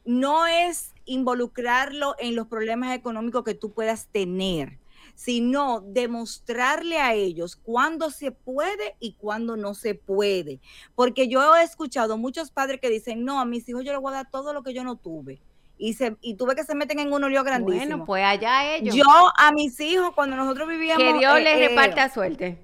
no 0.05 0.46
es 0.46 0.94
involucrarlo 1.05 2.14
en 2.18 2.35
los 2.37 2.46
problemas 2.46 2.94
económicos 2.94 3.44
que 3.44 3.55
tú 3.55 3.72
puedas 3.72 4.07
tener, 4.07 4.79
sino 5.14 5.81
demostrarle 5.81 6.98
a 6.98 7.14
ellos 7.14 7.57
cuándo 7.57 8.11
se 8.11 8.33
puede 8.33 8.96
y 8.98 9.14
cuándo 9.14 9.57
no 9.57 9.75
se 9.75 9.94
puede. 9.94 10.61
Porque 10.94 11.29
yo 11.29 11.55
he 11.57 11.62
escuchado 11.62 12.18
muchos 12.18 12.51
padres 12.51 12.81
que 12.81 12.90
dicen, 12.90 13.25
no, 13.25 13.40
a 13.40 13.44
mis 13.44 13.68
hijos 13.68 13.85
yo 13.85 13.92
les 13.92 14.01
voy 14.01 14.12
a 14.12 14.16
dar 14.16 14.31
todo 14.31 14.53
lo 14.53 14.62
que 14.62 14.75
yo 14.75 14.85
no 14.85 14.96
tuve. 14.96 15.40
Y, 15.79 15.94
se, 15.94 16.16
y 16.20 16.35
tuve 16.35 16.55
que 16.55 16.64
se 16.64 16.75
meten 16.75 17.01
en 17.01 17.12
un 17.12 17.29
lío 17.31 17.42
grandísimo. 17.42 17.87
Bueno, 17.87 18.05
pues 18.05 18.25
allá 18.25 18.77
ellos. 18.77 18.94
Yo 18.94 19.05
a 19.37 19.53
mis 19.53 19.79
hijos, 19.81 20.12
cuando 20.14 20.37
nosotros 20.37 20.68
vivíamos... 20.68 21.03
que 21.03 21.18
Dios 21.18 21.38
eh, 21.38 21.40
les 21.40 21.57
eh, 21.57 21.68
reparta 21.68 22.09
suerte. 22.09 22.59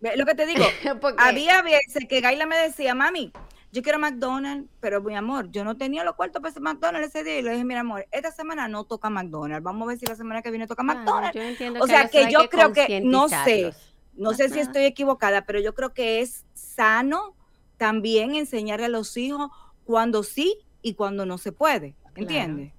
Lo 0.00 0.26
que 0.26 0.34
te 0.34 0.46
digo, 0.46 0.64
había 1.18 1.62
veces 1.62 2.06
que 2.08 2.20
Gaila 2.20 2.46
me 2.46 2.56
decía, 2.56 2.94
mami, 2.94 3.32
yo 3.70 3.82
quiero 3.82 3.98
McDonald's, 3.98 4.68
pero 4.80 5.02
mi 5.02 5.14
amor, 5.14 5.50
yo 5.50 5.64
no 5.64 5.76
tenía 5.76 6.04
los 6.04 6.14
cuartos 6.14 6.40
para 6.40 6.50
ese 6.50 6.60
McDonald's 6.60 7.08
ese 7.08 7.22
día 7.22 7.38
y 7.38 7.42
le 7.42 7.52
dije, 7.52 7.64
mira 7.64 7.80
amor, 7.80 8.06
esta 8.10 8.30
semana 8.32 8.68
no 8.68 8.84
toca 8.84 9.10
McDonald's, 9.10 9.62
vamos 9.62 9.86
a 9.86 9.88
ver 9.90 9.98
si 9.98 10.06
la 10.06 10.16
semana 10.16 10.42
que 10.42 10.50
viene 10.50 10.66
toca 10.66 10.82
McDonald's. 10.82 11.38
O 11.80 11.86
sea, 11.86 12.08
que 12.08 12.30
yo 12.30 12.48
creo 12.48 12.72
que, 12.72 13.00
no 13.00 13.28
sé, 13.28 13.72
no 14.14 14.32
sé 14.32 14.48
si 14.48 14.60
estoy 14.60 14.84
equivocada, 14.84 15.42
pero 15.42 15.60
yo 15.60 15.74
creo 15.74 15.92
que 15.92 16.20
es 16.20 16.44
sano 16.54 17.34
también 17.76 18.34
enseñarle 18.34 18.86
a 18.86 18.88
los 18.88 19.16
hijos 19.16 19.50
cuando 19.84 20.22
sí 20.22 20.58
y 20.82 20.94
cuando 20.94 21.26
no 21.26 21.38
se 21.38 21.52
puede, 21.52 21.94
¿entiendes? 22.14 22.72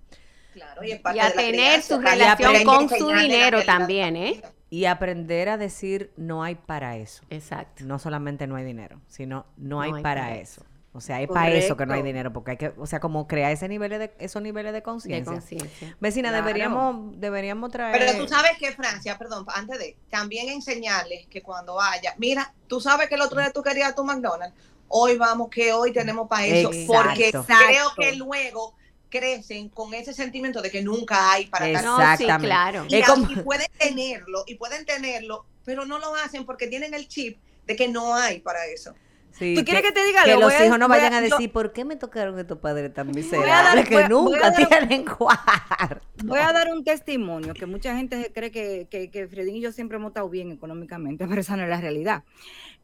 Claro, 0.53 0.83
y, 0.83 0.89
Y 0.89 1.19
a 1.19 1.31
tener 1.31 1.81
su 1.81 1.99
relación 1.99 2.63
con 2.63 2.89
su 2.89 3.09
dinero 3.09 3.63
también, 3.63 4.15
¿eh? 4.15 4.41
Y 4.71 4.85
aprender 4.85 5.49
a 5.49 5.57
decir 5.57 6.11
no 6.17 6.43
hay 6.43 6.55
para 6.55 6.97
eso. 6.97 7.23
Exacto. 7.29 7.85
No 7.85 7.97
solamente 7.97 8.45
no 8.45 8.55
hay 8.55 8.65
dinero, 8.65 9.01
sino 9.07 9.45
no 9.57 9.81
hay, 9.81 9.91
hay 9.91 10.03
para, 10.03 10.21
para 10.21 10.35
eso. 10.35 10.63
O 10.91 11.01
sea, 11.01 11.17
hay 11.17 11.27
para 11.27 11.51
eso 11.51 11.77
que 11.77 11.85
no 11.85 11.93
hay 11.93 12.01
dinero, 12.01 12.33
porque 12.33 12.51
hay 12.51 12.57
que, 12.57 12.73
o 12.75 12.87
sea, 12.87 12.99
como 12.99 13.27
crear 13.27 13.51
ese 13.51 13.67
nivel 13.67 13.91
de, 13.91 14.11
esos 14.17 14.41
niveles 14.41 14.71
de 14.71 14.77
De 14.79 14.83
conciencia. 14.83 15.31
conciencia. 15.33 15.95
Vecina, 15.99 16.29
Claro. 16.29 16.45
deberíamos, 16.47 17.19
deberíamos 17.19 17.71
traer. 17.71 17.97
Pero 17.97 18.17
tú 18.17 18.27
sabes 18.27 18.53
que 18.57 18.71
Francia, 18.71 19.15
perdón, 19.17 19.45
antes 19.53 19.77
de, 19.77 19.97
también 20.09 20.49
enseñarles 20.49 21.27
que 21.27 21.43
cuando 21.43 21.75
vaya, 21.75 22.15
mira, 22.17 22.53
tú 22.67 22.81
sabes 22.81 23.07
que 23.07 23.15
el 23.15 23.21
otro 23.21 23.39
día 23.39 23.51
tú 23.51 23.61
querías 23.61 23.93
tu 23.93 24.03
McDonald's, 24.03 24.55
hoy 24.87 25.15
vamos, 25.17 25.49
que 25.49 25.71
hoy 25.73 25.93
tenemos 25.93 26.27
para 26.27 26.47
eso, 26.47 26.73
Exacto. 26.73 27.03
porque 27.03 27.29
creo 27.29 27.41
Exacto. 27.43 27.93
que 28.01 28.15
luego 28.15 28.73
crecen 29.09 29.69
con 29.69 29.93
ese 29.93 30.13
sentimiento 30.13 30.59
de 30.61 30.71
que 30.71 30.81
nunca 30.81 31.31
hay 31.31 31.45
para 31.47 31.71
tal 31.71 31.85
No, 31.85 31.97
sí, 31.97 32.01
Exactamente. 32.03 32.47
claro. 32.47 32.85
Y, 32.89 32.95
Es 32.95 33.07
como- 33.07 33.29
y 33.31 33.35
pueden 33.37 33.67
tenerlo, 33.77 34.43
y 34.47 34.55
pueden 34.55 34.85
tenerlo, 34.85 35.45
pero 35.65 35.85
no 35.85 35.99
lo 35.99 36.15
hacen 36.15 36.45
porque 36.45 36.65
tienen 36.67 36.95
el 36.95 37.07
chip 37.07 37.39
de 37.67 37.75
que 37.75 37.87
no 37.87 38.15
hay 38.15 38.39
para 38.39 38.65
eso. 38.65 38.95
Sí, 39.31 39.53
¿Tú 39.55 39.63
quieres 39.63 39.83
que 39.83 39.91
te 39.91 40.03
diga 40.05 40.23
Que 40.23 40.31
algo? 40.31 40.43
los 40.45 40.53
Voy 40.53 40.61
a- 40.61 40.65
hijos 40.65 40.79
no 40.79 40.85
a- 40.85 40.87
vayan 40.89 41.13
a 41.13 41.21
yo- 41.25 41.35
decir, 41.35 41.51
¿por 41.51 41.71
qué 41.71 41.85
me 41.85 41.95
tocaron 41.95 42.37
estos 42.39 42.57
padres 42.57 42.93
tan 42.93 43.07
miserables 43.11 43.87
que 43.87 43.93
voy 43.95 44.03
a- 44.03 44.07
voy 44.09 44.23
nunca 44.33 44.51
dar- 44.51 44.67
tienen 44.67 45.05
cuarto? 45.05 46.01
Voy 46.25 46.39
a 46.39 46.51
dar 46.51 46.69
un 46.71 46.83
testimonio 46.83 47.53
que 47.53 47.65
mucha 47.65 47.95
gente 47.95 48.31
cree 48.33 48.51
que, 48.51 48.87
que, 48.89 49.09
que 49.11 49.27
Fredín 49.27 49.57
y 49.57 49.61
yo 49.61 49.71
siempre 49.71 49.97
hemos 49.97 50.09
estado 50.09 50.29
bien 50.29 50.51
económicamente, 50.51 51.25
pero 51.29 51.41
esa 51.41 51.55
no 51.55 51.63
es 51.63 51.69
la 51.69 51.79
realidad. 51.79 52.23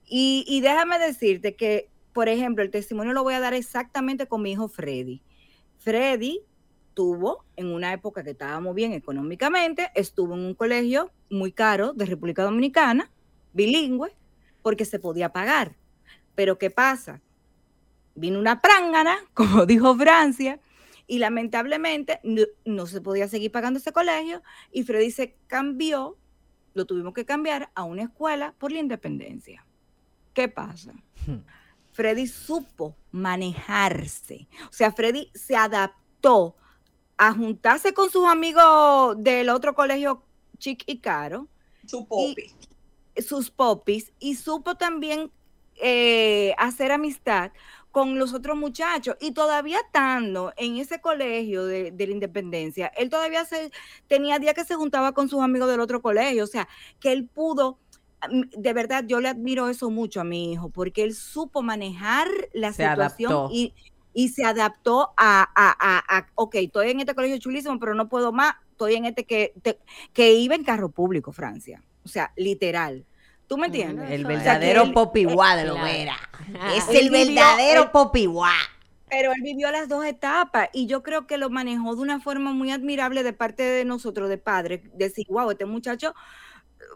Y, 0.06 0.46
y 0.48 0.62
déjame 0.62 1.00
decirte 1.00 1.56
que, 1.56 1.90
por 2.14 2.30
ejemplo, 2.30 2.64
el 2.64 2.70
testimonio 2.70 3.14
lo 3.14 3.24
voy 3.24 3.34
a 3.34 3.40
dar 3.40 3.54
exactamente 3.54 4.28
con 4.28 4.42
mi 4.42 4.52
hijo 4.52 4.68
Freddy. 4.70 5.22
Freddy 5.80 6.42
tuvo 6.94 7.44
en 7.58 7.74
una 7.74 7.92
época 7.92 8.24
que 8.24 8.32
estábamos 8.32 8.74
bien 8.76 8.94
económicamente, 8.94 9.90
estuvo 9.96 10.34
en 10.36 10.42
un 10.42 10.54
colegio 10.54 11.12
muy 11.30 11.52
caro 11.52 11.92
de 11.94 12.06
República 12.06 12.44
Dominicana, 12.44 13.12
bilingüe, 13.54 14.16
porque 14.62 14.86
se 14.86 15.00
podía 15.00 15.30
pagar. 15.30 15.76
Pero 16.36 16.58
¿qué 16.58 16.70
pasa? 16.70 17.22
Vino 18.14 18.40
una 18.40 18.62
prángana, 18.62 19.18
como 19.34 19.66
dijo 19.66 19.96
Francia, 19.96 20.60
y 21.08 21.20
lamentablemente 21.20 22.20
no, 22.24 22.44
no 22.66 22.88
se 22.88 23.02
podía 23.02 23.28
seguir 23.28 23.52
pagando 23.52 23.80
ese 23.80 23.92
colegio 23.92 24.42
y 24.72 24.84
Freddy 24.84 25.12
se 25.12 25.36
cambió, 25.48 26.18
lo 26.74 26.86
tuvimos 26.86 27.14
que 27.14 27.26
cambiar 27.26 27.70
a 27.76 27.84
una 27.84 28.04
escuela 28.04 28.54
por 28.58 28.72
la 28.72 28.80
independencia. 28.80 29.66
¿Qué 30.34 30.50
pasa? 30.50 30.94
Hmm. 31.28 31.40
Freddy 31.92 32.28
supo 32.28 32.96
manejarse, 33.12 34.48
o 34.70 34.74
sea, 34.74 34.92
Freddy 34.92 35.32
se 35.34 35.56
adaptó 35.56 36.58
a 37.18 37.32
juntarse 37.34 37.94
con 37.94 38.10
sus 38.10 38.26
amigos 38.26 39.16
del 39.20 39.48
otro 39.50 39.74
colegio 39.76 40.24
chic 40.58 40.84
y 40.88 41.00
caro, 41.00 41.48
Su 41.86 42.06
popi. 42.06 42.52
sus 43.16 43.50
popis 43.50 44.12
y 44.20 44.36
supo 44.36 44.76
también 44.76 45.32
eh, 45.82 46.54
hacer 46.58 46.92
amistad 46.92 47.52
con 47.92 48.20
los 48.20 48.34
otros 48.34 48.58
muchachos 48.58 49.16
y 49.22 49.32
todavía 49.32 49.80
estando 49.80 50.54
en 50.58 50.78
ese 50.78 51.00
colegio 51.00 51.66
de, 51.66 51.92
de 51.92 52.08
la 52.08 52.14
independencia, 52.14 52.88
él 52.98 53.10
todavía 53.10 53.46
se, 53.46 53.72
tenía 54.08 54.38
días 54.40 54.54
que 54.54 54.66
se 54.66 54.76
juntaba 54.76 55.14
con 55.14 55.30
sus 55.30 55.42
amigos 55.42 55.70
del 55.70 55.80
otro 55.80 56.02
colegio, 56.02 56.44
o 56.44 56.48
sea, 56.48 56.68
que 57.00 57.14
él 57.14 57.28
pudo, 57.28 57.80
de 58.30 58.74
verdad, 58.74 59.06
yo 59.08 59.20
le 59.22 59.30
admiro 59.30 59.70
eso 59.70 59.90
mucho 59.90 60.22
a 60.22 60.24
mi 60.24 60.52
hijo, 60.54 60.70
porque 60.70 61.04
él 61.04 61.14
supo 61.14 61.62
manejar 61.62 62.28
la 62.54 62.74
Se 62.74 62.84
situación 62.84 63.32
adaptó. 63.32 63.50
y, 63.54 63.74
y 64.14 64.30
se 64.30 64.44
adaptó 64.46 65.14
a, 65.18 65.44
a, 65.56 65.76
a, 65.80 66.18
a, 66.18 66.28
ok, 66.36 66.56
estoy 66.56 66.90
en 66.92 67.00
este 67.02 67.16
colegio 67.16 67.38
chulísimo, 67.38 67.80
pero 67.80 67.94
no 67.96 68.10
puedo 68.10 68.32
más, 68.32 68.56
estoy 68.72 68.96
en 68.96 69.06
este 69.06 69.26
que, 69.26 69.54
te- 69.62 69.80
que 70.14 70.34
iba 70.34 70.56
en 70.56 70.64
carro 70.64 70.90
público, 70.90 71.32
Francia, 71.32 71.84
o 72.04 72.08
sea, 72.08 72.34
literal. 72.36 73.06
¿Tú 73.48 73.58
me 73.58 73.68
entiendes? 73.68 74.10
El 74.12 74.26
verdadero 74.26 74.84
él- 74.84 74.94
popiguá 74.94 75.56
de 75.56 75.66
lo 75.66 75.74
claro. 75.76 75.88
vera. 75.92 76.18
Ah. 76.60 76.74
Es 76.76 76.88
el 76.90 77.10
vivió- 77.10 77.36
verdadero 77.36 77.92
popiguá. 77.92 78.54
Pero 79.10 79.32
él 79.34 79.42
vivió 79.44 79.72
las 79.72 79.88
dos 79.88 80.04
etapas 80.04 80.70
y 80.74 80.88
yo 80.88 81.04
creo 81.04 81.28
que 81.28 81.38
lo 81.38 81.50
manejó 81.52 81.96
de 81.96 82.02
una 82.02 82.20
forma 82.20 82.52
muy 82.54 82.72
admirable 82.72 83.22
de 83.24 83.34
parte 83.34 83.62
de 83.64 83.86
nosotros, 83.86 84.30
de 84.30 84.40
padres, 84.40 84.82
decir, 84.96 85.26
wow, 85.30 85.52
este 85.52 85.66
muchacho, 85.66 86.16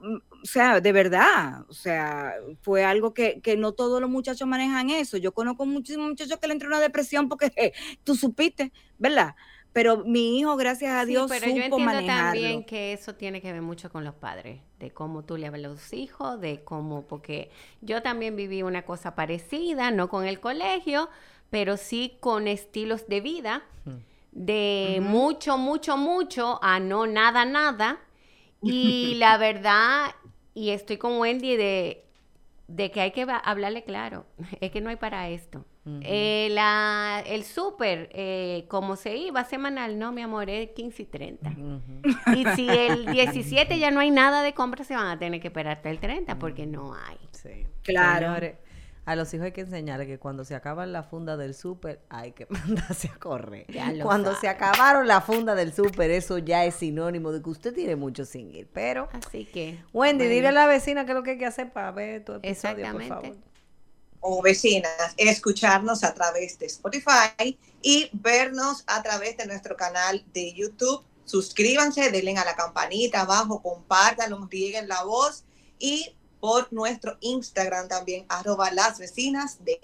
mm, 0.01 0.15
o 0.15 0.45
sea, 0.45 0.81
de 0.81 0.91
verdad, 0.91 1.65
o 1.69 1.73
sea, 1.73 2.33
fue 2.61 2.83
algo 2.83 3.13
que, 3.13 3.41
que 3.41 3.57
no 3.57 3.73
todos 3.73 4.01
los 4.01 4.09
muchachos 4.09 4.47
manejan 4.47 4.89
eso. 4.89 5.17
Yo 5.17 5.33
conozco 5.33 5.67
muchísimos 5.67 6.09
muchachos 6.09 6.39
que 6.39 6.47
le 6.47 6.53
entró 6.53 6.67
una 6.67 6.79
depresión 6.79 7.29
porque 7.29 7.51
eh, 7.55 7.73
tú 8.03 8.15
supiste, 8.15 8.73
¿verdad? 8.97 9.35
Pero 9.79 10.03
mi 10.05 10.39
hijo, 10.39 10.55
gracias 10.57 10.93
a 10.93 11.05
Sí, 11.05 11.05
Dios, 11.05 11.29
pero 11.29 11.47
yo 11.49 11.63
supo 11.63 11.63
entiendo 11.63 12.03
manejarlo. 12.03 12.51
también 12.51 12.63
que 12.65 12.93
eso 12.93 13.15
tiene 13.15 13.41
que 13.41 13.51
ver 13.53 13.61
mucho 13.61 13.89
con 13.91 14.03
los 14.03 14.15
padres, 14.15 14.61
de 14.79 14.91
cómo 14.91 15.23
tú 15.23 15.37
le 15.37 15.47
hablas 15.47 15.65
a 15.65 15.73
los 15.73 15.93
hijos, 15.93 16.39
de 16.41 16.63
cómo, 16.63 17.07
porque 17.07 17.51
yo 17.81 18.01
también 18.01 18.35
viví 18.35 18.61
una 18.63 18.83
cosa 18.85 19.15
parecida, 19.15 19.91
no 19.91 20.09
con 20.09 20.25
el 20.27 20.39
colegio, 20.39 21.09
pero 21.49 21.77
sí 21.77 22.17
con 22.19 22.47
estilos 22.47 23.07
de 23.07 23.21
vida, 23.21 23.63
de 24.31 24.99
mucho, 25.03 25.57
mucho, 25.57 25.97
mucho 25.97 26.59
a 26.63 26.79
no 26.79 27.07
nada, 27.07 27.45
nada. 27.45 27.99
Y 28.63 29.15
la 29.19 29.37
verdad, 29.39 30.15
y 30.53 30.71
estoy 30.71 30.97
con 30.97 31.17
Wendy 31.19 31.55
de, 31.57 32.05
de 32.67 32.91
que 32.91 33.01
hay 33.01 33.11
que 33.11 33.25
hablarle 33.43 33.83
claro, 33.83 34.25
es 34.61 34.71
que 34.71 34.81
no 34.81 34.89
hay 34.89 34.97
para 34.97 35.29
esto. 35.29 35.65
Eh, 36.03 36.49
la, 36.51 37.23
el 37.25 37.43
súper, 37.43 38.09
eh, 38.13 38.65
como 38.67 38.95
se 38.95 39.15
iba 39.17 39.43
semanal, 39.43 39.97
no, 39.99 40.11
mi 40.11 40.21
amor, 40.21 40.49
es 40.49 40.69
15 40.71 41.01
y 41.01 41.05
30. 41.05 41.51
Y 42.35 42.45
si 42.55 42.69
el 42.69 43.05
17 43.11 43.79
ya 43.79 43.91
no 43.91 43.99
hay 43.99 44.11
nada 44.11 44.41
de 44.41 44.53
compra, 44.53 44.83
se 44.83 44.95
van 44.95 45.07
a 45.07 45.19
tener 45.19 45.41
que 45.41 45.47
esperar 45.47 45.77
hasta 45.77 45.89
el 45.89 45.99
30 45.99 46.39
porque 46.39 46.65
no 46.65 46.93
hay. 46.93 47.17
Sí. 47.31 47.65
Claro. 47.83 48.27
Señores, 48.27 48.55
a 49.05 49.15
los 49.15 49.33
hijos 49.33 49.45
hay 49.45 49.51
que 49.53 49.61
enseñarles 49.61 50.07
que 50.07 50.19
cuando 50.19 50.43
se 50.45 50.53
acaban 50.53 50.91
la 50.91 51.01
funda 51.01 51.35
del 51.35 51.55
súper, 51.55 51.99
hay 52.09 52.33
que 52.33 52.45
mandarse 52.49 53.07
a 53.07 53.17
correr. 53.17 53.65
Ya 53.67 53.91
lo 53.91 54.05
Cuando 54.05 54.35
se 54.35 54.47
acabaron 54.47 55.07
la 55.07 55.21
funda 55.21 55.55
del 55.55 55.73
súper, 55.73 56.11
eso 56.11 56.37
ya 56.37 56.63
es 56.65 56.75
sinónimo 56.75 57.31
de 57.31 57.41
que 57.41 57.49
usted 57.49 57.73
tiene 57.73 57.95
mucho 57.95 58.25
sin 58.25 58.53
ir. 58.53 58.67
Pero, 58.71 59.09
Así 59.13 59.45
que. 59.45 59.79
Wendy, 59.93 60.25
bueno, 60.25 60.35
dile 60.35 60.47
a 60.49 60.51
la 60.51 60.67
vecina 60.67 61.05
qué 61.05 61.11
es 61.11 61.15
lo 61.15 61.23
que 61.23 61.31
hay 61.31 61.37
que 61.39 61.47
hacer 61.47 61.71
para 61.71 61.91
ver 61.91 62.23
tu 62.23 62.33
episodio, 62.33 62.91
por 62.91 63.01
Exactamente. 63.01 63.07
favor. 63.07 63.48
O 64.21 64.41
vecinas, 64.41 65.13
escucharnos 65.17 66.03
a 66.03 66.13
través 66.13 66.59
de 66.59 66.65
Spotify 66.65 67.57
y 67.81 68.09
vernos 68.13 68.83
a 68.87 69.01
través 69.01 69.37
de 69.37 69.45
nuestro 69.45 69.75
canal 69.75 70.23
de 70.33 70.53
YouTube. 70.53 71.03
Suscríbanse, 71.25 72.11
denle 72.11 72.35
a 72.37 72.45
la 72.45 72.55
campanita 72.55 73.21
abajo, 73.21 73.61
compártanlo, 73.61 74.47
rieguen 74.49 74.87
la 74.87 75.03
voz 75.03 75.43
y 75.77 76.15
por 76.39 76.71
nuestro 76.71 77.17
Instagram 77.21 77.87
también, 77.87 78.25
arroba 78.29 78.71
las 78.71 78.97
vecinas 78.97 79.63
de. 79.63 79.79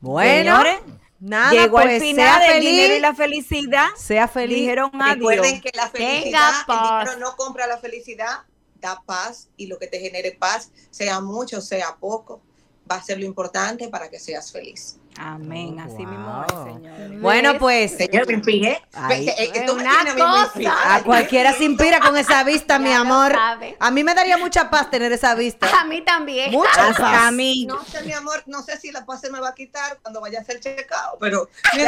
Bueno, 0.00 0.62
Señores, 0.62 0.80
nada, 1.18 1.52
Llegó 1.52 1.76
pues 1.76 1.94
al 1.94 2.00
final 2.00 2.42
sea 2.42 2.56
el 2.56 2.60
dinero 2.60 2.84
y 2.84 2.88
feliz. 2.88 3.02
la 3.02 3.14
felicidad. 3.14 3.88
Sea 3.96 4.28
feliz. 4.28 4.58
Dijeron 4.58 4.90
adiós. 4.94 5.16
Recuerden 5.16 5.60
que 5.60 5.70
la 5.74 5.88
felicidad, 5.88 6.52
el 6.68 6.78
dinero 6.78 7.18
no 7.18 7.36
compra 7.36 7.66
la 7.66 7.78
felicidad, 7.78 8.44
da 8.80 9.02
paz 9.04 9.48
y 9.56 9.66
lo 9.66 9.78
que 9.78 9.86
te 9.86 9.98
genere 9.98 10.32
paz, 10.32 10.70
sea 10.90 11.20
mucho, 11.20 11.60
sea 11.60 11.96
poco, 11.96 12.42
va 12.90 12.96
a 12.96 13.02
ser 13.02 13.18
lo 13.18 13.24
importante 13.24 13.88
para 13.88 14.08
que 14.08 14.18
seas 14.18 14.50
feliz. 14.52 14.98
Amén, 15.18 15.76
Oh, 15.78 15.82
así 15.82 16.04
mismo 16.04 16.44
wow. 16.44 16.44
es, 16.44 16.74
señores. 16.74 17.20
Bueno, 17.22 17.58
pues 17.58 17.96
Señor, 17.96 18.26
me 18.26 18.34
inspiré. 18.34 18.82
Ay. 18.92 19.26
Es 19.38 19.48
que 19.50 19.60
tú 19.62 19.74
me 19.74 19.82
Una 19.82 20.04
cosa. 20.14 20.94
a 20.94 21.02
cualquiera 21.02 21.54
se 21.54 21.64
inspira 21.64 22.00
con 22.00 22.18
esa 22.18 22.44
vista, 22.44 22.78
mi 22.86 22.92
amor. 22.92 23.34
A 23.80 23.90
mí 23.90 24.04
me 24.04 24.14
daría 24.14 24.36
mucha 24.36 24.68
paz 24.68 24.90
tener 24.90 25.10
esa 25.12 25.34
vista. 25.34 25.68
A 25.80 25.86
mí 25.86 26.02
también. 26.02 26.50
Mucha 26.52 26.92
paz. 26.96 27.00
a 27.00 27.30
mí. 27.30 27.64
No 27.64 27.82
sé, 27.84 28.02
mi 28.02 28.12
amor, 28.12 28.42
no 28.44 28.62
sé 28.62 28.76
si 28.78 28.92
la 28.92 29.06
paz 29.06 29.22
se 29.22 29.30
me 29.30 29.40
va 29.40 29.48
a 29.48 29.54
quitar 29.54 29.98
cuando 30.02 30.20
vaya 30.20 30.40
a 30.40 30.42
hacer 30.42 30.60
checado, 30.60 31.16
pero 31.18 31.48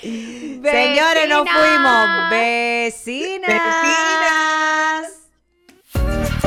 Señores, 0.00 1.28
nos 1.28 1.46
fuimos. 1.48 2.30
Vecinas. 2.30 3.48
Vecinas. 5.92 6.37